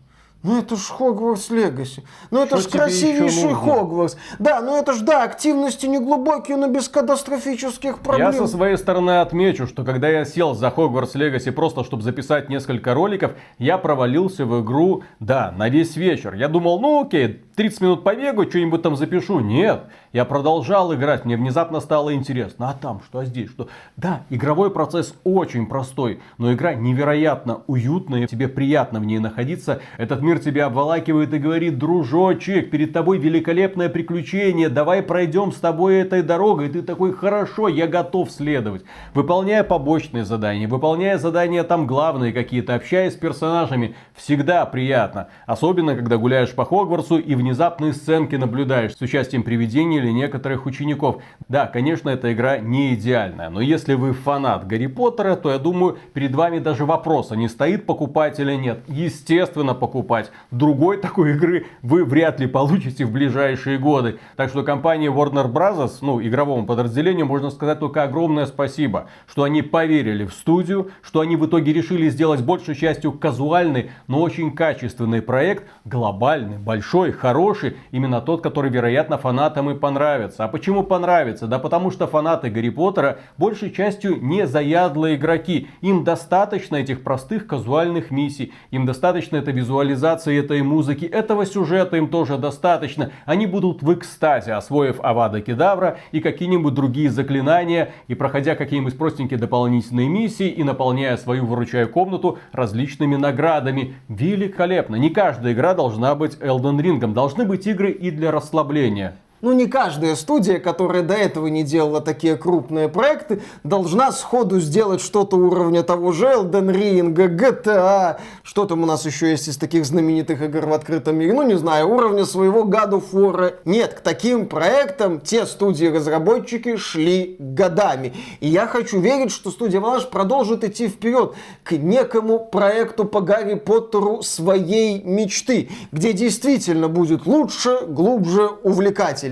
ну 0.43 0.59
это 0.59 0.77
ж 0.77 0.81
Хогвартс 0.81 1.51
Легаси. 1.51 2.03
Ну 2.31 2.43
это 2.43 2.59
Что 2.59 2.69
ж 2.69 2.73
красивейший? 2.73 3.55
Хогвартс. 3.55 4.17
Да, 4.39 4.61
ну 4.61 4.77
это 4.77 4.93
ж 4.93 5.01
да, 5.03 5.23
активности 5.23 5.87
не 5.87 5.99
глубокие, 5.99 6.57
но 6.57 6.69
без 6.69 6.89
катастрофических 6.89 7.99
проблем. 8.01 8.31
Я 8.31 8.33
со 8.33 8.47
своей 8.47 8.77
стороны 8.77 9.21
отмечу, 9.21 9.67
что 9.67 9.85
когда 9.85 10.09
я 10.09 10.25
сел 10.25 10.55
за 10.55 10.69
Hogwarts 10.69 11.15
Legacy 11.15 11.53
просто, 11.53 11.85
чтобы 11.85 12.03
записать 12.03 12.49
несколько 12.49 12.93
роликов, 12.95 13.33
я 13.59 13.79
провалился 13.79 14.45
в 14.45 14.63
игру, 14.63 15.05
да, 15.21 15.53
на 15.57 15.69
весь 15.69 15.97
вечер. 15.97 16.35
Я 16.35 16.49
думал, 16.49 16.81
ну 16.81 17.03
окей, 17.03 17.43
30 17.57 17.81
минут 17.81 18.05
побегу, 18.05 18.45
что-нибудь 18.45 18.83
там 18.83 18.97
запишу. 18.97 19.41
Нет, 19.41 19.85
я 20.13 20.25
продолжал 20.25 20.95
играть, 20.95 21.25
мне 21.25 21.37
внезапно 21.37 21.81
стало 21.81 22.15
интересно. 22.15 22.71
А 22.71 22.75
там, 22.75 23.01
что 23.07 23.21
а 23.21 23.25
здесь, 23.25 23.51
что... 23.51 23.69
Да, 23.97 24.23
игровой 24.31 24.71
процесс 24.71 25.15
очень 25.25 25.67
простой, 25.67 26.21
но 26.39 26.53
игра 26.53 26.75
невероятно 26.75 27.63
уютная, 27.67 28.27
тебе 28.27 28.49
приятно 28.49 29.01
в 29.01 29.05
ней 29.05 29.19
находиться. 29.19 29.81
Этот 29.99 30.23
мир 30.23 30.32
тебя 30.39 30.67
обволакивает 30.67 31.33
и 31.35 31.39
говорит, 31.39 31.79
дружочек, 31.79 32.71
перед 32.71 32.93
тобой 32.93 33.19
великолепное 33.19 33.89
приключение, 33.89 34.69
давай 34.69 35.03
пройдем 35.03 35.53
с 35.53 35.57
тобой 35.57 35.97
этой 35.97 36.23
дорогой. 36.23 36.69
И 36.69 36.71
ты 36.71 36.83
такой, 36.83 37.13
хорошо, 37.13 37.69
я 37.69 37.87
готов 37.87 38.31
следовать. 38.31 38.85
Выполняя 39.15 39.65
побочные 39.65 40.25
задания, 40.25 40.69
выполняя 40.69 41.19
задания 41.19 41.65
там 41.65 41.87
главные 41.87 42.33
какие-то, 42.33 42.75
общаясь 42.75 43.15
с 43.15 43.17
персонажами, 43.17 43.95
всегда 44.15 44.65
приятно. 44.67 45.29
Особенно, 45.47 45.97
когда 45.97 46.17
гуляешь 46.17 46.55
по 46.55 46.65
Хогвартсу 46.65 47.19
и 47.19 47.35
внезапные 47.35 47.93
сценки 47.93 48.37
наблюдаешь 48.37 48.95
с 48.95 49.01
участием 49.01 49.43
привидений 49.43 49.99
или 49.99 50.11
некоторых 50.11 50.67
учеников. 50.67 51.23
Да, 51.49 51.67
конечно, 51.67 52.11
эта 52.11 52.33
игра 52.33 52.59
не 52.59 52.95
идеальная, 52.95 53.51
но 53.51 53.61
если 53.61 53.95
вы 53.95 54.13
фанат 54.13 54.67
Гарри 54.67 54.87
Поттера, 54.87 55.37
то 55.37 55.51
я 55.51 55.59
думаю, 55.59 55.99
перед 56.13 56.35
вами 56.35 56.59
даже 56.59 56.85
вопроса 56.85 57.37
не 57.37 57.49
стоит 57.49 57.87
покупать 57.87 58.39
или 58.39 58.55
нет. 58.55 58.81
Естественно, 58.87 59.75
покупать. 59.75 60.22
Другой 60.51 60.99
такой 60.99 61.33
игры 61.33 61.67
вы 61.83 62.05
вряд 62.05 62.41
ли 62.41 62.47
получите 62.47 63.05
в 63.05 63.13
ближайшие 63.13 63.79
годы. 63.79 64.19
Так 64.37 64.51
что 64.51 64.63
компания 64.63 65.09
Warner 65.09 65.51
Bros., 65.51 65.99
ну, 66.01 66.21
игровому 66.23 66.67
подразделению, 66.67 67.27
можно 67.27 67.51
сказать 67.51 67.81
только 67.81 68.03
огромное 68.03 68.47
спасибо, 68.47 69.09
что 69.27 69.43
они 69.43 69.63
поверили 69.63 70.25
в 70.25 70.33
студию, 70.33 70.91
что 71.03 71.21
они 71.21 71.37
в 71.37 71.47
итоге 71.47 71.73
решили 71.73 72.09
сделать 72.09 72.43
большей 72.43 72.75
частью 72.75 73.13
казуальный, 73.13 73.91
но 74.07 74.21
очень 74.21 74.53
качественный 74.53 75.23
проект, 75.23 75.65
глобальный, 75.85 76.59
большой, 76.59 77.13
хороший, 77.13 77.77
именно 77.91 78.21
тот, 78.21 78.43
который, 78.43 78.71
вероятно, 78.71 79.19
фанатам 79.19 79.71
и 79.71 79.75
понравится. 79.75 80.45
А 80.45 80.49
почему 80.49 80.83
понравится? 80.83 81.47
Да 81.47 81.59
потому 81.59 81.91
что 81.91 82.07
фанаты 82.07 82.51
Гарри 82.51 82.71
Поттера 82.71 83.19
большей 83.39 83.71
частью 83.71 84.23
не 84.23 84.47
заядлые 84.47 85.17
игроки. 85.17 85.69
Им 85.81 86.05
достаточно 86.05 86.77
этих 86.77 87.03
простых 87.03 87.47
казуальных 87.47 88.11
миссий, 88.11 88.53
им 88.71 88.87
достаточно 88.87 89.37
этой 89.37 89.55
визуализации, 89.55 90.12
этой 90.27 90.63
музыки, 90.63 91.05
этого 91.05 91.47
сюжета 91.47 91.97
им 91.97 92.09
тоже 92.09 92.39
достаточно. 92.39 93.11
Они 93.25 93.47
будут 93.47 93.83
в 93.83 93.95
экстазе, 93.95 94.53
освоив 94.55 95.01
Авада 95.03 95.41
Кедавра 95.41 95.99
и 96.13 96.21
какие-нибудь 96.21 96.75
другие 96.75 97.11
заклинания, 97.11 97.93
и 98.09 98.15
проходя 98.15 98.55
какие-нибудь 98.55 98.99
простенькие 98.99 99.39
дополнительные 99.39 100.09
миссии, 100.09 100.49
и 100.49 100.63
наполняя 100.65 101.17
свою 101.17 101.47
выручая 101.47 101.87
комнату 101.87 102.39
различными 102.53 103.17
наградами. 103.17 103.95
Великолепно! 104.09 104.97
Не 104.97 105.11
каждая 105.11 105.53
игра 105.53 105.75
должна 105.75 106.15
быть 106.15 106.37
Elden 106.37 106.81
Ring. 106.81 107.13
Должны 107.13 107.45
быть 107.45 107.67
игры 107.67 107.91
и 107.91 108.11
для 108.11 108.31
расслабления. 108.31 109.17
Ну, 109.43 109.51
не 109.55 109.67
каждая 109.67 110.15
студия, 110.15 110.61
которая 110.61 111.03
до 111.03 111.15
этого 111.15 111.49
не 111.49 111.65
делала 111.65 112.01
такие 112.01 112.37
крупные 112.37 112.89
проекты, 112.89 113.43
должна 113.65 114.13
сходу 114.13 114.61
сделать 114.61 115.01
что-то 115.01 115.37
уровня 115.37 115.83
того 115.83 116.13
же 116.13 116.27
Elden 116.27 116.71
Ring, 116.71 117.13
GTA, 117.13 118.21
что 118.45 118.67
там 118.67 118.85
у 118.85 118.87
нас 118.87 119.05
еще 119.05 119.31
есть 119.31 119.49
из 119.49 119.57
таких 119.57 119.85
знаменитых 119.85 120.41
игр 120.43 120.67
в 120.67 120.73
открытом 120.73 121.17
мире, 121.17 121.33
ну, 121.33 121.43
не 121.43 121.59
знаю, 121.59 121.89
уровня 121.89 122.25
своего 122.25 122.61
God 122.61 122.91
of 122.91 123.11
War. 123.11 123.55
Нет, 123.65 123.95
к 123.95 124.01
таким 124.03 124.47
проектам 124.47 125.21
те 125.21 125.45
студии-разработчики 125.45 126.77
шли 126.77 127.35
годами. 127.41 128.15
И 128.39 128.47
я 128.47 128.69
хочу 128.69 129.01
верить, 129.01 129.33
что 129.33 129.51
студия 129.51 129.81
Valve 129.81 130.09
продолжит 130.09 130.63
идти 130.63 130.87
вперед 130.87 131.35
к 131.65 131.73
некому 131.73 132.39
проекту 132.39 133.07
по 133.07 133.21
Гарри 133.21 133.55
Поттеру 133.55 134.23
своей 134.23 135.03
мечты, 135.03 135.69
где 135.91 136.13
действительно 136.13 136.87
будет 136.87 137.27
лучше, 137.27 137.81
глубже, 137.89 138.51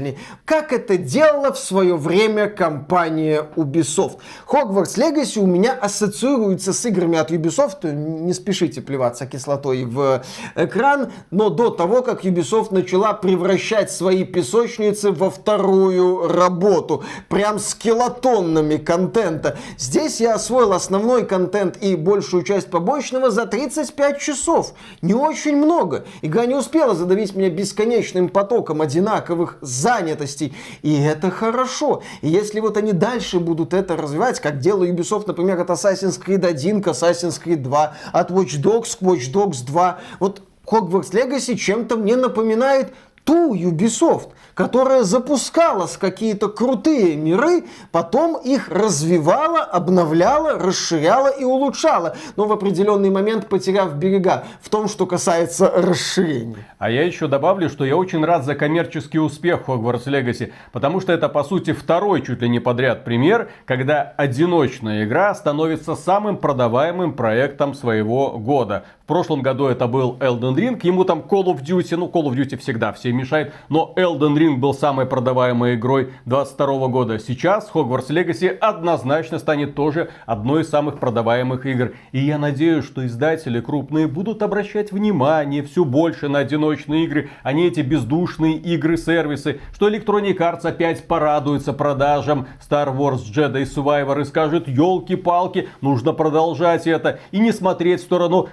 увлекательней. 0.00 0.18
Как 0.44 0.72
это 0.72 0.96
делала 0.96 1.52
в 1.52 1.58
свое 1.58 1.96
время 1.96 2.48
компания 2.48 3.46
Ubisoft. 3.56 4.18
Hogwarts 4.48 4.96
Legacy 4.96 5.40
у 5.40 5.46
меня 5.46 5.74
ассоциируется 5.74 6.72
с 6.72 6.84
играми 6.86 7.18
от 7.18 7.30
Ubisoft, 7.30 7.90
не 7.92 8.32
спешите 8.32 8.80
плеваться 8.80 9.26
кислотой 9.26 9.84
в 9.84 10.22
экран, 10.56 11.12
но 11.30 11.50
до 11.50 11.70
того, 11.70 12.02
как 12.02 12.24
Ubisoft 12.24 12.68
начала 12.72 13.12
превращать 13.12 13.90
свои 13.90 14.24
песочницы 14.24 15.12
во 15.12 15.30
вторую 15.30 16.28
работу, 16.28 17.04
прям 17.28 17.58
скелетонными 17.58 18.76
контента. 18.76 19.58
Здесь 19.78 20.20
я 20.20 20.34
освоил 20.34 20.72
основной 20.72 21.26
контент 21.26 21.76
и 21.82 21.96
большую 21.96 22.42
часть 22.42 22.70
побочного 22.70 23.30
за 23.30 23.46
35 23.46 24.18
часов. 24.18 24.72
Не 25.02 25.14
очень 25.14 25.56
много. 25.56 26.04
Игра 26.22 26.46
не 26.46 26.54
успела 26.54 26.94
задавить 26.94 27.34
меня 27.34 27.50
бесконечным 27.50 28.28
потоком 28.28 28.80
одинаковых 28.80 29.58
занятостей. 29.90 30.52
И 30.82 31.00
это 31.00 31.30
хорошо. 31.30 32.02
И 32.22 32.28
если 32.28 32.60
вот 32.60 32.76
они 32.76 32.92
дальше 32.92 33.40
будут 33.40 33.74
это 33.74 33.96
развивать, 33.96 34.40
как 34.40 34.58
делает 34.58 34.94
Ubisoft, 34.94 35.24
например, 35.26 35.60
от 35.60 35.70
Assassin's 35.70 36.20
Creed 36.24 36.46
1 36.46 36.82
к 36.82 36.88
Assassin's 36.88 37.40
Creed 37.42 37.62
2, 37.62 37.94
от 38.12 38.30
Watch 38.30 38.60
Dogs 38.60 38.96
к 38.98 39.02
Watch 39.02 39.32
Dogs 39.32 39.64
2, 39.64 39.98
вот 40.20 40.42
Hogwarts 40.66 41.12
Legacy 41.12 41.56
чем-то 41.56 41.96
мне 41.96 42.16
напоминает 42.16 42.92
ту 43.30 43.54
Ubisoft, 43.54 44.30
которая 44.54 45.04
запускала 45.04 45.86
с 45.86 45.96
какие-то 45.96 46.48
крутые 46.48 47.14
миры, 47.14 47.62
потом 47.92 48.36
их 48.36 48.68
развивала, 48.68 49.60
обновляла, 49.60 50.58
расширяла 50.58 51.28
и 51.28 51.44
улучшала, 51.44 52.16
но 52.34 52.46
в 52.46 52.52
определенный 52.52 53.10
момент 53.10 53.48
потеряв 53.48 53.94
берега 53.94 54.46
в 54.60 54.68
том, 54.68 54.88
что 54.88 55.06
касается 55.06 55.70
расширения. 55.70 56.66
А 56.80 56.90
я 56.90 57.04
еще 57.04 57.28
добавлю, 57.28 57.68
что 57.68 57.84
я 57.84 57.96
очень 57.96 58.24
рад 58.24 58.44
за 58.44 58.56
коммерческий 58.56 59.20
успех 59.20 59.60
Hogwarts 59.68 60.06
Legacy, 60.06 60.50
потому 60.72 61.00
что 61.00 61.12
это, 61.12 61.28
по 61.28 61.44
сути, 61.44 61.72
второй 61.72 62.22
чуть 62.22 62.42
ли 62.42 62.48
не 62.48 62.58
подряд 62.58 63.04
пример, 63.04 63.48
когда 63.64 64.12
одиночная 64.16 65.04
игра 65.04 65.32
становится 65.36 65.94
самым 65.94 66.36
продаваемым 66.36 67.12
проектом 67.12 67.74
своего 67.74 68.30
года. 68.38 68.86
Прошлом 69.10 69.42
году 69.42 69.66
это 69.66 69.88
был 69.88 70.16
Elden 70.20 70.54
Ring, 70.54 70.78
ему 70.84 71.02
там 71.02 71.24
Call 71.28 71.46
of 71.46 71.64
Duty, 71.64 71.96
ну 71.96 72.06
Call 72.06 72.26
of 72.26 72.36
Duty 72.36 72.56
всегда 72.56 72.92
все 72.92 73.10
мешает, 73.10 73.52
но 73.68 73.92
Elden 73.96 74.36
Ring 74.36 74.58
был 74.58 74.72
самой 74.72 75.04
продаваемой 75.04 75.74
игрой 75.74 76.12
22 76.26 76.86
года. 76.86 77.18
Сейчас 77.18 77.68
Hogwarts 77.74 78.10
Legacy 78.10 78.46
однозначно 78.46 79.40
станет 79.40 79.74
тоже 79.74 80.10
одной 80.26 80.62
из 80.62 80.68
самых 80.68 81.00
продаваемых 81.00 81.66
игр. 81.66 81.94
И 82.12 82.20
я 82.20 82.38
надеюсь, 82.38 82.84
что 82.84 83.04
издатели 83.04 83.60
крупные 83.60 84.06
будут 84.06 84.44
обращать 84.44 84.92
внимание 84.92 85.64
все 85.64 85.84
больше 85.84 86.28
на 86.28 86.38
одиночные 86.38 87.04
игры, 87.04 87.30
а 87.42 87.52
не 87.52 87.66
эти 87.66 87.80
бездушные 87.80 88.58
игры-сервисы, 88.58 89.58
что 89.74 89.88
Electronic 89.88 90.36
Arts 90.36 90.62
опять 90.62 91.08
порадуется 91.08 91.72
продажам 91.72 92.46
Star 92.60 92.96
Wars 92.96 93.22
Jedi 93.24 93.64
Survivor 93.64 94.20
и 94.20 94.24
скажет, 94.24 94.68
елки-палки, 94.68 95.68
нужно 95.80 96.12
продолжать 96.12 96.86
это 96.86 97.18
и 97.32 97.40
не 97.40 97.50
смотреть 97.50 98.02
в 98.02 98.04
сторону 98.04 98.48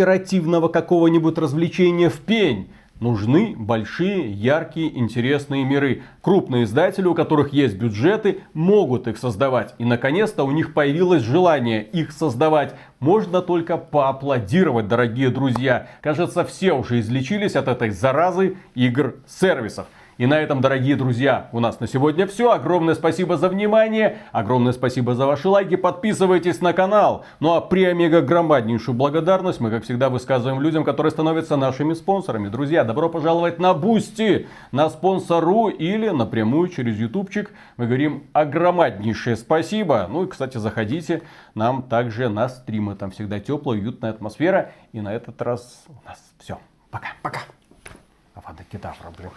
кооперативного 0.00 0.68
какого-нибудь 0.68 1.36
развлечения 1.36 2.08
в 2.08 2.20
пень. 2.20 2.70
Нужны 3.00 3.54
большие, 3.56 4.32
яркие, 4.32 4.98
интересные 4.98 5.64
миры. 5.64 6.02
Крупные 6.22 6.64
издатели, 6.64 7.06
у 7.06 7.14
которых 7.14 7.52
есть 7.52 7.76
бюджеты, 7.76 8.40
могут 8.54 9.08
их 9.08 9.18
создавать. 9.18 9.74
И 9.76 9.84
наконец-то 9.84 10.44
у 10.44 10.52
них 10.52 10.72
появилось 10.72 11.22
желание 11.22 11.82
их 11.82 12.12
создавать. 12.12 12.74
Можно 12.98 13.42
только 13.42 13.76
поаплодировать, 13.76 14.88
дорогие 14.88 15.28
друзья. 15.28 15.88
Кажется, 16.00 16.44
все 16.44 16.72
уже 16.72 17.00
излечились 17.00 17.56
от 17.56 17.68
этой 17.68 17.90
заразы 17.90 18.56
игр-сервисов. 18.74 19.86
И 20.20 20.26
на 20.26 20.38
этом, 20.38 20.60
дорогие 20.60 20.96
друзья, 20.96 21.48
у 21.50 21.60
нас 21.60 21.80
на 21.80 21.88
сегодня 21.88 22.26
все. 22.26 22.52
Огромное 22.52 22.94
спасибо 22.94 23.38
за 23.38 23.48
внимание. 23.48 24.18
Огромное 24.32 24.74
спасибо 24.74 25.14
за 25.14 25.24
ваши 25.24 25.48
лайки. 25.48 25.76
Подписывайтесь 25.76 26.60
на 26.60 26.74
канал. 26.74 27.24
Ну 27.40 27.54
а 27.54 27.62
премегагромаднейшую 27.62 28.94
благодарность 28.94 29.60
мы, 29.60 29.70
как 29.70 29.84
всегда, 29.84 30.10
высказываем 30.10 30.60
людям, 30.60 30.84
которые 30.84 31.10
становятся 31.10 31.56
нашими 31.56 31.94
спонсорами. 31.94 32.48
Друзья, 32.48 32.84
добро 32.84 33.08
пожаловать 33.08 33.58
на 33.58 33.72
Boosty, 33.72 34.46
на 34.72 34.90
спонсору 34.90 35.68
или 35.68 36.10
напрямую 36.10 36.68
через 36.68 36.98
ютубчик. 36.98 37.52
Мы 37.78 37.86
говорим 37.86 38.24
огромнейшее 38.34 39.36
спасибо. 39.36 40.06
Ну 40.06 40.24
и, 40.24 40.26
кстати, 40.26 40.58
заходите 40.58 41.22
нам 41.54 41.82
также 41.82 42.28
на 42.28 42.50
стримы. 42.50 42.94
Там 42.94 43.10
всегда 43.10 43.40
теплая, 43.40 43.78
уютная 43.78 44.10
атмосфера. 44.10 44.72
И 44.92 45.00
на 45.00 45.14
этот 45.14 45.40
раз 45.40 45.84
у 45.88 46.06
нас 46.06 46.22
все. 46.38 46.58
Пока. 46.90 47.08
Пока. 47.22 47.40
Авада 48.34 48.64
кедавра, 48.70 49.10
блин. 49.16 49.30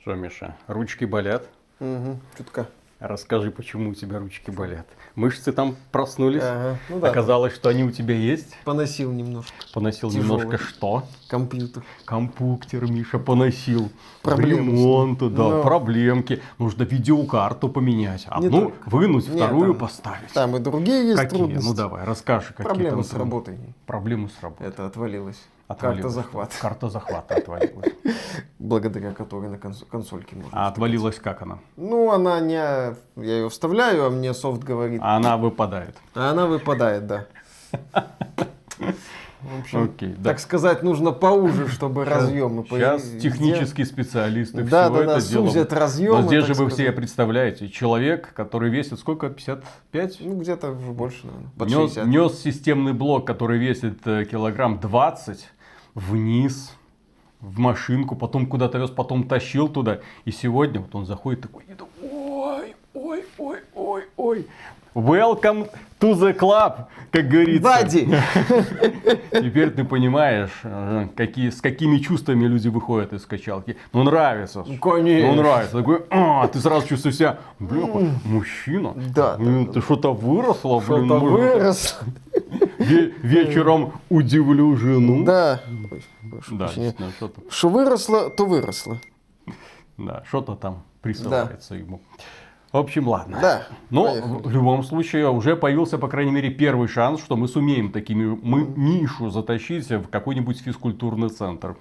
Что, 0.00 0.14
Миша, 0.14 0.56
ручки 0.66 1.04
болят? 1.04 1.46
Угу, 1.80 2.18
чутка. 2.36 2.66
Расскажи, 3.00 3.52
почему 3.52 3.90
у 3.90 3.94
тебя 3.94 4.18
ручки 4.18 4.50
болят. 4.50 4.84
Мышцы 5.14 5.52
там 5.52 5.76
проснулись. 5.92 6.42
Ага, 6.42 6.78
ну 6.88 6.98
да. 6.98 7.10
Оказалось, 7.10 7.54
что 7.54 7.68
они 7.68 7.84
у 7.84 7.92
тебя 7.92 8.16
есть. 8.16 8.56
Поносил 8.64 9.12
немножко. 9.12 9.52
Поносил 9.72 10.10
Тяжелый. 10.10 10.40
немножко 10.46 10.58
что? 10.64 11.04
Компьютер. 11.28 11.84
Компьютер 12.04 12.90
Миша 12.90 13.20
поносил. 13.20 13.92
Проблемы 14.22 14.62
с 14.62 14.74
ним. 14.74 14.76
Ремонт, 14.76 15.18
да, 15.20 15.26
Ну. 15.48 15.62
проблемки. 15.62 16.42
Нужно 16.58 16.82
видеокарту 16.82 17.68
поменять. 17.68 18.24
Одну 18.26 18.62
только. 18.62 18.88
вынуть, 18.88 19.28
Нет, 19.28 19.36
вторую 19.36 19.74
там- 19.74 19.78
поставить. 19.80 20.32
Там 20.32 20.56
и 20.56 20.58
другие 20.58 21.04
есть 21.10 21.20
Какие? 21.20 21.38
трудности. 21.38 21.68
Ну 21.68 21.74
давай, 21.74 22.04
расскажи. 22.04 22.48
какие 22.48 22.64
Проблемы 22.64 22.90
там 22.96 23.04
с 23.04 23.08
трудности. 23.10 23.18
работой. 23.18 23.58
Проблемы 23.86 24.28
с 24.28 24.42
работой. 24.42 24.66
Это 24.66 24.86
отвалилось. 24.86 25.40
Отвалилось. 25.68 26.02
Карта 26.02 26.08
захвата. 26.14 26.54
Карта 26.60 26.88
захвата 26.88 27.34
отвалилась. 27.36 27.92
Благодаря 28.58 29.12
которой 29.12 29.50
на 29.50 29.56
конс- 29.56 29.84
консольке 29.90 30.34
можно. 30.36 30.50
А 30.52 30.68
отвалилась 30.68 31.16
как 31.18 31.42
она? 31.42 31.58
Ну, 31.76 32.10
она 32.10 32.40
не... 32.40 32.54
Я 32.54 32.94
ее 33.16 33.48
вставляю, 33.50 34.06
а 34.06 34.10
мне 34.10 34.32
софт 34.34 34.64
говорит. 34.64 35.00
А 35.04 35.16
Она 35.16 35.36
выпадает. 35.36 35.94
А 36.14 36.30
она 36.30 36.46
выпадает, 36.46 37.06
да. 37.06 37.26
В 39.40 39.60
общем, 39.60 39.84
Окей, 39.84 40.14
да. 40.18 40.30
так 40.30 40.40
сказать, 40.40 40.82
нужно 40.82 41.12
поуже, 41.12 41.68
чтобы 41.68 42.04
разъемы 42.04 42.64
Сейчас 42.68 43.02
появи- 43.04 43.20
технические 43.20 43.86
специалисты 43.86 44.64
Да, 44.64 44.86
все 44.90 44.92
да, 44.94 44.98
это 45.04 45.06
да, 45.14 45.20
дело. 45.20 45.46
сузят 45.46 45.72
разъемы, 45.72 46.22
Но 46.22 46.26
здесь 46.26 46.44
же 46.44 46.54
вы 46.54 46.68
сказать. 46.70 46.72
все 46.74 46.92
представляете, 46.92 47.68
человек, 47.68 48.32
который 48.34 48.68
весит 48.68 48.98
сколько? 48.98 49.30
55? 49.30 50.16
Ну, 50.20 50.40
где-то 50.40 50.72
больше, 50.72 51.26
наверное. 51.26 51.50
Под 51.56 51.68
Нес, 51.68 51.78
60. 51.94 52.06
нес 52.08 52.38
системный 52.40 52.92
блок, 52.92 53.26
который 53.28 53.58
весит 53.58 54.04
э, 54.06 54.24
килограмм 54.24 54.80
20 54.80 55.48
вниз 55.98 56.72
в 57.40 57.58
машинку, 57.58 58.16
потом 58.16 58.46
куда-то 58.46 58.78
вез, 58.78 58.90
потом 58.90 59.28
тащил 59.28 59.68
туда. 59.68 60.00
И 60.24 60.30
сегодня 60.30 60.80
вот 60.80 60.94
он 60.94 61.06
заходит 61.06 61.42
такой, 61.42 61.64
ой, 62.02 62.74
ой, 62.94 63.24
ой, 63.38 63.58
ой, 63.74 64.02
ой. 64.16 64.46
Welcome 64.94 65.70
to 66.00 66.14
the 66.14 66.32
club, 66.36 66.86
как 67.12 67.28
говорится. 67.28 67.62
Бади! 67.62 68.08
Теперь 69.30 69.70
ты 69.70 69.84
понимаешь, 69.84 70.50
какие, 71.14 71.50
с 71.50 71.60
какими 71.60 71.98
чувствами 71.98 72.46
люди 72.46 72.66
выходят 72.68 73.12
из 73.12 73.24
качалки. 73.24 73.76
Ну 73.92 74.02
нравится. 74.02 74.64
ж. 74.64 74.78
конечно. 74.80 75.28
Ну 75.28 75.34
нравится. 75.42 75.76
Такой, 75.76 76.02
а, 76.10 76.48
ты 76.48 76.58
сразу 76.58 76.88
чувствуешь 76.88 77.16
себя, 77.16 77.38
блин, 77.60 78.18
мужчина. 78.24 78.94
Да, 79.14 79.36
ты 79.36 79.80
что-то 79.82 80.12
выросло, 80.12 80.80
блин. 80.80 81.06
Что-то 81.06 81.20
может, 81.20 81.38
вырос. 81.38 81.98
ве- 82.00 82.27
вечером 82.78 83.92
удивлю 84.08 84.76
жену. 84.76 85.24
Да. 85.24 85.60
Да, 86.50 86.68
что-то, 86.68 87.40
Что 87.50 87.68
выросло, 87.68 88.30
то 88.30 88.46
выросло. 88.46 88.98
да, 89.96 90.22
что-то 90.28 90.54
там 90.54 90.82
присылается 91.02 91.74
ему. 91.74 92.00
В 92.70 92.76
общем, 92.76 93.08
ладно. 93.08 93.38
Да, 93.40 93.66
Но 93.88 94.04
поехали. 94.04 94.42
в 94.42 94.50
любом 94.50 94.82
случае 94.82 95.30
уже 95.30 95.56
появился, 95.56 95.96
по 95.96 96.06
крайней 96.06 96.32
мере, 96.32 96.50
первый 96.50 96.86
шанс, 96.86 97.20
что 97.22 97.34
мы 97.34 97.48
сумеем 97.48 97.90
такими 97.92 98.26
мы 98.42 98.62
Мишу 98.66 99.30
затащить 99.30 99.88
в 99.88 100.08
какой-нибудь 100.08 100.60
физкультурный 100.60 101.30
центр. 101.30 101.78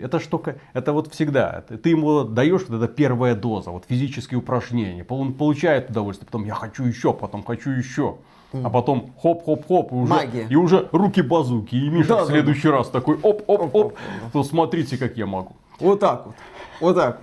Это 0.00 0.20
штука, 0.20 0.60
это 0.72 0.92
вот 0.92 1.12
всегда. 1.12 1.62
Ты 1.62 1.78
ты 1.78 1.88
ему 1.90 2.22
даешь 2.22 2.62
вот 2.68 2.76
эта 2.80 2.86
первая 2.86 3.34
доза, 3.34 3.70
вот 3.72 3.86
физические 3.88 4.38
упражнения. 4.38 5.04
Он 5.08 5.34
получает 5.34 5.90
удовольствие, 5.90 6.26
потом 6.26 6.44
я 6.44 6.54
хочу 6.54 6.84
еще, 6.84 7.12
потом 7.12 7.42
хочу 7.42 7.70
еще. 7.70 8.18
А 8.62 8.70
потом 8.70 9.10
хоп-хоп-хоп, 9.20 9.90
и 9.92 9.94
уже, 9.94 10.10
Магия. 10.12 10.46
и 10.48 10.54
уже 10.54 10.88
руки 10.92 11.22
базуки. 11.22 11.74
И 11.74 11.88
Миша 11.88 12.08
Да, 12.08 12.14
в 12.16 12.26
да, 12.28 12.32
следующий 12.32 12.68
раз 12.68 12.88
такой 12.88 13.16
оп-оп-оп, 13.16 13.74
Оп-оп, 13.74 13.98
то 14.32 14.44
смотрите, 14.44 14.96
как 14.96 15.16
я 15.16 15.26
могу. 15.26 15.56
Вот 15.80 16.00
так 16.00 16.26
вот. 16.26 16.34
Вот 16.80 16.94
так 16.96 17.20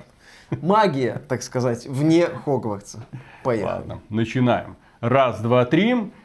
вот. 0.49 0.61
Магия, 0.63 1.21
так 1.29 1.41
сказать, 1.43 1.85
вне 1.87 2.25
Хогвартса. 2.25 3.05
Поехали. 3.43 3.71
Ладно, 3.71 3.99
начинаем. 4.09 4.75
Раз, 4.99 5.39
два, 5.39 5.63
три. 5.65 6.11